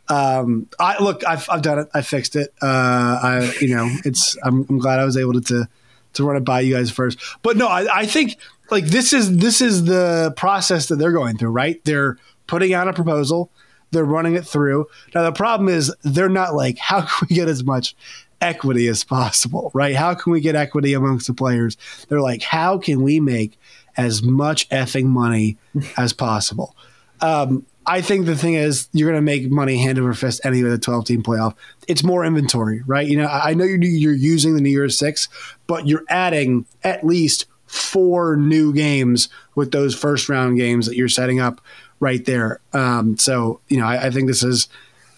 Um, 0.09 0.69
I 0.79 1.03
look, 1.03 1.25
I've, 1.27 1.49
I've 1.51 1.63
done 1.63 1.81
it. 1.81 1.89
I 1.95 2.03
fixed 2.03 2.37
it. 2.37 2.53
Uh, 2.63 3.21
I, 3.23 3.55
you 3.61 3.75
know, 3.75 3.89
it's. 4.05 4.37
I'm, 4.43 4.67
I'm 4.69 4.79
glad 4.79 4.99
I 5.01 5.05
was 5.05 5.17
able 5.17 5.35
to, 5.35 5.41
to 5.41 5.69
to 6.15 6.25
run 6.25 6.37
it 6.37 6.45
by 6.45 6.61
you 6.61 6.75
guys 6.75 6.91
first. 6.91 7.19
But 7.43 7.57
no, 7.57 7.69
I, 7.69 8.01
I 8.01 8.07
think 8.07 8.37
like 8.71 8.87
this 8.87 9.13
is 9.13 9.39
this 9.39 9.61
is 9.61 9.85
the 9.85 10.33
process 10.37 10.89
that 10.89 10.97
they're 10.97 11.13
going 11.13 11.37
through. 11.37 11.51
Right? 11.51 11.85
They're 11.85 12.17
putting 12.47 12.73
out 12.75 12.89
a 12.89 12.93
proposal. 12.93 13.51
They're 13.91 14.05
running 14.05 14.37
it 14.37 14.47
through. 14.47 14.87
Now 15.15 15.23
the 15.23 15.33
problem 15.33 15.69
is 15.69 15.95
they're 16.03 16.29
not 16.29 16.55
like, 16.55 16.79
how 16.91 17.03
can 17.03 17.29
we 17.29 17.37
get 17.37 17.49
as 17.49 17.65
much 17.65 17.95
equity 18.41 18.89
as 18.89 19.05
possible, 19.05 19.71
right? 19.75 19.95
How 19.95 20.15
can 20.15 20.33
we 20.33 20.41
get 20.41 20.57
equity 20.57 20.95
amongst 20.95 21.27
the 21.27 21.35
players? 21.35 21.77
They're 22.09 22.21
like, 22.21 22.43
how 22.43 22.79
can 22.79 23.03
we 23.03 23.21
make 23.21 23.59
as 23.97 24.23
much 24.23 24.69
effing 24.71 25.07
money 25.07 25.59
as 25.97 26.13
possible? 26.13 26.75
Um, 27.21 27.67
I 27.87 28.03
think 28.03 28.27
the 28.27 28.37
thing 28.37 28.55
is, 28.55 28.89
you're 28.93 29.11
going 29.11 29.19
to 29.19 29.23
make 29.23 29.51
money 29.51 29.79
hand 29.79 29.99
over 29.99 30.15
fist 30.15 30.41
anyway. 30.45 30.71
The 30.71 30.79
12 30.79 31.07
team 31.07 31.23
playoff, 31.23 31.55
it's 31.89 32.05
more 32.05 32.25
inventory, 32.25 32.83
right? 32.87 33.07
You 33.07 33.17
know, 33.17 33.27
I 33.27 33.55
know 33.55 33.65
you're, 33.65 33.83
you're 33.83 34.13
using 34.13 34.55
the 34.55 34.61
New 34.61 34.71
Year's 34.71 34.99
Six, 34.99 35.29
but 35.67 35.87
you're 35.87 36.05
adding 36.09 36.67
at 36.85 37.05
least 37.05 37.47
four 37.71 38.35
new 38.35 38.73
games 38.73 39.29
with 39.55 39.71
those 39.71 39.95
first 39.95 40.29
round 40.29 40.59
games 40.59 40.87
that 40.87 40.97
you're 40.97 41.09
setting 41.09 41.39
up 41.39 41.61
right 42.01 42.25
there. 42.25 42.61
Um, 42.73 43.17
so, 43.17 43.61
you 43.69 43.79
know, 43.79 43.87
I, 43.87 44.07
I 44.07 44.11
think 44.11 44.27
this 44.27 44.43
is 44.43 44.69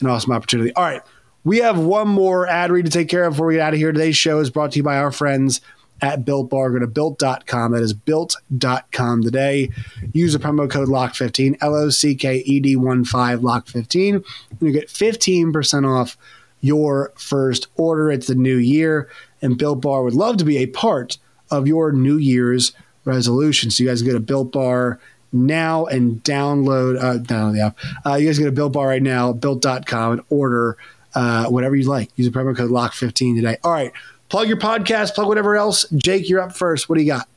an 0.00 0.06
awesome 0.06 0.32
opportunity. 0.32 0.72
All 0.74 0.84
right. 0.84 1.00
We 1.44 1.58
have 1.58 1.78
one 1.78 2.08
more 2.08 2.46
ad 2.46 2.70
read 2.70 2.84
to 2.84 2.90
take 2.90 3.08
care 3.08 3.24
of 3.24 3.32
before 3.32 3.46
we 3.46 3.54
get 3.54 3.62
out 3.62 3.72
of 3.72 3.78
here. 3.78 3.90
Today's 3.90 4.18
show 4.18 4.38
is 4.38 4.50
brought 4.50 4.72
to 4.72 4.76
you 4.76 4.82
by 4.82 4.98
our 4.98 5.10
friends 5.10 5.62
at 6.02 6.26
Built 6.26 6.50
Bar. 6.50 6.70
Go 6.72 6.80
to 6.80 6.86
built.com. 6.86 7.72
That 7.72 7.82
is 7.82 7.94
built.com 7.94 9.22
today. 9.22 9.70
Use 10.12 10.34
the 10.34 10.38
promo 10.38 10.70
code 10.70 10.88
LOCK15, 10.88 11.56
L 11.62 11.74
O 11.74 11.88
C 11.88 12.14
K 12.14 12.36
E 12.36 12.60
D 12.60 12.76
1 12.76 13.06
5, 13.06 13.40
LOCK15. 13.40 14.14
And 14.16 14.24
you 14.60 14.72
get 14.72 14.88
15% 14.88 15.88
off 15.88 16.18
your 16.60 17.12
first 17.16 17.68
order. 17.76 18.12
It's 18.12 18.26
the 18.26 18.34
new 18.34 18.56
year, 18.56 19.08
and 19.40 19.56
Built 19.56 19.80
Bar 19.80 20.04
would 20.04 20.14
love 20.14 20.36
to 20.36 20.44
be 20.44 20.58
a 20.58 20.66
part 20.66 21.16
of 21.52 21.68
your 21.68 21.92
New 21.92 22.16
Year's 22.16 22.72
resolution. 23.04 23.70
So 23.70 23.84
you 23.84 23.90
guys 23.90 24.02
go 24.02 24.12
to 24.12 24.20
Built 24.20 24.52
Bar 24.52 24.98
now 25.32 25.86
and 25.86 26.22
download, 26.24 26.98
uh, 26.98 27.18
download 27.18 27.54
the 27.54 27.60
app. 27.60 27.78
Uh, 28.04 28.14
you 28.16 28.26
guys 28.26 28.38
go 28.38 28.44
to 28.46 28.52
Built 28.52 28.72
Bar 28.72 28.88
right 28.88 29.02
now, 29.02 29.32
built.com, 29.32 30.12
and 30.12 30.22
order 30.30 30.76
uh, 31.14 31.46
whatever 31.46 31.76
you 31.76 31.88
like. 31.88 32.10
Use 32.16 32.30
the 32.30 32.36
promo 32.36 32.56
code 32.56 32.70
LOCK15 32.70 33.36
today. 33.36 33.56
All 33.62 33.72
right. 33.72 33.92
Plug 34.28 34.48
your 34.48 34.56
podcast, 34.56 35.14
plug 35.14 35.28
whatever 35.28 35.56
else. 35.56 35.84
Jake, 35.94 36.28
you're 36.28 36.40
up 36.40 36.56
first. 36.56 36.88
What 36.88 36.96
do 36.96 37.02
you 37.02 37.08
got? 37.12 37.28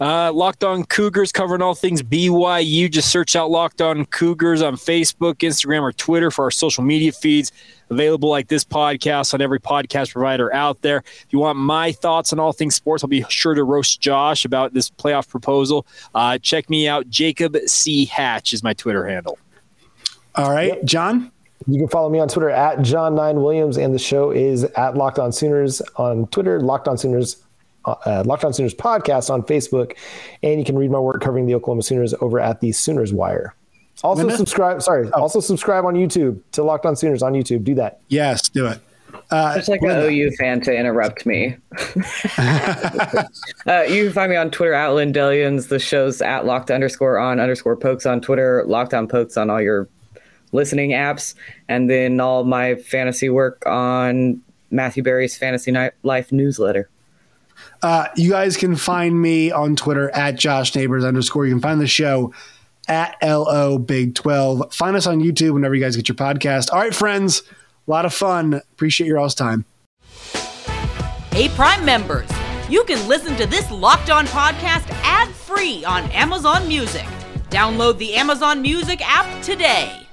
Uh, 0.00 0.32
Locked 0.32 0.64
On 0.64 0.84
Cougars 0.84 1.30
covering 1.30 1.60
all 1.60 1.74
things 1.74 2.02
BYU. 2.02 2.90
Just 2.90 3.12
search 3.12 3.36
out 3.36 3.50
Locked 3.50 3.82
On 3.82 4.06
Cougars 4.06 4.62
on 4.62 4.76
Facebook, 4.76 5.34
Instagram, 5.36 5.82
or 5.82 5.92
Twitter 5.92 6.30
for 6.30 6.44
our 6.44 6.50
social 6.50 6.82
media 6.82 7.12
feeds. 7.12 7.52
Available 7.90 8.30
like 8.30 8.48
this 8.48 8.64
podcast 8.64 9.34
on 9.34 9.42
every 9.42 9.60
podcast 9.60 10.12
provider 10.12 10.52
out 10.54 10.80
there. 10.80 10.98
If 10.98 11.26
you 11.30 11.40
want 11.40 11.58
my 11.58 11.92
thoughts 11.92 12.32
on 12.32 12.38
all 12.38 12.52
things 12.52 12.74
sports, 12.74 13.04
I'll 13.04 13.08
be 13.08 13.24
sure 13.28 13.54
to 13.54 13.64
roast 13.64 14.00
Josh 14.00 14.44
about 14.44 14.72
this 14.72 14.88
playoff 14.88 15.28
proposal. 15.28 15.86
Uh, 16.14 16.38
check 16.38 16.70
me 16.70 16.88
out. 16.88 17.10
Jacob 17.10 17.56
C. 17.66 18.06
Hatch 18.06 18.52
is 18.54 18.62
my 18.62 18.72
Twitter 18.72 19.06
handle. 19.06 19.38
All 20.36 20.50
right, 20.50 20.68
yep. 20.68 20.84
John. 20.84 21.30
You 21.66 21.78
can 21.78 21.88
follow 21.88 22.08
me 22.08 22.18
on 22.20 22.28
Twitter 22.28 22.48
at 22.48 22.80
John 22.80 23.14
Nine 23.14 23.42
Williams, 23.42 23.76
and 23.76 23.94
the 23.94 23.98
show 23.98 24.30
is 24.30 24.64
at 24.64 24.96
Locked 24.96 25.18
On 25.18 25.30
Sooners 25.30 25.82
on 25.96 26.26
Twitter, 26.28 26.58
Locked 26.60 26.88
On 26.88 26.96
Sooners, 26.96 27.44
uh, 27.84 28.22
Locked 28.26 28.44
On 28.44 28.52
Sooners 28.52 28.74
podcast 28.74 29.30
on 29.30 29.42
Facebook, 29.42 29.96
and 30.42 30.58
you 30.58 30.64
can 30.64 30.78
read 30.78 30.90
my 30.90 30.98
work 30.98 31.20
covering 31.20 31.46
the 31.46 31.54
Oklahoma 31.54 31.82
Sooners 31.82 32.14
over 32.20 32.40
at 32.40 32.60
the 32.60 32.72
Sooners 32.72 33.12
Wire. 33.12 33.54
Also 34.02 34.28
subscribe. 34.30 34.82
Sorry. 34.82 35.08
Oh. 35.14 35.22
Also 35.22 35.40
subscribe 35.40 35.84
on 35.84 35.94
YouTube 35.94 36.40
to 36.52 36.62
Locked 36.62 36.86
On 36.86 36.96
Sooners 36.96 37.22
on 37.22 37.34
YouTube. 37.34 37.64
Do 37.64 37.74
that. 37.74 38.00
Yes, 38.08 38.48
do 38.48 38.66
it. 38.66 38.80
Uh, 39.30 39.56
Just 39.56 39.68
like 39.68 39.82
an 39.82 39.90
OU 39.90 40.32
fan 40.32 40.60
to 40.62 40.74
interrupt 40.74 41.26
me. 41.26 41.56
uh, 42.38 43.82
you 43.88 44.04
can 44.04 44.12
find 44.12 44.30
me 44.30 44.36
on 44.36 44.50
Twitter 44.50 44.72
at 44.72 44.90
Lindellians. 44.90 45.68
The 45.68 45.78
show's 45.78 46.22
at 46.22 46.46
locked 46.46 46.70
underscore 46.70 47.18
on 47.18 47.38
underscore 47.38 47.76
pokes 47.76 48.06
on 48.06 48.20
Twitter, 48.20 48.64
locked 48.66 48.94
on 48.94 49.06
pokes 49.06 49.36
on 49.36 49.50
all 49.50 49.60
your 49.60 49.88
listening 50.52 50.90
apps, 50.90 51.34
and 51.68 51.88
then 51.88 52.20
all 52.20 52.44
my 52.44 52.76
fantasy 52.76 53.28
work 53.28 53.64
on 53.66 54.40
Matthew 54.70 55.02
Berry's 55.02 55.36
Fantasy 55.36 55.70
Night 55.70 55.92
Life 56.02 56.32
newsletter. 56.32 56.88
Uh, 57.82 58.08
you 58.16 58.30
guys 58.30 58.56
can 58.56 58.76
find 58.76 59.20
me 59.20 59.50
on 59.50 59.76
Twitter 59.76 60.10
at 60.10 60.36
Josh 60.36 60.74
Neighbors 60.74 61.04
underscore. 61.04 61.46
You 61.46 61.52
can 61.52 61.62
find 61.62 61.80
the 61.80 61.86
show 61.86 62.32
at 62.88 63.16
LO 63.22 63.78
Big 63.78 64.14
12. 64.14 64.74
Find 64.74 64.96
us 64.96 65.06
on 65.06 65.20
YouTube 65.20 65.54
whenever 65.54 65.74
you 65.74 65.82
guys 65.82 65.96
get 65.96 66.08
your 66.08 66.16
podcast. 66.16 66.72
All 66.72 66.78
right, 66.78 66.94
friends, 66.94 67.42
a 67.86 67.90
lot 67.90 68.04
of 68.04 68.12
fun. 68.12 68.54
Appreciate 68.54 69.06
your 69.06 69.18
all's 69.18 69.34
time. 69.34 69.64
Hey, 71.32 71.48
Prime 71.48 71.84
members, 71.84 72.28
you 72.68 72.84
can 72.84 73.06
listen 73.08 73.36
to 73.36 73.46
this 73.46 73.70
locked 73.70 74.10
on 74.10 74.26
podcast 74.26 74.90
ad 75.02 75.28
free 75.28 75.84
on 75.84 76.10
Amazon 76.10 76.66
Music. 76.68 77.06
Download 77.50 77.96
the 77.98 78.14
Amazon 78.14 78.60
Music 78.62 79.00
app 79.02 79.42
today. 79.42 80.06